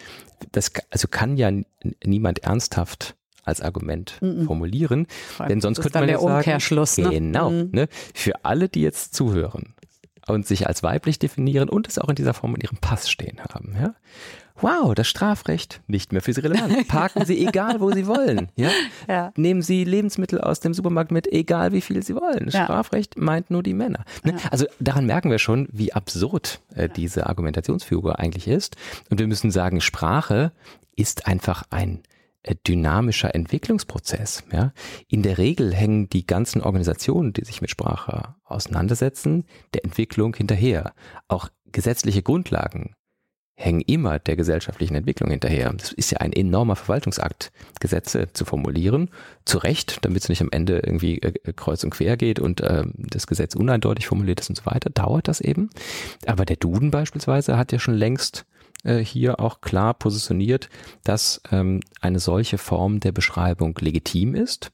Das 0.53 0.73
also 0.91 1.09
kann 1.09 1.37
ja 1.37 1.51
niemand 2.05 2.41
ernsthaft 2.41 3.17
als 3.45 3.61
Argument 3.61 4.19
mm 4.21 4.47
formulieren, 4.47 5.07
denn 5.49 5.61
sonst 5.61 5.81
könnte 5.81 5.99
man 5.99 6.09
ja 6.09 6.19
sagen, 6.19 7.03
ne? 7.03 7.11
genau, 7.11 7.51
mm. 7.51 7.71
ne, 7.73 7.89
für 8.15 8.45
alle, 8.45 8.69
die 8.69 8.83
jetzt 8.83 9.15
zuhören 9.15 9.75
und 10.27 10.47
sich 10.47 10.67
als 10.67 10.83
weiblich 10.83 11.19
definieren 11.19 11.69
und 11.69 11.89
es 11.89 11.99
auch 11.99 12.09
in 12.09 12.15
dieser 12.15 12.35
Form 12.35 12.55
in 12.55 12.61
ihrem 12.61 12.79
Pass 12.79 13.11
stehen 13.11 13.41
haben. 13.41 13.75
Ja? 13.81 13.95
Wow, 14.61 14.95
das 14.95 15.09
Strafrecht 15.09 15.81
nicht 15.87 16.13
mehr 16.13 16.23
für 16.23 16.33
Sie 16.33 16.41
relevant. 16.41 16.87
Parken 16.89 17.25
Sie 17.25 17.45
egal, 17.45 17.81
wo 17.81 17.91
Sie 17.91 18.07
wollen. 18.07 18.49
Ja? 18.55 18.71
ja? 19.09 19.33
Nehmen 19.37 19.63
Sie 19.63 19.85
Lebensmittel 19.85 20.41
aus 20.41 20.61
dem 20.61 20.75
Supermarkt 20.75 21.11
mit, 21.11 21.27
egal 21.33 21.73
wie 21.73 21.81
viel 21.81 22.03
Sie 22.03 22.15
wollen. 22.15 22.49
Ja. 22.51 22.65
Strafrecht 22.65 23.19
meint 23.19 23.51
nur 23.51 23.63
die 23.63 23.75
Männer. 23.75 24.05
Ne? 24.23 24.37
Also 24.51 24.67
daran 24.79 25.07
merken 25.07 25.31
wir 25.31 25.39
schon, 25.39 25.69
wie 25.73 25.93
absurd 25.93 26.61
äh, 26.75 26.89
diese 26.89 27.27
Argumentationsfigur 27.27 28.19
eigentlich 28.19 28.47
ist. 28.47 28.77
Und 29.11 29.19
wir 29.19 29.27
müssen 29.27 29.51
sagen, 29.51 29.81
Sprache 29.81 30.53
ist 30.95 31.27
einfach 31.27 31.65
ein 31.71 32.01
dynamischer 32.67 33.35
Entwicklungsprozess. 33.35 34.45
Ja? 34.53 34.73
In 35.09 35.23
der 35.23 35.39
Regel 35.39 35.75
hängen 35.75 36.09
die 36.09 36.27
ganzen 36.27 36.61
Organisationen, 36.61 37.33
die 37.33 37.45
sich 37.45 37.61
mit 37.61 37.71
Sprache 37.71 38.35
auseinandersetzen, 38.45 39.45
der 39.75 39.85
Entwicklung 39.85 40.35
hinterher. 40.35 40.93
Auch 41.29 41.49
gesetzliche 41.71 42.23
Grundlagen 42.23 42.95
hängen 43.55 43.81
immer 43.83 44.19
der 44.19 44.37
gesellschaftlichen 44.37 44.95
Entwicklung 44.95 45.31
hinterher. 45.31 45.73
Das 45.73 45.93
ist 45.93 46.11
ja 46.11 46.19
ein 46.19 46.33
enormer 46.33 46.75
Verwaltungsakt, 46.75 47.53
Gesetze 47.81 48.33
zu 48.33 48.45
formulieren, 48.45 49.11
zu 49.45 49.59
Recht, 49.59 50.05
damit 50.05 50.23
es 50.23 50.29
nicht 50.29 50.41
am 50.41 50.51
Ende 50.51 50.79
irgendwie 50.79 51.21
äh, 51.21 51.53
kreuz 51.53 51.85
und 51.85 51.91
quer 51.91 52.17
geht 52.17 52.41
und 52.41 52.61
äh, 52.61 52.85
das 52.97 53.27
Gesetz 53.27 53.55
uneindeutig 53.55 54.07
formuliert 54.07 54.41
ist 54.41 54.49
und 54.49 54.57
so 54.57 54.67
weiter, 54.67 54.91
dauert 54.91 55.29
das 55.29 55.41
eben. 55.41 55.71
Aber 56.27 56.45
der 56.45 56.57
Duden 56.57 56.91
beispielsweise 56.91 57.57
hat 57.57 57.73
ja 57.73 57.79
schon 57.79 57.95
längst 57.95 58.47
äh, 58.83 58.99
hier 58.99 59.41
auch 59.41 59.61
klar 59.61 59.95
positioniert, 59.95 60.69
dass 61.05 61.41
ähm, 61.51 61.81
eine 62.01 62.19
solche 62.19 62.59
Form 62.59 63.01
der 63.01 63.13
Beschreibung 63.13 63.77
legitim 63.81 64.35
ist, 64.35 64.73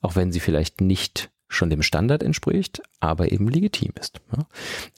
auch 0.00 0.16
wenn 0.16 0.32
sie 0.32 0.40
vielleicht 0.40 0.80
nicht 0.80 1.30
schon 1.48 1.70
dem 1.70 1.82
Standard 1.82 2.22
entspricht, 2.22 2.82
aber 3.00 3.30
eben 3.30 3.48
legitim 3.48 3.92
ist. 4.00 4.20
Ja? 4.36 4.46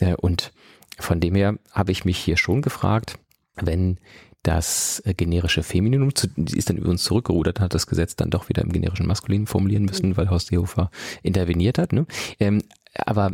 Äh, 0.09 0.15
und 0.15 0.53
von 0.99 1.21
dem 1.21 1.35
her 1.35 1.59
habe 1.73 1.93
ich 1.93 2.05
mich 2.05 2.19
hier 2.19 2.37
schon 2.37 2.63
gefragt, 2.63 3.19
wenn 3.57 3.99
das 4.45 5.03
äh, 5.05 5.15
generische 5.15 5.63
Femininum 5.63 6.11
ist 6.11 6.71
dann 6.71 6.77
übrigens 6.77 7.03
zurückgerudert, 7.03 7.61
hat 7.61 7.75
das 7.75 7.87
Gesetz 7.87 8.15
dann 8.15 8.31
doch 8.31 8.49
wieder 8.49 8.63
im 8.63 8.73
generischen 8.73 9.07
Maskulin 9.07 9.47
formulieren 9.47 9.85
müssen, 9.85 10.17
weil 10.17 10.31
Horst 10.31 10.49
Seehofer 10.49 10.91
interveniert 11.23 11.79
hat. 11.79 11.93
Ne? 11.93 12.07
Ähm, 12.39 12.63
aber 12.95 13.33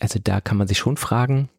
also 0.00 0.18
da 0.22 0.40
kann 0.40 0.56
man 0.56 0.68
sich 0.68 0.78
schon 0.78 0.96
fragen, 0.96 1.50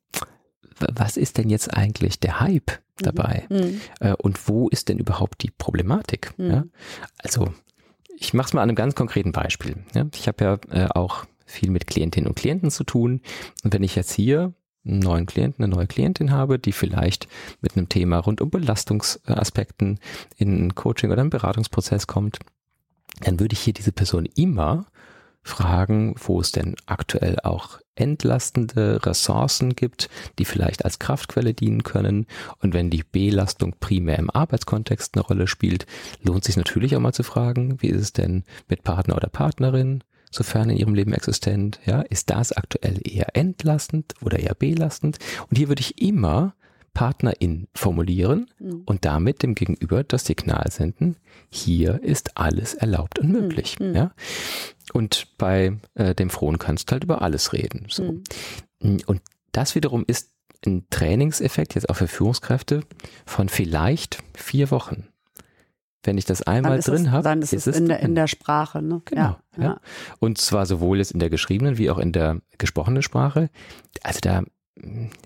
was 0.79 1.17
ist 1.17 1.37
denn 1.37 1.49
jetzt 1.49 1.73
eigentlich 1.73 2.19
der 2.19 2.39
Hype 2.39 2.71
mhm. 2.71 3.03
dabei? 3.03 3.45
Mhm. 3.49 3.81
Äh, 3.99 4.13
und 4.13 4.47
wo 4.47 4.69
ist 4.69 4.89
denn 4.89 4.99
überhaupt 4.99 5.43
die 5.43 5.51
Problematik? 5.51 6.33
Mhm. 6.37 6.51
Ja? 6.51 6.63
Also 7.17 7.53
ich 8.17 8.33
mache 8.33 8.47
es 8.47 8.53
mal 8.53 8.61
an 8.61 8.69
einem 8.69 8.75
ganz 8.75 8.95
konkreten 8.95 9.31
Beispiel. 9.31 9.77
Ja? 9.93 10.05
Ich 10.13 10.27
habe 10.27 10.43
ja 10.43 10.59
äh, 10.71 10.87
auch 10.89 11.25
viel 11.45 11.69
mit 11.69 11.87
Klientinnen 11.87 12.27
und 12.27 12.35
Klienten 12.35 12.71
zu 12.71 12.83
tun. 12.83 13.21
Und 13.63 13.73
wenn 13.73 13.83
ich 13.83 13.95
jetzt 13.95 14.11
hier 14.11 14.53
einen 14.85 14.99
neuen 14.99 15.25
Klienten, 15.25 15.63
eine 15.63 15.75
neue 15.75 15.87
Klientin 15.87 16.31
habe, 16.31 16.59
die 16.59 16.71
vielleicht 16.71 17.27
mit 17.61 17.75
einem 17.75 17.89
Thema 17.89 18.19
rund 18.19 18.41
um 18.41 18.49
Belastungsaspekten 18.49 19.99
in 20.37 20.67
ein 20.67 20.75
Coaching 20.75 21.11
oder 21.11 21.21
einen 21.21 21.29
Beratungsprozess 21.29 22.07
kommt, 22.07 22.39
dann 23.21 23.39
würde 23.39 23.53
ich 23.53 23.59
hier 23.59 23.73
diese 23.73 23.91
Person 23.91 24.27
immer 24.35 24.85
fragen, 25.45 26.15
wo 26.17 26.41
es 26.41 26.51
denn 26.51 26.75
aktuell 26.87 27.37
auch 27.43 27.79
entlastende 27.93 29.05
Ressourcen 29.05 29.75
gibt, 29.75 30.09
die 30.37 30.43
vielleicht 30.43 30.83
als 30.83 30.99
Kraftquelle 30.99 31.53
dienen 31.53 31.83
können. 31.83 32.25
Und 32.59 32.73
wenn 32.73 32.89
die 32.89 33.03
Belastung 33.09 33.75
primär 33.79 34.17
im 34.17 34.29
Arbeitskontext 34.29 35.15
eine 35.15 35.23
Rolle 35.23 35.47
spielt, 35.47 35.85
lohnt 36.21 36.43
sich 36.43 36.57
natürlich 36.57 36.95
auch 36.95 36.99
mal 36.99 37.13
zu 37.13 37.23
fragen, 37.23 37.81
wie 37.81 37.87
ist 37.87 38.01
es 38.01 38.13
denn 38.13 38.43
mit 38.67 38.83
Partner 38.83 39.15
oder 39.15 39.29
Partnerin? 39.29 40.03
sofern 40.31 40.69
in 40.69 40.75
ihrem 40.75 40.95
Leben 40.95 41.13
existent, 41.13 41.79
ja, 41.85 42.01
ist 42.01 42.29
das 42.29 42.51
aktuell 42.51 42.99
eher 43.05 43.37
entlastend 43.37 44.15
oder 44.19 44.37
eher 44.37 44.53
belastend? 44.53 45.17
Und 45.49 45.57
hier 45.57 45.69
würde 45.69 45.79
ich 45.79 46.01
immer 46.01 46.55
Partnerin 46.95 47.67
formulieren 47.75 48.49
mhm. 48.57 48.81
und 48.85 49.05
damit 49.05 49.43
dem 49.43 49.53
Gegenüber 49.53 50.03
das 50.03 50.25
Signal 50.25 50.71
senden, 50.71 51.17
hier 51.51 52.01
ist 52.01 52.37
alles 52.37 52.73
erlaubt 52.73 53.19
und 53.19 53.31
möglich. 53.31 53.79
Mhm. 53.79 53.95
Ja? 53.95 54.11
Und 54.93 55.27
bei 55.37 55.77
äh, 55.93 56.15
dem 56.15 56.31
Frohen 56.31 56.57
kannst 56.57 56.89
du 56.89 56.93
halt 56.93 57.03
über 57.03 57.21
alles 57.21 57.53
reden. 57.53 57.85
So. 57.89 58.21
Mhm. 58.81 59.01
Und 59.05 59.21
das 59.51 59.75
wiederum 59.75 60.03
ist 60.07 60.31
ein 60.65 60.87
Trainingseffekt 60.89 61.75
jetzt 61.75 61.89
auch 61.89 61.95
für 61.97 62.07
Führungskräfte 62.07 62.81
von 63.25 63.49
vielleicht 63.49 64.23
vier 64.33 64.71
Wochen. 64.71 65.07
Wenn 66.03 66.17
ich 66.17 66.25
das 66.25 66.43
einmal 66.43 66.79
drin 66.79 67.11
habe, 67.11 67.23
dann 67.23 67.41
ist, 67.41 67.51
ist 67.51 67.67
es 67.67 67.77
in 67.77 67.87
der, 67.87 67.99
in 67.99 68.15
der 68.15 68.27
Sprache. 68.27 68.81
Ne? 68.81 69.01
Genau. 69.05 69.37
Ja, 69.57 69.63
ja. 69.63 69.79
Und 70.19 70.37
zwar 70.37 70.65
sowohl 70.65 70.99
jetzt 70.99 71.11
in 71.11 71.19
der 71.19 71.29
geschriebenen 71.29 71.77
wie 71.77 71.89
auch 71.89 71.97
in 71.97 72.11
der 72.11 72.41
gesprochenen 72.57 73.01
Sprache. 73.01 73.49
Also 74.03 74.19
da 74.21 74.43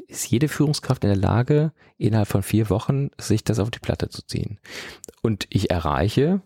ist 0.07 0.29
jede 0.29 0.47
Führungskraft 0.47 1.03
in 1.03 1.09
der 1.09 1.17
Lage, 1.17 1.71
innerhalb 1.97 2.27
von 2.27 2.43
vier 2.43 2.69
Wochen 2.69 3.09
sich 3.19 3.43
das 3.43 3.59
auf 3.59 3.71
die 3.71 3.79
Platte 3.79 4.09
zu 4.09 4.25
ziehen. 4.25 4.59
Und 5.21 5.47
ich 5.49 5.71
erreiche 5.71 6.41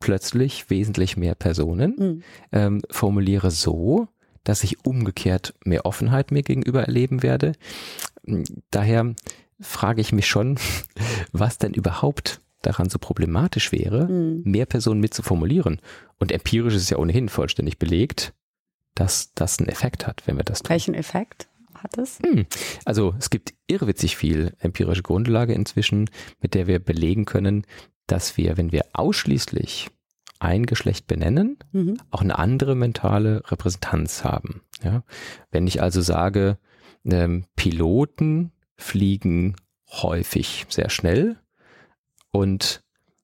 plötzlich 0.00 0.70
wesentlich 0.70 1.16
mehr 1.16 1.34
Personen, 1.34 1.94
mhm. 1.98 2.22
ähm, 2.52 2.82
formuliere 2.90 3.50
so, 3.50 4.08
dass 4.44 4.64
ich 4.64 4.84
umgekehrt 4.84 5.54
mehr 5.64 5.86
Offenheit 5.86 6.30
mir 6.30 6.42
gegenüber 6.42 6.82
erleben 6.82 7.22
werde. 7.22 7.52
Daher 8.70 9.14
frage 9.60 10.00
ich 10.00 10.12
mich 10.12 10.26
schon, 10.26 10.58
was 11.32 11.58
denn 11.58 11.74
überhaupt 11.74 12.40
daran 12.62 12.88
so 12.88 12.98
problematisch 12.98 13.72
wäre, 13.72 14.08
mhm. 14.08 14.42
mehr 14.44 14.66
Personen 14.66 15.00
mit 15.00 15.14
zu 15.14 15.22
formulieren. 15.22 15.80
Und 16.18 16.32
empirisch 16.32 16.74
ist 16.74 16.82
es 16.82 16.90
ja 16.90 16.98
ohnehin 16.98 17.28
vollständig 17.28 17.78
belegt, 17.78 18.34
dass 18.94 19.32
das 19.34 19.58
einen 19.58 19.68
Effekt 19.68 20.06
hat, 20.06 20.26
wenn 20.26 20.36
wir 20.36 20.44
das 20.44 20.62
tun. 20.62 20.70
Welchen 20.70 20.94
Effekt 20.94 21.47
hat 21.82 21.98
es? 21.98 22.18
Hm. 22.20 22.46
Also 22.84 23.14
es 23.18 23.30
gibt 23.30 23.54
irrwitzig 23.66 24.16
viel 24.16 24.54
empirische 24.58 25.02
Grundlage 25.02 25.54
inzwischen, 25.54 26.10
mit 26.40 26.54
der 26.54 26.66
wir 26.66 26.78
belegen 26.78 27.24
können, 27.24 27.66
dass 28.06 28.36
wir, 28.36 28.56
wenn 28.56 28.72
wir 28.72 28.84
ausschließlich 28.92 29.90
ein 30.40 30.66
Geschlecht 30.66 31.06
benennen, 31.06 31.58
mhm. 31.72 31.98
auch 32.10 32.20
eine 32.20 32.38
andere 32.38 32.74
mentale 32.76 33.42
Repräsentanz 33.50 34.22
haben. 34.22 34.62
Ja? 34.82 35.02
Wenn 35.50 35.66
ich 35.66 35.82
also 35.82 36.00
sage, 36.00 36.58
ähm, 37.04 37.44
Piloten 37.56 38.52
fliegen 38.76 39.56
häufig 39.90 40.66
sehr 40.68 40.90
schnell, 40.90 41.36
und 42.30 42.82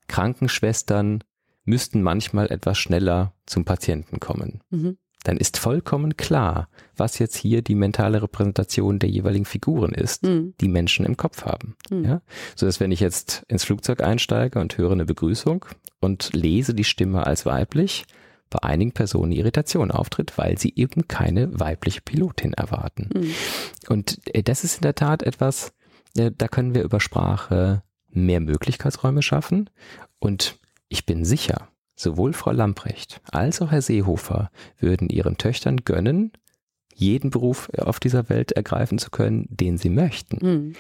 Krankenschwestern 0.08 1.24
müssten 1.64 2.02
manchmal 2.02 2.50
etwas 2.50 2.78
schneller 2.78 3.32
zum 3.46 3.64
Patienten 3.64 4.20
kommen. 4.20 4.60
Mhm. 4.70 4.98
Dann 5.24 5.36
ist 5.38 5.58
vollkommen 5.58 6.16
klar, 6.16 6.68
was 6.96 7.18
jetzt 7.18 7.36
hier 7.36 7.62
die 7.62 7.74
mentale 7.74 8.22
Repräsentation 8.22 8.98
der 8.98 9.10
jeweiligen 9.10 9.46
Figuren 9.46 9.92
ist, 9.92 10.22
mhm. 10.22 10.54
die 10.60 10.68
Menschen 10.68 11.04
im 11.04 11.16
Kopf 11.16 11.44
haben. 11.44 11.76
Mhm. 11.90 12.04
Ja? 12.04 12.22
So 12.54 12.66
dass 12.66 12.78
wenn 12.78 12.92
ich 12.92 13.00
jetzt 13.00 13.42
ins 13.48 13.64
Flugzeug 13.64 14.02
einsteige 14.02 14.60
und 14.60 14.78
höre 14.78 14.92
eine 14.92 15.06
Begrüßung 15.06 15.64
und 16.00 16.30
lese 16.32 16.74
die 16.74 16.84
Stimme 16.84 17.26
als 17.26 17.44
weiblich, 17.46 18.04
bei 18.50 18.62
einigen 18.62 18.92
Personen 18.92 19.32
Irritation 19.32 19.90
auftritt, 19.90 20.38
weil 20.38 20.58
sie 20.58 20.72
eben 20.76 21.08
keine 21.08 21.58
weibliche 21.58 22.02
Pilotin 22.02 22.52
erwarten. 22.52 23.08
Mhm. 23.12 23.34
Und 23.88 24.20
äh, 24.32 24.42
das 24.42 24.62
ist 24.62 24.76
in 24.76 24.82
der 24.82 24.94
Tat 24.94 25.22
etwas, 25.22 25.72
äh, 26.16 26.30
da 26.36 26.46
können 26.46 26.74
wir 26.74 26.84
über 26.84 27.00
Sprache 27.00 27.82
mehr 28.10 28.40
Möglichkeitsräume 28.40 29.22
schaffen. 29.22 29.70
Und 30.20 30.58
ich 30.88 31.04
bin 31.04 31.24
sicher, 31.24 31.68
sowohl 31.94 32.32
Frau 32.32 32.52
Lamprecht 32.52 33.20
als 33.30 33.60
auch 33.62 33.70
Herr 33.70 33.82
Seehofer 33.82 34.50
würden 34.78 35.08
ihren 35.08 35.38
Töchtern 35.38 35.78
gönnen, 35.84 36.32
jeden 36.94 37.30
Beruf 37.30 37.70
auf 37.76 37.98
dieser 37.98 38.28
Welt 38.28 38.52
ergreifen 38.52 38.98
zu 38.98 39.10
können, 39.10 39.46
den 39.50 39.78
sie 39.78 39.90
möchten. 39.90 40.46
Mhm. 40.46 40.72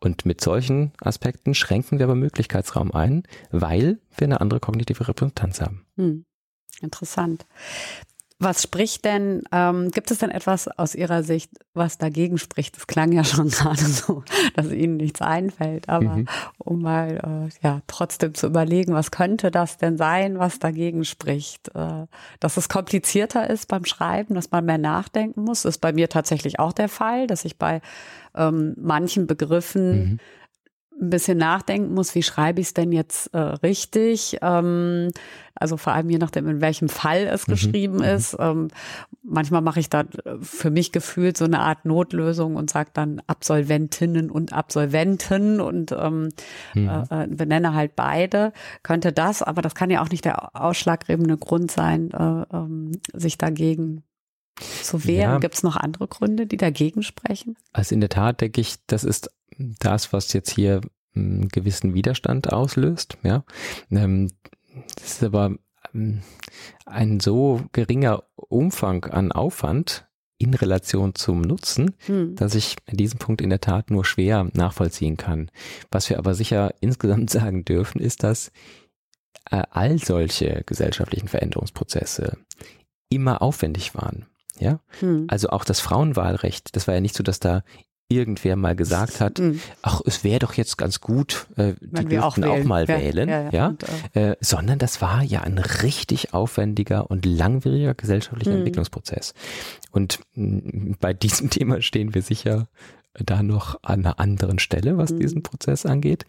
Und 0.00 0.26
mit 0.26 0.40
solchen 0.40 0.92
Aspekten 1.00 1.54
schränken 1.54 1.98
wir 1.98 2.04
aber 2.04 2.14
Möglichkeitsraum 2.14 2.92
ein, 2.92 3.22
weil 3.50 3.98
wir 4.16 4.26
eine 4.26 4.40
andere 4.40 4.60
kognitive 4.60 5.08
Repräsentanz 5.08 5.60
haben. 5.60 5.86
Mhm. 5.96 6.24
Interessant. 6.80 7.46
Was 8.42 8.60
spricht 8.60 9.04
denn, 9.04 9.44
ähm, 9.52 9.92
gibt 9.92 10.10
es 10.10 10.18
denn 10.18 10.30
etwas 10.30 10.66
aus 10.66 10.96
Ihrer 10.96 11.22
Sicht, 11.22 11.52
was 11.74 11.96
dagegen 11.96 12.38
spricht? 12.38 12.76
Es 12.76 12.88
klang 12.88 13.12
ja 13.12 13.22
schon 13.22 13.48
gerade 13.50 13.84
so, 13.84 14.24
dass 14.54 14.72
Ihnen 14.72 14.96
nichts 14.96 15.22
einfällt, 15.22 15.88
aber 15.88 16.16
mhm. 16.16 16.28
um 16.58 16.82
mal 16.82 17.48
äh, 17.52 17.64
ja 17.64 17.82
trotzdem 17.86 18.34
zu 18.34 18.48
überlegen, 18.48 18.94
was 18.94 19.12
könnte 19.12 19.52
das 19.52 19.76
denn 19.76 19.96
sein, 19.96 20.40
was 20.40 20.58
dagegen 20.58 21.04
spricht? 21.04 21.68
Äh, 21.76 22.06
dass 22.40 22.56
es 22.56 22.68
komplizierter 22.68 23.48
ist 23.48 23.68
beim 23.68 23.84
Schreiben, 23.84 24.34
dass 24.34 24.50
man 24.50 24.64
mehr 24.64 24.78
nachdenken 24.78 25.42
muss, 25.44 25.64
ist 25.64 25.78
bei 25.78 25.92
mir 25.92 26.08
tatsächlich 26.08 26.58
auch 26.58 26.72
der 26.72 26.88
Fall, 26.88 27.28
dass 27.28 27.44
ich 27.44 27.58
bei 27.58 27.80
ähm, 28.34 28.74
manchen 28.76 29.28
Begriffen 29.28 30.12
mhm 30.14 30.20
ein 31.02 31.10
bisschen 31.10 31.36
nachdenken 31.36 31.92
muss, 31.92 32.14
wie 32.14 32.22
schreibe 32.22 32.60
ich 32.60 32.68
es 32.68 32.74
denn 32.74 32.92
jetzt 32.92 33.34
äh, 33.34 33.38
richtig? 33.38 34.38
Ähm, 34.40 35.10
also 35.54 35.76
vor 35.76 35.92
allem 35.92 36.08
je 36.08 36.18
nachdem, 36.18 36.48
in 36.48 36.60
welchem 36.60 36.88
Fall 36.88 37.26
es 37.26 37.46
mhm. 37.46 37.52
geschrieben 37.52 37.96
mhm. 37.96 38.04
ist. 38.04 38.36
Ähm, 38.38 38.68
manchmal 39.22 39.60
mache 39.60 39.80
ich 39.80 39.90
da 39.90 40.04
für 40.40 40.70
mich 40.70 40.92
gefühlt 40.92 41.36
so 41.36 41.44
eine 41.44 41.60
Art 41.60 41.84
Notlösung 41.84 42.56
und 42.56 42.70
sage 42.70 42.90
dann 42.94 43.20
Absolventinnen 43.26 44.30
und 44.30 44.52
Absolventen 44.52 45.60
und 45.60 45.92
ähm, 45.92 46.30
mhm. 46.74 46.88
äh, 46.88 47.24
äh, 47.24 47.26
benenne 47.26 47.74
halt 47.74 47.96
beide. 47.96 48.52
Könnte 48.82 49.12
das, 49.12 49.42
aber 49.42 49.60
das 49.60 49.74
kann 49.74 49.90
ja 49.90 50.02
auch 50.02 50.10
nicht 50.10 50.24
der 50.24 50.56
ausschlaggebende 50.56 51.36
Grund 51.36 51.70
sein, 51.70 52.10
äh, 52.12 52.56
ähm, 52.56 52.92
sich 53.12 53.38
dagegen 53.38 54.04
zu 54.82 55.04
wehren. 55.04 55.32
Ja. 55.32 55.38
Gibt 55.38 55.54
es 55.54 55.62
noch 55.62 55.76
andere 55.76 56.06
Gründe, 56.08 56.46
die 56.46 56.56
dagegen 56.56 57.02
sprechen? 57.02 57.56
Also 57.72 57.94
in 57.94 58.00
der 58.00 58.10
Tat 58.10 58.40
denke 58.40 58.60
ich, 58.60 58.76
das 58.86 59.04
ist 59.04 59.30
das, 59.58 60.12
was 60.12 60.32
jetzt 60.32 60.50
hier 60.50 60.80
einen 61.14 61.48
gewissen 61.48 61.94
Widerstand 61.94 62.52
auslöst. 62.52 63.18
Ja, 63.22 63.44
ähm, 63.90 64.30
das 64.96 65.14
ist 65.14 65.22
aber 65.24 65.56
ähm, 65.94 66.22
ein 66.86 67.20
so 67.20 67.62
geringer 67.72 68.24
Umfang 68.36 69.04
an 69.04 69.32
Aufwand 69.32 70.06
in 70.38 70.54
Relation 70.54 71.14
zum 71.14 71.40
Nutzen, 71.40 71.94
hm. 72.06 72.34
dass 72.34 72.54
ich 72.54 72.76
in 72.86 72.96
diesem 72.96 73.18
Punkt 73.18 73.40
in 73.40 73.50
der 73.50 73.60
Tat 73.60 73.90
nur 73.90 74.04
schwer 74.04 74.48
nachvollziehen 74.52 75.16
kann. 75.16 75.50
Was 75.90 76.10
wir 76.10 76.18
aber 76.18 76.34
sicher 76.34 76.74
insgesamt 76.80 77.30
sagen 77.30 77.64
dürfen, 77.64 78.00
ist, 78.00 78.24
dass 78.24 78.50
äh, 79.50 79.62
all 79.70 79.98
solche 79.98 80.62
gesellschaftlichen 80.66 81.28
Veränderungsprozesse 81.28 82.38
immer 83.08 83.40
aufwendig 83.40 83.94
waren. 83.94 84.26
Ja, 84.58 84.80
hm. 85.00 85.26
also 85.28 85.48
auch 85.48 85.64
das 85.64 85.80
Frauenwahlrecht, 85.80 86.76
das 86.76 86.86
war 86.86 86.94
ja 86.94 87.00
nicht 87.00 87.16
so, 87.16 87.22
dass 87.22 87.40
da 87.40 87.62
irgendwer 88.14 88.56
mal 88.56 88.76
gesagt 88.76 89.20
hat, 89.20 89.38
Mhm. 89.38 89.60
ach, 89.82 90.00
es 90.04 90.24
wäre 90.24 90.38
doch 90.40 90.54
jetzt 90.54 90.76
ganz 90.78 91.00
gut, 91.00 91.46
äh, 91.56 91.74
die 91.80 92.18
auch 92.18 92.34
dürften 92.34 92.44
auch, 92.44 92.54
wählen. 92.56 92.68
mal 92.68 92.82
Ja, 92.88 92.98
wählen, 92.98 93.28
ja, 93.28 93.42
ja, 93.42 93.50
ja. 93.52 93.66
Und, 93.68 93.84
äh, 94.16 94.36
sondern 94.40 94.78
das 94.78 95.00
war 95.00 95.22
ja 95.22 95.40
ein 95.42 95.58
richtig 95.58 96.34
aufwendiger 96.34 97.10
und 97.10 97.24
langwieriger 97.26 97.94
gesellschaftlicher 97.94 98.52
Mhm. 98.52 98.58
Entwicklungsprozess. 98.58 99.34
Und 99.90 100.20
mh, 100.34 100.96
bei 101.00 101.12
diesem 101.14 101.50
Thema 101.50 101.82
stehen 101.82 102.14
wir 102.14 102.22
sicher 102.22 102.68
da 103.14 103.42
noch 103.42 103.78
an 103.82 104.00
einer 104.06 104.18
anderen 104.18 104.58
Stelle, 104.58 104.96
was 104.96 105.10
Mhm. 105.12 105.20
diesen 105.20 105.42
Prozess 105.42 105.84
angeht. 105.84 106.24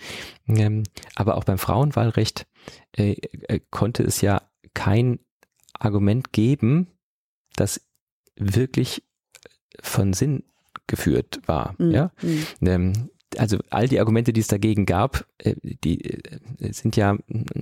Ähm, 0.47 0.83
aber 1.15 1.37
auch 1.37 1.45
beim 1.45 1.57
Frauenwahlrecht 1.57 2.45
äh, 2.97 3.13
äh, 3.47 3.59
konnte 3.71 4.03
es 4.03 4.19
ja 4.21 4.41
kein 4.73 5.19
Argument 5.79 6.33
geben, 6.33 6.87
das 7.55 7.81
wirklich 8.35 9.03
von 9.81 10.13
Sinn 10.13 10.43
geführt 10.87 11.41
war. 11.45 11.75
Mhm. 11.77 11.91
Ja? 11.91 12.11
Mhm. 12.21 12.45
Ähm, 12.67 12.93
also 13.37 13.57
all 13.71 13.87
die 13.87 13.99
Argumente, 13.99 14.31
die 14.31 14.41
es 14.41 14.47
dagegen 14.47 14.85
gab, 14.85 15.25
äh, 15.39 15.55
die 15.83 16.03
äh, 16.03 16.71
sind 16.71 16.95
ja 16.95 17.17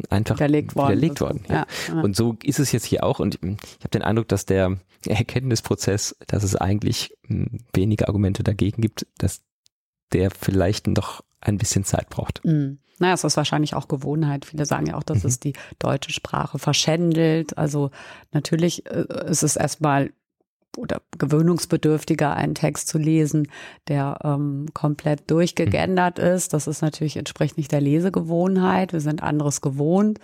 einfach 0.09 0.35
Widerlegt 0.35 0.75
worden. 0.75 0.89
widerlegt 0.89 1.21
worden. 1.21 1.43
Ja. 1.49 1.65
Ja. 1.87 2.01
Und 2.01 2.15
so 2.15 2.35
ist 2.43 2.59
es 2.59 2.71
jetzt 2.73 2.85
hier 2.85 3.03
auch. 3.03 3.19
Und 3.19 3.35
ich 3.41 3.49
habe 3.79 3.89
den 3.93 4.01
Eindruck, 4.01 4.27
dass 4.27 4.45
der 4.45 4.77
Erkenntnisprozess, 5.05 6.15
dass 6.27 6.43
es 6.43 6.55
eigentlich 6.55 7.13
mh, 7.27 7.47
wenige 7.73 8.07
Argumente 8.07 8.43
dagegen 8.43 8.81
gibt, 8.81 9.07
dass 9.17 9.41
der 10.13 10.29
vielleicht 10.31 10.87
noch 10.87 11.23
ein 11.39 11.57
bisschen 11.57 11.83
Zeit 11.85 12.09
braucht. 12.09 12.43
Mhm. 12.43 12.79
Naja, 12.99 13.13
es 13.15 13.23
ist 13.23 13.37
wahrscheinlich 13.37 13.73
auch 13.73 13.87
Gewohnheit. 13.87 14.45
Viele 14.45 14.65
sagen 14.65 14.85
ja 14.85 14.95
auch, 14.95 15.03
dass 15.03 15.23
Mhm. 15.23 15.29
es 15.29 15.39
die 15.39 15.53
deutsche 15.79 16.11
Sprache 16.11 16.59
verschändelt. 16.59 17.57
Also 17.57 17.89
natürlich 18.31 18.85
äh, 18.85 19.05
ist 19.27 19.41
es 19.41 19.55
erstmal 19.55 20.11
oder 20.77 21.01
gewöhnungsbedürftiger, 21.17 22.35
einen 22.35 22.55
Text 22.55 22.87
zu 22.87 22.97
lesen, 22.97 23.47
der 23.87 24.19
ähm, 24.23 24.67
komplett 24.73 25.29
durchgegendert 25.29 26.19
ist. 26.19 26.53
Das 26.53 26.67
ist 26.67 26.81
natürlich 26.81 27.17
entspricht 27.17 27.57
nicht 27.57 27.71
der 27.71 27.81
Lesegewohnheit. 27.81 28.93
Wir 28.93 29.01
sind 29.01 29.21
anderes 29.21 29.61
gewohnt. 29.61 30.19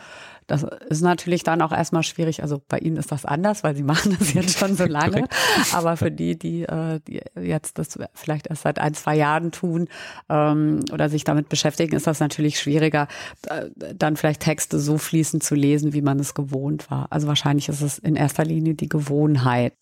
Das 0.47 0.63
ist 0.63 1.01
natürlich 1.01 1.43
dann 1.43 1.61
auch 1.61 1.73
erstmal 1.73 2.03
schwierig. 2.03 2.41
Also 2.41 2.61
bei 2.69 2.79
Ihnen 2.79 2.95
ist 2.95 3.11
das 3.11 3.25
anders, 3.25 3.63
weil 3.63 3.75
Sie 3.75 3.83
machen 3.83 4.15
das 4.17 4.33
jetzt 4.33 4.57
schon 4.57 4.75
so 4.75 4.85
lange. 4.87 5.27
Aber 5.73 5.97
für 5.97 6.09
die, 6.09 6.39
die, 6.39 6.63
äh, 6.63 7.01
die 7.05 7.21
jetzt 7.35 7.77
das 7.77 7.99
vielleicht 8.13 8.47
erst 8.47 8.63
seit 8.63 8.79
ein, 8.79 8.93
zwei 8.93 9.17
Jahren 9.17 9.51
tun 9.51 9.89
ähm, 10.29 10.79
oder 10.93 11.09
sich 11.09 11.25
damit 11.25 11.49
beschäftigen, 11.49 11.95
ist 11.95 12.07
das 12.07 12.21
natürlich 12.21 12.59
schwieriger, 12.59 13.07
äh, 13.49 13.65
dann 13.93 14.15
vielleicht 14.15 14.41
Texte 14.41 14.79
so 14.79 14.97
fließend 14.97 15.43
zu 15.43 15.55
lesen, 15.55 15.93
wie 15.93 16.01
man 16.01 16.19
es 16.19 16.33
gewohnt 16.33 16.89
war. 16.89 17.07
Also 17.09 17.27
wahrscheinlich 17.27 17.67
ist 17.67 17.81
es 17.81 17.99
in 17.99 18.15
erster 18.15 18.45
Linie 18.45 18.75
die 18.75 18.89
Gewohnheit. 18.89 19.73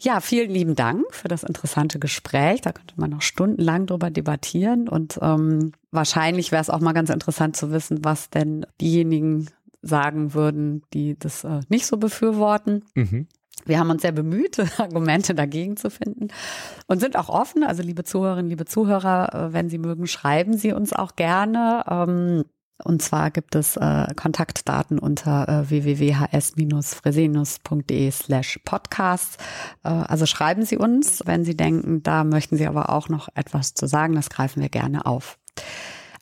Ja, 0.00 0.20
vielen 0.20 0.50
lieben 0.50 0.74
Dank 0.74 1.04
für 1.10 1.28
das 1.28 1.42
interessante 1.42 1.98
Gespräch. 1.98 2.60
Da 2.60 2.72
könnte 2.72 2.94
man 2.96 3.10
noch 3.10 3.22
stundenlang 3.22 3.86
drüber 3.86 4.10
debattieren 4.10 4.88
und 4.88 5.18
ähm, 5.20 5.72
wahrscheinlich 5.90 6.52
wäre 6.52 6.62
es 6.62 6.70
auch 6.70 6.80
mal 6.80 6.92
ganz 6.92 7.10
interessant 7.10 7.56
zu 7.56 7.70
wissen, 7.72 8.04
was 8.04 8.30
denn 8.30 8.64
diejenigen 8.80 9.48
sagen 9.82 10.34
würden, 10.34 10.82
die 10.92 11.18
das 11.18 11.44
äh, 11.44 11.60
nicht 11.68 11.86
so 11.86 11.96
befürworten. 11.96 12.84
Mhm. 12.94 13.26
Wir 13.66 13.78
haben 13.78 13.90
uns 13.90 14.02
sehr 14.02 14.12
bemüht, 14.12 14.58
Argumente 14.78 15.34
dagegen 15.34 15.76
zu 15.76 15.90
finden 15.90 16.28
und 16.86 17.00
sind 17.00 17.16
auch 17.16 17.28
offen. 17.28 17.62
Also 17.62 17.82
liebe 17.82 18.04
Zuhörerinnen, 18.04 18.50
liebe 18.50 18.64
Zuhörer, 18.64 19.34
äh, 19.34 19.52
wenn 19.52 19.68
Sie 19.68 19.78
mögen, 19.78 20.06
schreiben 20.06 20.56
Sie 20.56 20.72
uns 20.72 20.92
auch 20.92 21.16
gerne. 21.16 21.84
Ähm, 21.88 22.44
Und 22.84 23.02
zwar 23.02 23.30
gibt 23.30 23.54
es 23.54 23.76
äh, 23.76 24.06
Kontaktdaten 24.16 24.98
unter 24.98 25.48
äh, 25.48 25.70
www.hs-fresenus.de 25.70 28.10
slash 28.10 28.58
podcast. 28.64 29.38
Äh, 29.84 29.88
also 29.88 30.26
schreiben 30.26 30.64
Sie 30.64 30.76
uns, 30.76 31.22
wenn 31.26 31.44
Sie 31.44 31.56
denken, 31.56 32.02
da 32.02 32.24
möchten 32.24 32.56
Sie 32.56 32.66
aber 32.66 32.90
auch 32.90 33.08
noch 33.08 33.28
etwas 33.34 33.74
zu 33.74 33.86
sagen. 33.86 34.14
Das 34.14 34.30
greifen 34.30 34.62
wir 34.62 34.68
gerne 34.68 35.06
auf. 35.06 35.38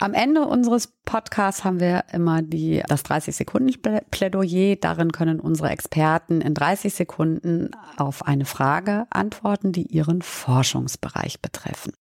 Am 0.01 0.15
Ende 0.15 0.43
unseres 0.43 0.93
Podcasts 1.05 1.65
haben 1.65 1.81
wir 1.81 2.05
immer 2.13 2.41
die, 2.41 2.85
das 2.87 3.05
30-Sekunden-Plädoyer. 3.05 4.77
Darin 4.77 5.11
können 5.11 5.41
unsere 5.41 5.71
Experten 5.71 6.41
in 6.41 6.55
30 6.55 6.95
Sekunden 6.95 7.73
auf 7.97 8.25
eine 8.25 8.45
Frage 8.45 9.09
antworten, 9.11 9.73
die 9.73 9.87
ihren 9.87 10.23
Forschungsbereich 10.23 11.43
betreffen. 11.43 11.95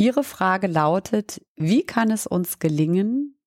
Ihre 0.00 0.24
Frage 0.24 0.66
lautet, 0.66 1.42
wie 1.56 1.82
kann 1.82 2.10
es 2.10 2.26
uns 2.26 2.58
gelingen, 2.58 3.38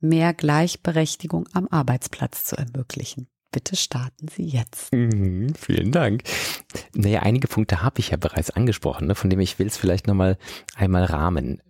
mehr 0.00 0.34
Gleichberechtigung 0.34 1.48
am 1.52 1.68
Arbeitsplatz 1.70 2.42
zu 2.42 2.56
ermöglichen? 2.56 3.28
Bitte 3.52 3.76
starten 3.76 4.26
Sie 4.26 4.42
jetzt. 4.42 4.92
Mhm, 4.92 5.54
vielen 5.54 5.92
Dank. 5.92 6.24
Naja, 6.94 7.20
einige 7.20 7.46
Punkte 7.46 7.84
habe 7.84 8.00
ich 8.00 8.10
ja 8.10 8.16
bereits 8.16 8.50
angesprochen, 8.50 9.06
ne, 9.06 9.14
von 9.14 9.30
dem 9.30 9.38
ich 9.38 9.60
will 9.60 9.68
es 9.68 9.76
vielleicht 9.76 10.08
nochmal 10.08 10.36
einmal 10.74 11.04
rahmen. 11.04 11.62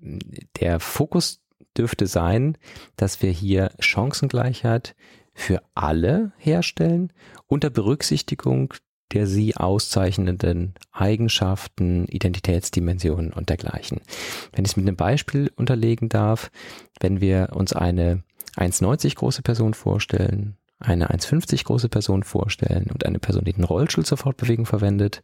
Der 0.59 0.81
Fokus 0.81 1.43
dürfte 1.77 2.07
sein, 2.07 2.57
dass 2.97 3.21
wir 3.21 3.31
hier 3.31 3.73
Chancengleichheit 3.79 4.97
für 5.35 5.63
alle 5.75 6.33
herstellen 6.39 7.13
unter 7.47 7.69
Berücksichtigung 7.69 8.73
der 9.13 9.27
sie 9.27 9.57
auszeichnenden 9.57 10.75
Eigenschaften, 10.93 12.07
Identitätsdimensionen 12.07 13.33
und 13.33 13.49
dergleichen. 13.49 14.01
Wenn 14.53 14.65
ich 14.65 14.73
es 14.73 14.77
mit 14.77 14.87
einem 14.87 14.97
Beispiel 14.97 15.51
unterlegen 15.57 16.09
darf, 16.09 16.51
wenn 17.01 17.21
wir 17.21 17.51
uns 17.55 17.73
eine 17.73 18.23
1,90 18.57 19.17
große 19.17 19.43
Person 19.43 19.75
vorstellen, 19.75 20.57
eine 20.81 21.11
1,50 21.11 21.65
große 21.65 21.89
Person 21.89 22.23
vorstellen 22.23 22.87
und 22.91 23.05
eine 23.05 23.19
Person, 23.19 23.45
die 23.45 23.53
den 23.53 23.65
Rollstuhl 23.65 24.05
zur 24.05 24.19
Fortbewegung 24.19 24.65
verwendet, 24.67 25.23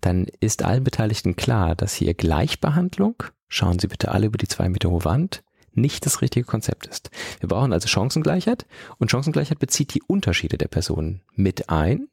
dann 0.00 0.26
ist 0.40 0.62
allen 0.64 0.84
Beteiligten 0.84 1.34
klar, 1.36 1.74
dass 1.74 1.94
hier 1.94 2.14
Gleichbehandlung, 2.14 3.22
schauen 3.48 3.78
Sie 3.78 3.88
bitte 3.88 4.12
alle 4.12 4.26
über 4.26 4.38
die 4.38 4.48
zwei 4.48 4.68
Meter 4.68 4.90
hohe 4.90 5.04
Wand, 5.04 5.42
nicht 5.76 6.06
das 6.06 6.22
richtige 6.22 6.46
Konzept 6.46 6.86
ist. 6.86 7.10
Wir 7.40 7.48
brauchen 7.48 7.72
also 7.72 7.88
Chancengleichheit 7.88 8.66
und 8.98 9.10
Chancengleichheit 9.10 9.58
bezieht 9.58 9.92
die 9.94 10.02
Unterschiede 10.02 10.56
der 10.56 10.68
Personen 10.68 11.20
mit 11.34 11.68
ein. 11.68 12.08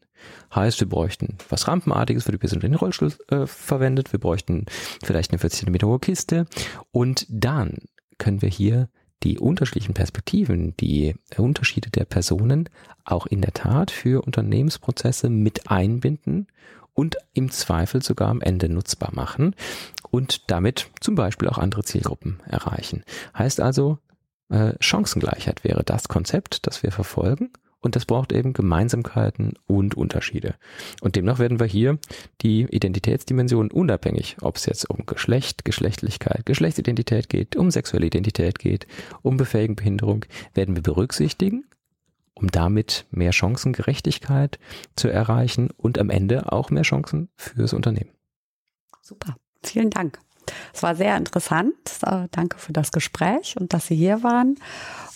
Heißt, 0.54 0.80
wir 0.80 0.90
bräuchten 0.90 1.38
was 1.50 1.68
Rampenartiges 1.68 2.24
für 2.24 2.32
die 2.32 2.38
Person, 2.38 2.60
die 2.60 2.68
den 2.68 2.76
Rollstuhl 2.76 3.14
äh, 3.30 3.46
verwendet. 3.46 4.12
Wir 4.12 4.20
bräuchten 4.20 4.66
vielleicht 5.04 5.32
eine 5.32 5.40
40 5.40 5.66
cm 5.66 5.88
hohe 5.88 6.00
Kiste. 6.00 6.46
Und 6.92 7.26
dann 7.30 7.78
können 8.18 8.42
wir 8.42 8.50
hier 8.50 8.90
die 9.24 9.40
unterschiedlichen 9.40 9.94
Perspektiven, 9.94 10.76
die 10.78 11.16
Unterschiede 11.38 11.90
der 11.90 12.06
Personen 12.06 12.70
auch 13.06 13.26
in 13.26 13.42
der 13.42 13.54
Tat 13.54 13.92
für 13.92 14.22
Unternehmensprozesse 14.22 15.30
mit 15.30 15.70
einbinden 15.70 16.48
und 16.94 17.18
im 17.34 17.50
Zweifel 17.50 18.04
sogar 18.04 18.30
am 18.30 18.42
Ende 18.42 18.70
nutzbar 18.70 19.12
machen 19.14 19.56
und 20.12 20.52
damit 20.52 20.90
zum 21.00 21.16
Beispiel 21.16 21.48
auch 21.48 21.58
andere 21.58 21.84
Zielgruppen 21.84 22.40
erreichen. 22.48 23.04
Heißt 23.38 23.60
also, 23.60 23.98
äh, 24.50 24.74
Chancengleichheit 24.80 25.64
wäre 25.64 25.84
das 25.84 26.08
Konzept, 26.08 26.68
das 26.68 26.84
wir 26.84 26.92
verfolgen. 26.92 27.52
Und 27.84 27.98
das 27.98 28.06
braucht 28.06 28.32
eben 28.32 28.54
Gemeinsamkeiten 28.54 29.56
und 29.68 29.96
Unterschiede. 29.96 30.56
Und 31.02 31.18
demnach 31.18 31.38
werden 31.38 31.60
wir 31.60 31.68
hier 31.68 32.00
die 32.42 32.62
Identitätsdimension 32.62 33.70
unabhängig, 33.72 34.38
ob 34.42 34.56
es 34.56 34.66
jetzt 34.66 34.90
um 34.90 35.06
Geschlecht, 35.06 35.66
Geschlechtlichkeit, 35.66 36.46
Geschlechtsidentität 36.46 37.28
geht, 37.28 37.58
um 37.58 37.72
sexuelle 37.72 38.06
Identität 38.06 38.58
geht, 38.58 38.88
um 39.22 39.36
Befähigung, 39.36 39.76
Behinderung, 39.76 40.26
werden 40.54 40.76
wir 40.76 40.82
berücksichtigen, 40.82 41.66
um 42.34 42.50
damit 42.50 43.06
mehr 43.12 43.34
Chancengerechtigkeit 43.34 44.60
zu 44.96 45.10
erreichen 45.10 45.70
und 45.76 46.00
am 46.00 46.10
Ende 46.10 46.54
auch 46.54 46.70
mehr 46.70 46.84
Chancen 46.84 47.28
fürs 47.36 47.74
Unternehmen. 47.74 48.12
Super, 49.02 49.36
vielen 49.62 49.90
Dank. 49.90 50.20
Es 50.74 50.84
war 50.84 50.96
sehr 50.96 51.18
interessant. 51.18 51.74
Danke 52.32 52.58
für 52.58 52.74
das 52.74 52.92
Gespräch 52.92 53.56
und 53.60 53.74
dass 53.74 53.88
Sie 53.88 53.96
hier 53.96 54.24
waren. 54.24 54.58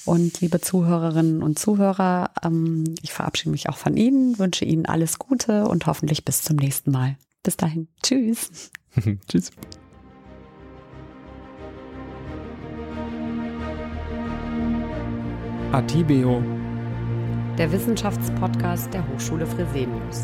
Und 0.06 0.40
liebe 0.40 0.62
Zuhörerinnen 0.62 1.44
und 1.44 1.60
Zuhörer, 1.60 2.32
ähm, 2.42 2.96
ich 3.02 3.12
verabschiede 3.12 3.50
mich 3.50 3.68
auch 3.68 3.76
von 3.76 3.98
Ihnen, 3.98 4.40
wünsche 4.40 4.64
Ihnen 4.64 4.86
alles 4.86 5.20
Gute 5.20 5.68
und 5.68 5.86
hoffentlich 5.86 6.24
bis 6.24 6.44
zum 6.44 6.56
nächsten 6.56 6.92
Mal. 6.92 7.18
Bis 7.44 7.58
dahin. 7.58 7.90
Tschüss. 8.02 8.72
Tschüss. 9.28 9.52
Atibeo. 15.74 16.42
Der 17.58 17.70
Wissenschaftspodcast 17.72 18.94
der 18.94 19.06
Hochschule 19.10 19.46
Fresenius. 19.46 20.24